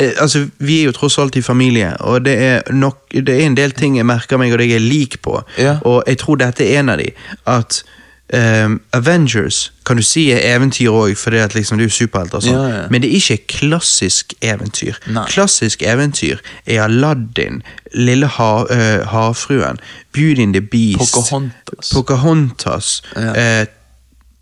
[0.00, 3.56] Altså, Vi er jo tross alt i familie, og det er nok Det er en
[3.56, 5.42] del ting jeg merker meg, og det jeg er lik på.
[5.58, 5.78] Ja.
[5.84, 7.10] Og jeg tror dette er en av de.
[7.46, 7.82] At
[8.34, 12.40] um, Avengers kan du si er eventyr òg, fordi at liksom, du er superhelter.
[12.44, 12.52] sånn.
[12.54, 12.82] Ja, ja.
[12.90, 14.98] Men det er ikke klassisk eventyr.
[15.08, 15.24] Nei.
[15.32, 17.62] Klassisk eventyr er Aladdin,
[17.94, 19.80] Lille ha, uh, havfruen,
[20.12, 21.90] Beauty and the Beast, Pocahontas.
[21.94, 23.32] Pocahontas Ja.
[23.34, 23.66] eh,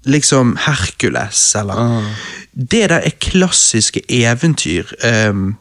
[0.06, 2.04] liksom Hercules, eller Ah.
[2.52, 4.84] Det der er klassiske eventyr.
[5.30, 5.56] Um,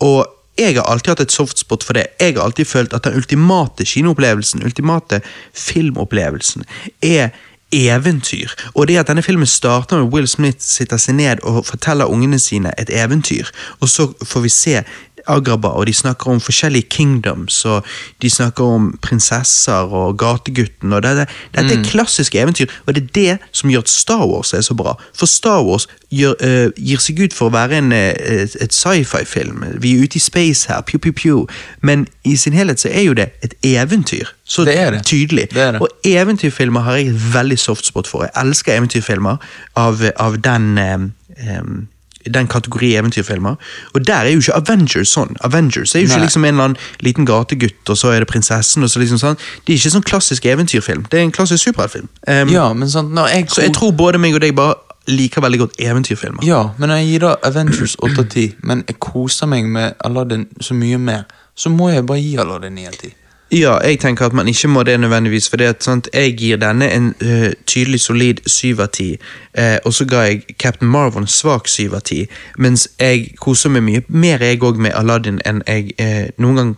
[0.00, 0.26] og
[0.58, 2.06] jeg har alltid hatt et softspot for det.
[2.20, 5.20] Jeg har alltid følt at den ultimate kinoopplevelsen, ultimate
[5.54, 6.64] filmopplevelsen,
[7.02, 7.28] er
[7.72, 8.48] eventyr.
[8.74, 12.38] Og det at denne filmen starter med Will Smith sitter seg ned og forteller ungene
[12.38, 13.50] sine et eventyr,
[13.80, 14.82] og så får vi se
[15.30, 17.86] Agraba, og de snakker om forskjellige kingdoms, og
[18.22, 21.26] de snakker om prinsesser og gategutten, og dette,
[21.56, 24.74] dette er klassiske eventyr, og det er det som gjør at Star Wars er så
[24.74, 24.96] bra.
[25.16, 29.64] For Star Wars gjør, uh, gir seg ut for å være en, eh, et, sci-fi-film.
[29.82, 31.46] Vi er ute i space her, pew, pew, pew.
[31.82, 34.34] Men i sin helhet så er jo det et eventyr.
[34.44, 35.04] Så Det er det.
[35.06, 35.50] tydelig.
[35.50, 35.80] Det er det.
[35.80, 38.22] Og eventyrfilmer har jeg et veldig softspot for.
[38.22, 39.36] Jeg elsker eventyrfilmer
[39.76, 41.88] av, av den um, em,
[42.26, 43.56] den kategori eventyrfilmer.
[43.94, 45.36] Og der er jo ikke Avengers sånn.
[45.46, 48.84] Avengers er jo ikke liksom en eller annen liten gategutt, og så er det prinsessen,
[48.84, 49.38] og så liksom sånn.
[49.64, 51.06] Det er ikke sånn klassisk eventyrfilm.
[51.10, 52.08] Det er en klassisk superheltfilm.
[52.28, 54.76] Um, Ja, sånn, jeg, Så jeg tror både meg og deg bare
[55.10, 56.44] liker veldig godt eventyrfilmer.
[56.46, 59.94] Ja, men når jeg gir da Avengers 8 av 10, men jeg koser meg med
[60.04, 61.24] Aladdin så mye mer,
[61.56, 63.16] så må jeg bare gi Aladdin 9 av 10.
[63.52, 66.56] Ja, jeg tenker at man ikke må det nødvendigvis, for det at, sant, jeg gir
[66.56, 69.16] denne en uh, tydelig solid 7 av 10,
[69.58, 72.26] eh, og så ga jeg Captain Marvel en svak 7 av 10,
[72.58, 76.74] mens jeg koser meg mye mer jeg òg med Aladdin enn jeg eh, noen gang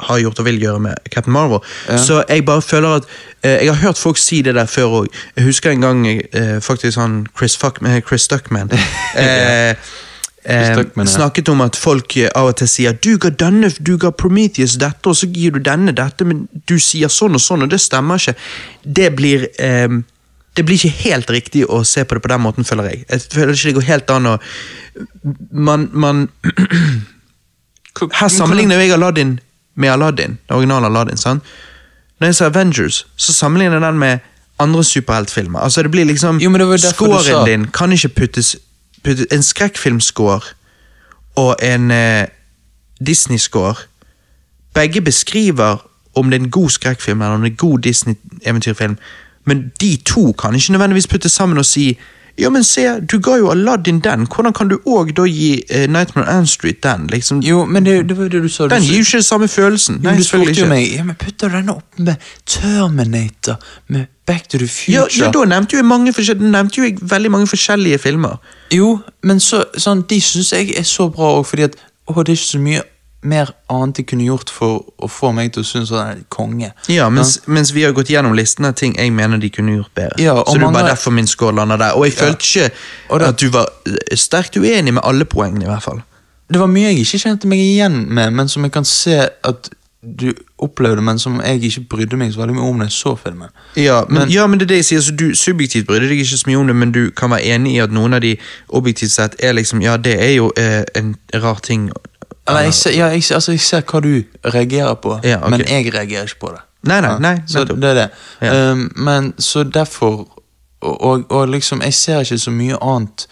[0.00, 1.60] har gjort og vil gjøre med Captain Marvel.
[1.98, 3.02] Så jeg bare føler at
[3.42, 5.06] eh, Jeg har hørt folk si det der før òg.
[5.36, 8.70] Jeg husker en gang eh, faktisk han Chris, Fuck, Chris Duckman
[9.16, 9.74] eh,
[10.44, 14.10] eh, snakket om at folk eh, av og til sier du ga denne, du ga
[14.10, 17.72] Prometheus dette, og så gir du denne dette, men du sier sånn og sånn, og
[17.72, 18.36] det stemmer ikke.
[18.84, 20.00] Det blir eh,
[20.56, 23.04] det blir ikke helt riktig å se på det på den måten, føler jeg.
[23.08, 24.38] Jeg føler ikke det går helt an å
[25.50, 26.28] Man, man
[28.18, 29.38] Her sammenligner jeg Aladdin
[29.80, 31.16] med Aladdin, den originale Aladdin.
[31.16, 31.44] sant?
[32.20, 34.18] Når jeg ser Avengers, så sammenligner jeg den med
[34.60, 35.60] andre superheltfilmer.
[35.60, 38.56] Altså det blir liksom Jo, det Scoren din kan ikke puttes,
[39.02, 40.40] puttes En skrekkfilmscore
[41.36, 42.26] og en eh,
[43.06, 43.74] Disney-score.
[44.74, 45.76] Begge beskriver
[46.14, 48.98] om det er en god skrekkfilm eller er en god Disney-eventyrfilm,
[49.44, 51.98] men de to kan ikke nødvendigvis putte sammen og si
[52.40, 55.84] ja, men se, du ga jo Aladdin den, hvordan kan du òg da gi uh,
[55.90, 57.06] Nightmare on Elm Street den?
[57.12, 57.42] liksom?
[57.44, 58.68] Jo, men det, det var jo det du sa.
[58.68, 60.00] Du Den gir jo ikke den samme følelsen.
[60.00, 64.48] Jo, Nei, du spurte jo meg ja, men putter denne opp med Terminator, med Back
[64.48, 67.50] to the Ja, Future ja, da nevnte jo mange forskjellige, nevnte jo jeg veldig mange
[67.50, 68.38] forskjellige filmer.
[68.74, 72.34] Jo, men så, sånn, de syns jeg er så bra òg, fordi at å, det
[72.34, 72.82] er ikke så mye
[73.22, 76.70] mer annet de kunne gjort for å få meg til å synes han er konge.
[76.88, 79.92] Ja, mens, mens vi har gått gjennom listen av ting jeg mener de kunne gjort
[79.94, 80.16] bedre.
[80.22, 81.92] Ja, så det er bare derfor min score lander der.
[81.98, 82.70] Og jeg følte ikke
[83.18, 86.02] det- at du var eh, sterkt uenig med alle poengene, i hvert fall.
[86.50, 89.68] Det var mye jeg ikke kjente meg igjen med, men som jeg kan se at
[90.02, 93.18] du opplevde, men som jeg ikke brydde meg så veldig mye om da jeg så
[93.20, 93.50] filmen.
[93.76, 96.18] Ja, men, Men- ja, men det er det jeg sier, så du subjektivt brydde deg
[96.24, 98.38] ikke så mye om det, men du kan være enig i at noen av de
[98.70, 101.90] objektivt sett er liksom Ja, det er jo eh, en rar ting.
[102.50, 104.10] Eller, jeg, ser, ja, jeg, ser- altså, jeg ser hva du
[104.54, 105.50] reagerer på, Ja, ok.
[105.50, 106.60] men jeg reagerer ikke på det.
[106.88, 107.80] Nei, nei, Ja, nei, Så nettopp.
[107.82, 108.08] det er det.
[108.42, 108.70] Ja.
[108.72, 110.26] Um, men så derfor
[110.82, 113.26] og, og, og liksom, jeg ser ikke så mye annet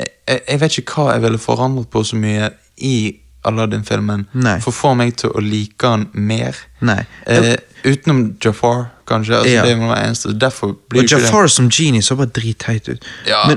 [0.00, 4.26] jeg, jeg, jeg vet ikke hva jeg ville forandret på så mye i Aladdin-filmen
[4.62, 6.56] for å få meg til å like han mer.
[6.82, 9.34] Eh, utenom Jafar, kanskje.
[9.40, 9.64] Altså, Ja.
[9.66, 10.32] Det være eneste.
[10.38, 13.04] Derfor blir Og Jafar som genie så bare dritteit ut.
[13.26, 13.56] Ja, Men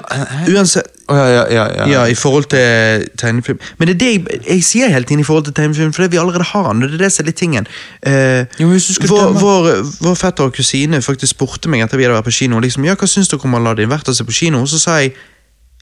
[0.56, 1.86] uansett oh, ja, ja, ja, ja.
[1.88, 3.60] Ja, i forhold til tegnefilm.
[3.78, 6.12] Men det er det jeg, jeg sier hele tiden i forhold til tegnefilm, for det
[6.12, 6.82] vi allerede har han.
[6.82, 7.68] Det er det som er litt tingen.
[8.02, 9.70] Eh, Jo, vår, vår,
[10.02, 12.60] vår fetter og kusine faktisk spurte meg etter vi hadde vært på kino.
[12.60, 13.90] Liksom, ja, hva syns dere om Aladdin?
[13.90, 14.62] Vært og sett på kino?
[14.66, 15.14] Og så sa jeg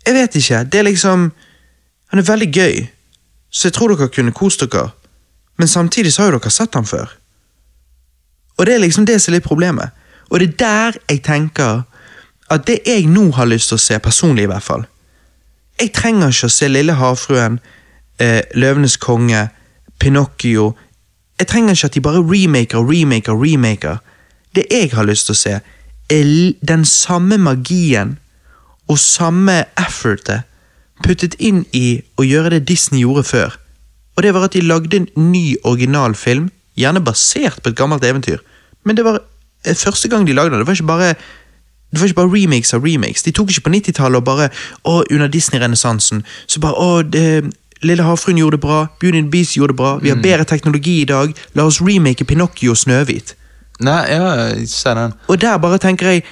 [0.04, 0.64] jeg vet ikke.
[0.68, 1.32] Det er liksom
[2.12, 2.88] Han er veldig gøy,
[3.54, 4.90] så jeg tror dere kunne kost dere.
[5.58, 7.12] Men samtidig så har jo dere sett ham før.
[8.58, 9.94] Og det er liksom det som er litt problemet.
[10.30, 11.84] Og det er der jeg tenker
[12.50, 14.84] at det jeg nå har lyst til å se, personlig i hvert fall
[15.80, 17.60] Jeg trenger ikke å se Lille havfruen,
[18.20, 19.48] eh, Løvenes konge,
[20.00, 20.74] Pinocchio
[21.40, 23.98] Jeg trenger ikke at de bare remaker og remaker og remaker.
[24.56, 25.54] Det jeg har lyst til å se,
[26.10, 28.18] er den samme magien
[28.88, 30.44] og samme effortet
[31.04, 33.60] puttet inn i å gjøre det Disney gjorde før.
[34.16, 38.06] Og det var at de lagde en ny original film, gjerne basert på et gammelt
[38.06, 38.42] eventyr.
[38.86, 39.22] Men det var
[39.66, 40.60] eh, første gang de lagde det.
[40.60, 41.16] Det var ikke bare
[41.94, 43.24] det var ikke bare remakes av remakes.
[43.24, 44.48] De tok ikke på 90-tallet og bare
[44.82, 47.54] å, under Disney-renessansen så bare å, det,
[47.84, 50.46] Lille havfruen gjorde det bra, Beauty and the Beast gjorde det bra, vi har bedre
[50.48, 53.36] teknologi i dag, la oss remake Pinocchio og Snøhvit.
[53.84, 54.30] Nei, ja,
[54.70, 55.14] se den.
[55.28, 56.24] Og der bare tenker jeg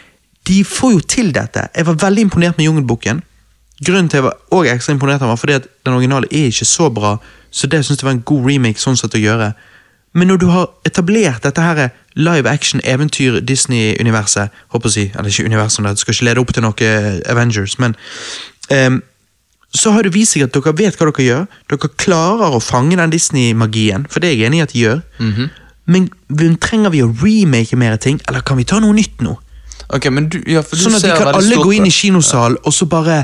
[0.48, 1.68] de får jo til dette.
[1.76, 3.22] Jeg var veldig imponert med Jungelboken.
[3.86, 6.90] Grunnen til jeg var også ekstra imponert var fordi at den originale er ikke så
[6.90, 7.18] bra,
[7.52, 9.52] så det synes jeg var en god remake sånn sett å gjøre.
[10.14, 15.06] Men når du har etablert dette her live action eventyr Disney-universet, håper jeg å si,
[15.16, 16.92] eller ikke universet, det skal ikke lede opp til noe
[17.32, 17.96] Avengers, men
[18.70, 19.02] um,
[19.74, 21.46] så har det vist seg at dere vet hva dere gjør.
[21.72, 25.00] Dere klarer å fange den Disney-magien, for det er jeg enig i at de gjør.
[25.92, 29.38] Men men trenger vi å remake mer ting, eller kan vi ta noe nytt nå?
[29.92, 32.64] Okay, men du, ja, Sånn at de kan alle gå inn i kinosalen, ja.
[32.68, 33.24] og så bare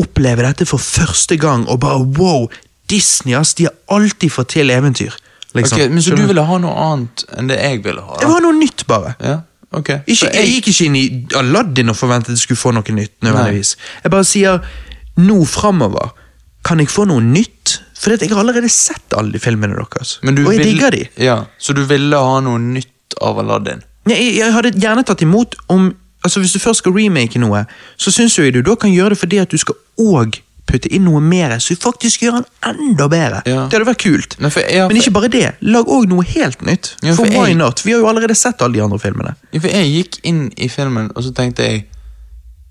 [0.00, 2.48] oppleve dette for første gang, og bare wow,
[2.90, 5.14] Disney, ass, de har alltid fått til eventyr.
[5.56, 5.78] Liksom.
[5.80, 8.18] Ok, men Så du ville ha noe annet enn det jeg ville ha?
[8.20, 8.32] Det da?
[8.34, 9.14] var noe nytt, bare.
[9.24, 9.38] Ja,
[9.72, 9.88] ok.
[10.06, 11.06] Ikke, jeg gikk ikke inn i
[11.40, 13.14] Aladdin og forventet jeg skulle få noe nytt.
[13.24, 13.76] nødvendigvis.
[14.04, 14.60] Jeg bare sier,
[15.16, 16.12] nå framover
[16.66, 17.78] kan jeg få noe nytt.
[17.96, 20.18] For jeg har allerede sett alle de filmene deres.
[20.22, 21.08] Men du og jeg vil- digger de.
[21.24, 23.82] Ja, Så du ville ha noe nytt av Aladdin?
[24.06, 25.88] Jeg, jeg hadde gjerne tatt imot om
[26.24, 27.64] altså Hvis du først skal remake noe,
[27.96, 31.04] så syns jeg du da kan gjøre det fordi at du skal òg putte inn
[31.04, 33.42] noe mer, så faktisk gjør den enda bedre.
[33.46, 33.64] Ja.
[33.70, 34.36] Det hadde vært kult.
[34.40, 35.54] Nei, for jeg- Men ikke bare det.
[35.60, 36.96] Lag òg noe helt nytt.
[37.02, 37.84] Ja, for for why jeg- not?
[37.84, 39.34] Vi har jo allerede sett alle de andre filmene.
[39.52, 41.84] Ja, for jeg gikk inn i filmen, og så tenkte jeg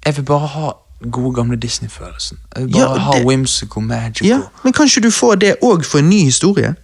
[0.06, 0.72] Jeg vil bare ha
[1.12, 2.38] gode, gamle Disney-følelsen.
[2.56, 4.28] Jeg vil bare Ja, ha det- whimsical, magical.
[4.28, 6.76] Ja, Men kan ikke du få det òg for en ny historie?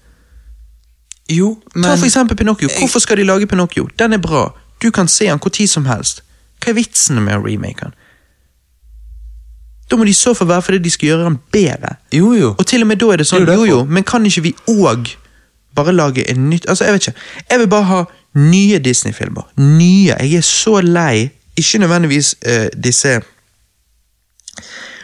[1.29, 2.69] Jo, men Ta for eksempel Pinocchio.
[2.79, 3.87] Hvorfor skal de lage Pinocchio?
[3.99, 4.53] Den er bra.
[4.83, 6.23] Du kan se den hvor tid som helst.
[6.61, 7.97] Hva er vitsen med å remake den?
[9.91, 11.95] Da må de så for være fordi de skal gjøre den bedre.
[12.15, 12.53] Jo, jo.
[12.57, 14.45] Og til og med da er det sånn, Det er jo jo men kan ikke
[14.45, 15.09] vi òg
[15.75, 17.19] bare lage en nytt Altså, jeg vet ikke.
[17.49, 18.03] Jeg vil bare ha
[18.35, 19.49] nye Disney-filmer.
[19.57, 20.15] Nye.
[20.19, 21.31] Jeg er så lei.
[21.57, 23.19] Ikke nødvendigvis uh, disse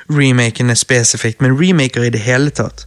[0.10, 2.86] remakene spesifikt, men remaker i det hele tatt.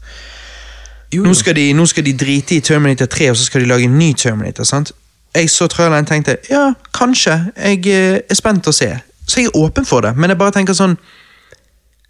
[1.12, 3.66] jo, Nå skal, de, nå skal de drite i Terminator 3, og så skal de
[3.66, 4.64] lage en ny Terminator.
[4.64, 4.92] sant?
[5.35, 7.52] Jeg så traileren tenkte ja, kanskje.
[7.57, 8.90] Jeg eh, er spent å se.
[9.27, 10.97] Så jeg er åpen for det, men jeg bare tenker sånn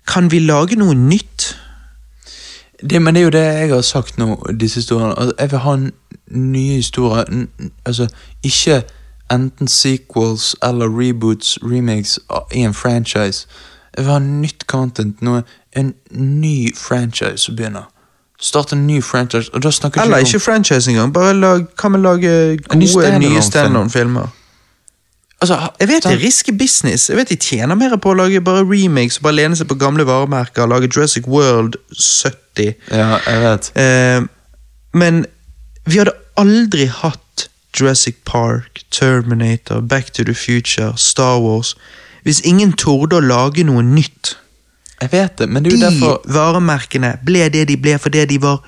[0.09, 1.57] Kan vi lage noe nytt?
[2.81, 5.13] Det, men det er jo det jeg har sagt nå disse historiene.
[5.19, 5.75] Altså, jeg vil ha
[6.31, 7.25] nye historier.
[7.85, 8.09] Altså,
[8.43, 8.83] ikke
[9.31, 12.19] enten sequels eller reboots, remakes
[12.55, 13.47] i en franchise.
[13.97, 15.23] Jeg vil ha nytt content.
[15.23, 15.43] Noe,
[15.77, 17.91] en ny franchise som begynner.
[18.41, 21.13] Start en ny franchise, og da snakker Eller ikke franchise engang.
[21.13, 24.27] Bare lag, kan vi lage gode, stand nye standalone-filmer?
[25.41, 27.09] altså, Jeg vet det er risky business.
[27.09, 29.75] Jeg vet De tjener mer på å lage bare remakes og bare lene seg på
[29.75, 30.67] gamle varemerker.
[30.67, 32.75] Lage Jurassic World 70.
[32.91, 33.73] Ja, jeg vet.
[33.77, 34.23] Eh,
[34.95, 35.27] men
[35.87, 37.49] vi hadde aldri hatt
[37.81, 41.77] Jurassic Park, Terminator, Back to the Future, Star Wars
[42.23, 44.35] hvis ingen torde å lage noe nytt.
[45.01, 48.25] Jeg vet det, men det er De jo derfor varemerkene ble det de ble fordi
[48.27, 48.61] de var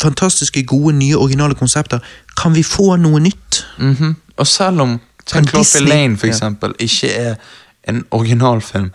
[0.00, 1.98] fantastiske, gode, nye, originale konsepter.
[2.36, 3.64] Kan vi få noe nytt?
[3.78, 4.14] Mhm.
[4.40, 6.32] Og selv om Cloverfield Lane for Ja.
[6.32, 7.34] eksempel, ikke er
[7.88, 8.90] en originalfilm,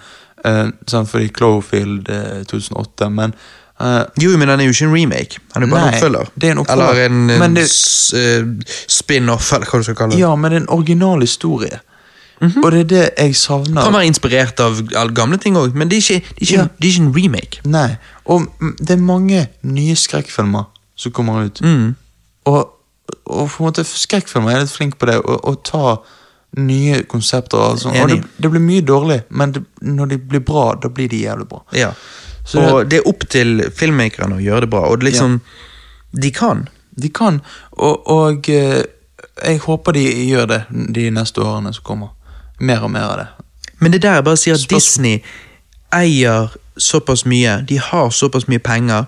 [0.45, 3.33] uh, sånn fordi Cloverfield uh, 2008, men
[3.79, 5.37] uh, Jo, men den er jo ikke en remake.
[5.53, 6.31] Han er jo bare Nei, en oppfølger.
[6.43, 6.89] er en oppfølger.
[6.89, 7.71] Eller en, en det-
[8.15, 10.19] eh, spin-off, eller hva du skal kalle det.
[10.19, 11.79] Ja, men det er en original historie.
[12.41, 12.63] Mhm.
[12.63, 13.83] Og det er det jeg savner.
[13.83, 14.81] Kan være inspirert av
[15.15, 16.67] gamle ting òg, men det er, ikke, det, er ikke, Ja.
[16.81, 17.59] det er ikke en remake.
[17.63, 17.95] Nei,
[18.25, 20.63] og mm, det er mange nye skrekkfilmer
[20.95, 21.61] som kommer ut.
[21.61, 21.95] Mm.
[22.45, 22.69] Og,
[23.25, 25.97] og på en måte skrekkfilmer er litt flink på det, å, ta
[26.57, 27.57] nye konsepter.
[27.57, 27.97] Og, sånn.
[28.01, 31.23] og det, det blir mye dårlig, men det, når de blir bra, da blir de
[31.23, 31.63] jævlig bra.
[31.75, 31.93] Ja.
[32.45, 35.39] Så og det er opp til filmmakerne å gjøre det bra, og det liksom
[36.15, 36.67] De kan.
[36.95, 37.41] De kan,
[37.71, 38.85] og, og eh,
[39.43, 40.59] jeg håper de gjør det
[40.95, 42.13] de neste årene som kommer.
[42.59, 43.27] Mer og mer av det.
[43.79, 45.21] Men det er der jeg bare sier at Spørsmål- Disney
[45.95, 49.05] eier såpass mye, de har såpass mye penger.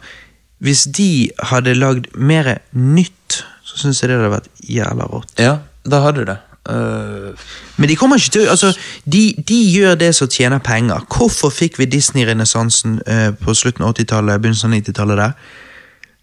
[0.60, 5.34] Hvis de hadde lagd mer nytt, så syns jeg det hadde vært jævla rått.
[5.40, 6.38] Ja, da hadde det.
[6.68, 7.32] Uh...
[7.78, 8.74] Men de kommer ikke til altså,
[9.06, 11.06] de, de gjør det som tjener penger.
[11.14, 15.32] Hvorfor fikk vi Disney-renessansen uh, på slutten av 80-tallet, begynnelsen av 90-tallet der?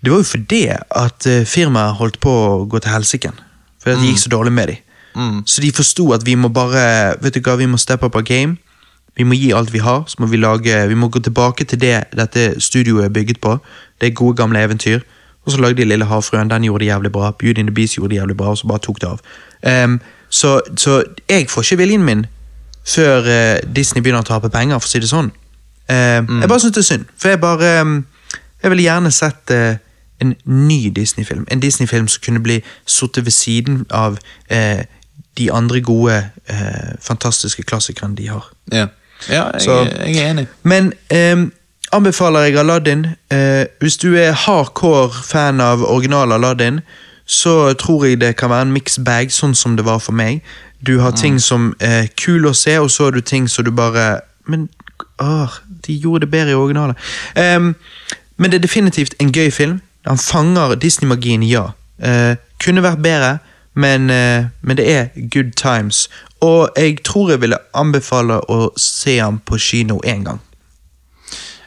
[0.05, 3.38] Det var jo fordi at uh, firmaet holdt på å gå til helsiken.
[3.80, 4.82] Fordi det gikk så dårlig med dem.
[5.15, 5.43] Mm.
[5.47, 8.23] Så de forsto at vi må bare Vet du hva, vi må steppe up our
[8.23, 8.57] game.
[9.16, 10.05] Vi må gi alt vi har.
[10.07, 13.59] Så må vi lage Vi må gå tilbake til det dette studioet er bygget på.
[14.01, 15.01] Det er gode, gamle eventyr.
[15.45, 16.51] Og så lagde de Lille havfruen.
[16.51, 17.31] Den gjorde det jævlig bra.
[17.31, 19.20] Beauty and the Beast gjorde det jævlig bra, og så bare tok det av.
[19.85, 20.01] Um,
[20.31, 22.27] så, så jeg får ikke viljen min
[22.86, 25.31] før uh, Disney begynner å tape penger, for å si det sånn.
[25.89, 27.05] Ehm, Jeg bare syns det er synd.
[27.16, 28.07] For jeg bare um,
[28.62, 29.77] Jeg ville gjerne sett uh,
[30.20, 31.47] en ny Disney-film.
[31.51, 34.19] En Disney-film som kunne bli sittet ved siden av
[34.51, 34.85] eh,
[35.39, 38.51] de andre gode, eh, fantastiske klassikerne de har.
[38.73, 38.86] Ja,
[39.28, 40.47] ja jeg, Så- jeg er enig.
[40.62, 41.47] Men eh,
[41.93, 43.06] anbefaler jeg Aladdin.
[43.31, 46.81] Eh, hvis du er hardcore fan av original Aladdin,
[47.27, 50.43] så tror jeg det kan være en mixed bag, sånn som det var for meg.
[50.86, 53.70] Du har ting som er kul å se, og så har du ting som du
[53.70, 54.69] bare Men
[55.19, 55.48] åh,
[55.86, 56.97] de gjorde det bedre i originalen.
[57.56, 57.77] Um,
[58.36, 59.81] men det er definitivt en gøy film.
[60.06, 61.62] Han fanger Disney-magien, ja.
[62.05, 63.39] Uh, kunne vært bedre,
[63.74, 66.09] men, eh, men det er good times.
[66.40, 70.40] Og jeg tror jeg ville anbefale å se han på kino én gang.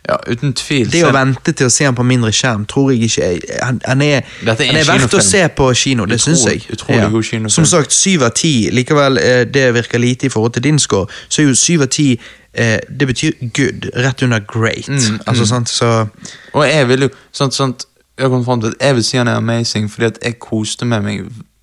[0.09, 0.87] Ja, uten tvil.
[0.91, 3.81] Det å vente til å se han på mindre skjerm, tror jeg ikke er- Han,
[3.85, 4.23] han er, er
[4.55, 6.61] han er verdt å se på kino, det syns jeg.
[6.61, 7.49] kinofilm.
[7.49, 8.69] Som sagt, syv av ti.
[8.71, 11.07] Likevel, eh, det virker lite i forhold til din score.
[11.29, 12.19] Så er jo syv av ti
[12.53, 14.87] eh, Det betyr good, rett under great.
[14.87, 16.07] Mm, altså, sant, så
[16.53, 17.85] Og jeg vil jo sant, sant,
[18.17, 20.85] Jeg kom frem til at jeg vil si han er amazing, fordi at jeg koste
[20.85, 21.21] med meg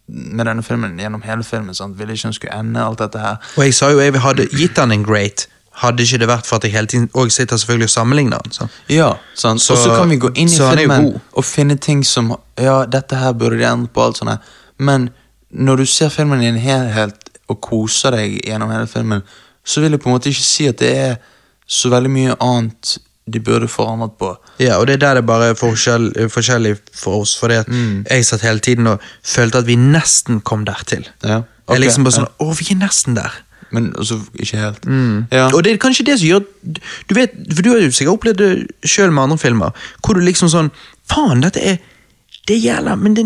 [0.08, 1.74] med denne filmen gjennom hele filmen.
[1.74, 1.98] Sant?
[1.98, 3.36] Ville ikke han skulle ende alt dette her.
[3.56, 5.46] Og jeg sa jo jeg hadde gitt han en great,
[5.80, 8.52] hadde ikke det vært for at jeg hele tiden Og sitter selvfølgelig og sammenligner han.
[8.52, 8.66] Så.
[8.88, 9.60] Ja, sant?
[9.62, 13.16] Så- Og så kan vi gå inn i filmen og finne ting som Ja, dette
[13.16, 14.38] her burde de endre på, alt sånt her.
[14.78, 15.10] Men
[15.50, 17.14] når du ser filmen i en helhet
[17.48, 19.22] og koser deg gjennom hele filmen,
[19.64, 21.16] så vil jeg på en måte ikke si at det er
[21.66, 22.98] så veldig mye annet
[23.30, 24.34] de burde forandret på.
[24.60, 27.36] Ja, og det er der det bare er forskjell, forskjellig for oss.
[27.40, 28.04] For Mm.
[28.10, 31.06] jeg satt hele tiden og følte at vi nesten kom dertil.
[31.24, 32.28] Ja, Jeg er liksom bare sånn.
[32.38, 33.32] Å, vi er nesten der.
[33.72, 34.84] Men altså, ikke helt.
[35.32, 35.48] Ja.
[35.54, 36.44] Og det er kanskje det som gjør
[37.08, 39.70] Du vet, for du har jo sikkert opplevd det sjøl med andre filmer,
[40.04, 40.70] hvor du liksom sånn
[41.08, 41.78] Faen, dette er
[42.46, 43.24] Det gjelder, men det,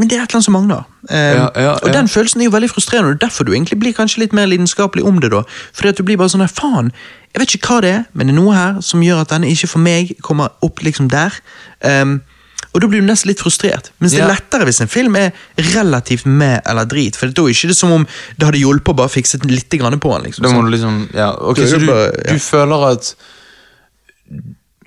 [0.00, 0.84] men det er et eller annet som mangler.
[1.10, 3.76] Um, Ja, ja, Og den følelsen er jo veldig frustrerende, og er derfor du egentlig
[3.82, 5.30] blir kanskje litt mer lidenskapelig om det.
[5.30, 5.42] da
[5.76, 6.88] Fordi at du blir bare sånn her, faen,
[7.34, 9.50] jeg vet ikke hva det er, men det er noe her som gjør at denne
[9.52, 11.36] ikke for meg kommer opp liksom der.
[11.84, 12.22] Um,
[12.70, 13.90] og da blir du nesten litt frustrert.
[13.98, 15.34] Mens det er lettere hvis en film er
[15.74, 17.18] relativt med eller drit.
[17.18, 18.06] For da er ikke det som om
[18.38, 20.24] det hadde hjulpet å bare fikse litt på den.
[20.28, 21.90] liksom Da må du liksom Ja, ok, så du,
[22.30, 23.14] du føler at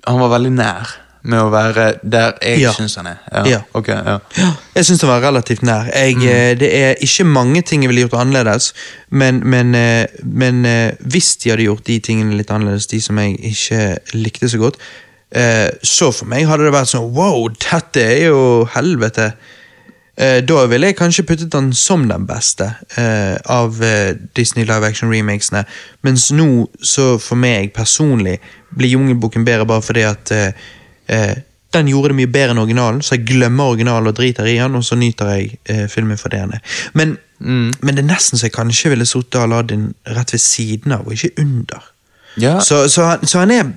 [0.08, 2.72] han var veldig nær med å være der jeg Ja.
[2.76, 3.18] syns han er?
[3.32, 3.44] Ja.
[3.48, 3.60] Ja.
[3.74, 4.18] Okay, ja.
[4.38, 5.88] Ja, jeg syns han var relativt nær.
[5.94, 6.60] Jeg, mm.
[6.60, 8.74] Det er ikke mange ting jeg ville gjort annerledes,
[9.10, 13.18] men, men, eh, men eh, hvis de hadde gjort de tingene litt annerledes, de som
[13.24, 14.78] jeg ikke likte så godt,
[15.32, 18.44] eh, så for meg hadde det vært sånn wow, dette er jo
[18.76, 19.32] helvete.
[20.18, 22.68] Eh, Da ville jeg kanskje puttet den som den beste
[22.98, 25.64] eh, av eh, Disney live action remakesene.
[26.04, 28.40] Mens nå, så for meg personlig,
[28.76, 30.32] blir Jungelboken bedre bare fordi at
[31.14, 31.36] eh,
[31.74, 34.76] den gjorde det mye bedre enn originalen, så jeg glemmer originalen og driter i den,
[34.78, 36.76] og så nyter jeg eh, filmen for det den er.
[36.94, 41.08] Men, men det er nesten så jeg kanskje ville sittet Aladdin rett ved siden av,
[41.08, 41.82] og ikke under.
[42.38, 42.60] ja.
[42.62, 43.72] Så, så, han, så han er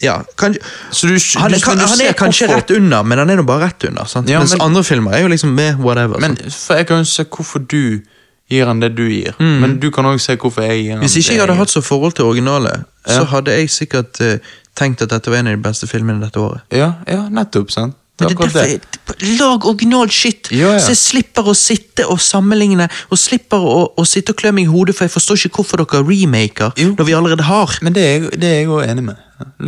[0.00, 0.54] Ja, kan,
[0.94, 3.42] Så du, han, du, kan, han er kanskje hvorfor- rett under, men han er nå
[3.48, 4.04] bare rett under.
[4.06, 4.28] Sant?
[4.30, 6.20] Ja, Mens men- andre filmer er jo liksom med whatever.
[6.22, 8.00] Men for Jeg kan jo se hvorfor du
[8.48, 11.08] gir han det du gir, men du kan også se hvorfor jeg gir han det
[11.10, 13.18] Hvis ikke det jeg hadde hatt så forhold til originalet, Ja.
[13.18, 14.38] så hadde jeg sikkert eh,
[14.78, 16.62] tenkt at dette var en av de beste filmene dette året.
[16.74, 17.98] Ja, ja, nettopp, sant?
[18.18, 19.20] Det det er derfor.
[19.38, 20.78] Lag original shit, Ja, ja.
[20.82, 24.66] så jeg slipper å sitte og sammenligne, og slipper å, å sitte og klø meg
[24.66, 26.96] i hodet, for jeg forstår ikke hvorfor dere remaker Jo.
[26.98, 27.76] når vi allerede har.
[27.86, 29.20] Men det er, det er jeg også enig med.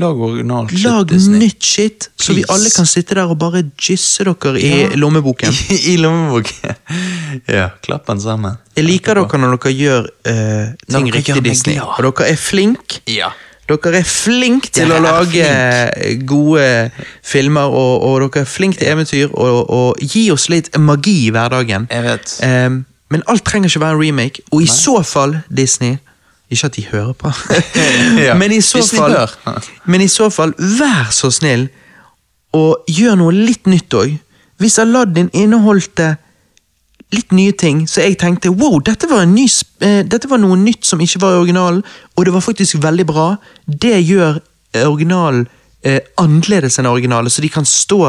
[0.03, 4.27] Lag original shit, Lag nytt shit, så vi alle kan sitte der og bare gysse
[4.27, 4.89] dere i Ja.
[5.05, 5.55] lommeboken.
[5.71, 6.75] I, i lommeboken.
[7.61, 8.59] ja, klapp den sammen.
[8.75, 12.99] Jeg liker dere når dere gjør uh, ting riktig Disney, og dere er flinke.
[13.07, 13.31] Ja.
[13.71, 16.91] Dere er flinke til å lage lage gode
[17.23, 21.35] filmer, og, og dere er flinke til eventyr, og, og gi oss litt magi i
[21.35, 21.89] hverdagen.
[21.91, 22.37] Jeg vet.
[22.45, 25.99] Um, men alt trenger ikke være en remake, og i så fall, Disney
[26.51, 27.31] Ikke at de hører på,
[28.27, 29.15] Ja, men, i så fall,
[29.85, 31.69] men i så fall, vær så snill
[32.59, 34.17] og gjør noe litt nytt òg.
[34.59, 36.17] Hvis Aladdin inneholdte eh,
[37.15, 39.47] litt nye ting, så jeg tenkte wow, dette var, en ny,
[39.83, 41.83] eh, dette var noe nytt som ikke var i originalen,
[42.17, 43.31] og det var faktisk veldig bra.
[43.67, 45.49] Det gjør eh, originalen
[45.87, 48.01] uh, annerledes enn originalen, så de kan stå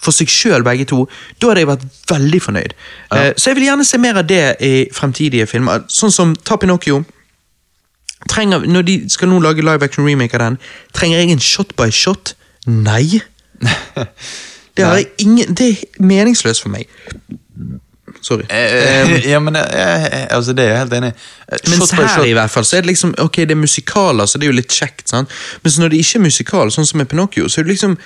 [0.00, 1.04] for seg sjøl, begge to.
[1.40, 2.76] Da hadde jeg vært veldig fornøyd.
[3.16, 5.84] Eh, så jeg vil gjerne se mer av det i fremtidige filmer.
[5.92, 7.02] Sånn som Ta Pinocchio.
[8.28, 10.60] Trenger, når de skal nå lage live action remake av den,
[10.96, 12.34] trenger jeg en shot by shot?
[12.68, 13.20] Nei.
[14.80, 14.86] Det,
[15.18, 16.88] ingen, det er meningsløst for meg.
[18.20, 18.44] Sorry.
[18.48, 21.14] Eh, ja, men eh, eh, altså, det er jeg helt enig i.
[21.72, 24.38] Mens Men her i hvert fall, så er det liksom Ok, det er musikaler, så
[24.38, 25.08] det er jo litt kjekt.
[25.10, 25.32] sant?
[25.64, 27.96] Men når det ikke er musikal, sånn som med Pinocchio, så er det liksom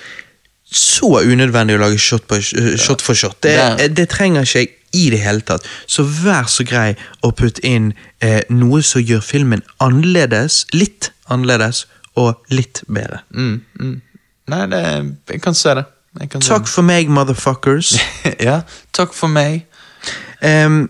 [0.65, 3.37] så unødvendig å lage shot, eh, shot for shot.
[3.45, 5.67] Det, det trenger ikke jeg i det hele tatt.
[5.87, 7.91] Så vær så grei å putte inn
[8.23, 11.85] eh, noe som gjør filmen annerledes, litt annerledes,
[12.15, 13.21] og litt bedre.
[13.35, 13.95] Mm, mm.
[14.53, 14.81] Nei, det,
[15.33, 15.83] jeg kan se det.
[16.31, 17.95] Kan se Takk for meg, motherfuckers.
[18.47, 18.61] ja,
[18.95, 19.65] takk for meg.
[20.41, 20.85] Em,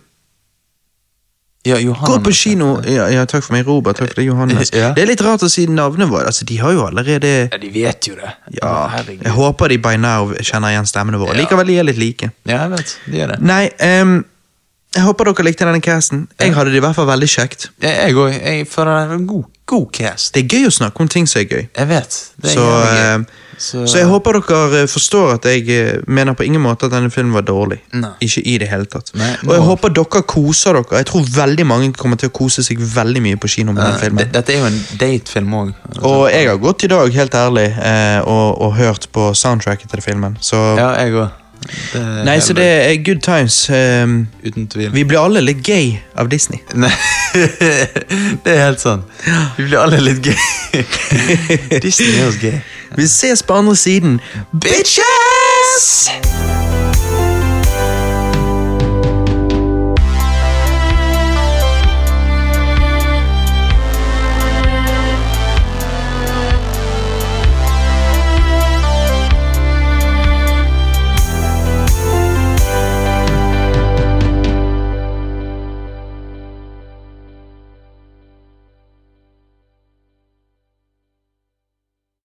[1.66, 1.78] Ja.
[1.82, 2.76] Gå på kino.
[2.86, 3.98] Ja, ja, takk for meg, Robert.
[3.98, 4.70] Takk for det, Johannes.
[4.76, 4.92] Ja.
[4.94, 6.28] Det er litt rart å si navnet vårt.
[6.30, 8.30] Altså, de har jo allerede Ja, de vet jo det.
[8.60, 8.76] Ja,
[9.10, 11.34] jeg håper de by now kjenner igjen stemmene våre.
[11.40, 12.30] Likevel de er litt like.
[12.46, 12.94] Ja, jeg vet.
[13.10, 13.40] De er det.
[13.42, 13.64] Nei,
[14.02, 14.20] um,
[14.96, 16.28] Jeg håper dere likte denne casten.
[16.40, 17.66] Jeg hadde det i hvert fall veldig kjekt.
[17.84, 18.30] Jeg òg.
[18.38, 20.34] Jeg føler den er god, god cast.
[20.36, 21.64] Det er gøy å snakke om ting som er gøy.
[21.76, 22.12] Jeg vet.
[22.44, 23.26] Så, gøy.
[23.58, 23.86] Så...
[23.88, 27.08] Så jeg håper dere eh, forstår at jeg eh, mener på ingen måte at denne
[27.10, 27.78] filmen var dårlig.
[27.96, 28.12] Nei.
[28.28, 29.14] Ikke i det hele tatt.
[29.16, 31.00] Nei, og jeg håper dere koser dere.
[31.00, 33.92] Jeg tror veldig mange kommer til å kose seg veldig mye på kino med Eh,
[33.94, 34.18] den filmen.
[34.26, 35.74] det- Dette er jo en datefilm òg.
[36.04, 40.02] Og jeg har gått i dag, helt ærlig, eh, og, og hørt på soundtracket til
[40.02, 40.38] filmen.
[40.42, 41.32] Så Ja, jeg òg.
[42.26, 43.70] Nei, så det er good times.
[43.70, 44.92] Um, Uten tvil.
[44.94, 46.60] vi blir alle litt gay av Disney.
[46.84, 46.92] Nei,
[47.34, 49.04] det er helt sant.
[49.58, 50.84] Vi blir alle litt gay.
[51.86, 52.60] Disney er oss gay.
[52.96, 54.20] Vi ses på andre siden.
[54.62, 56.65] Bitches!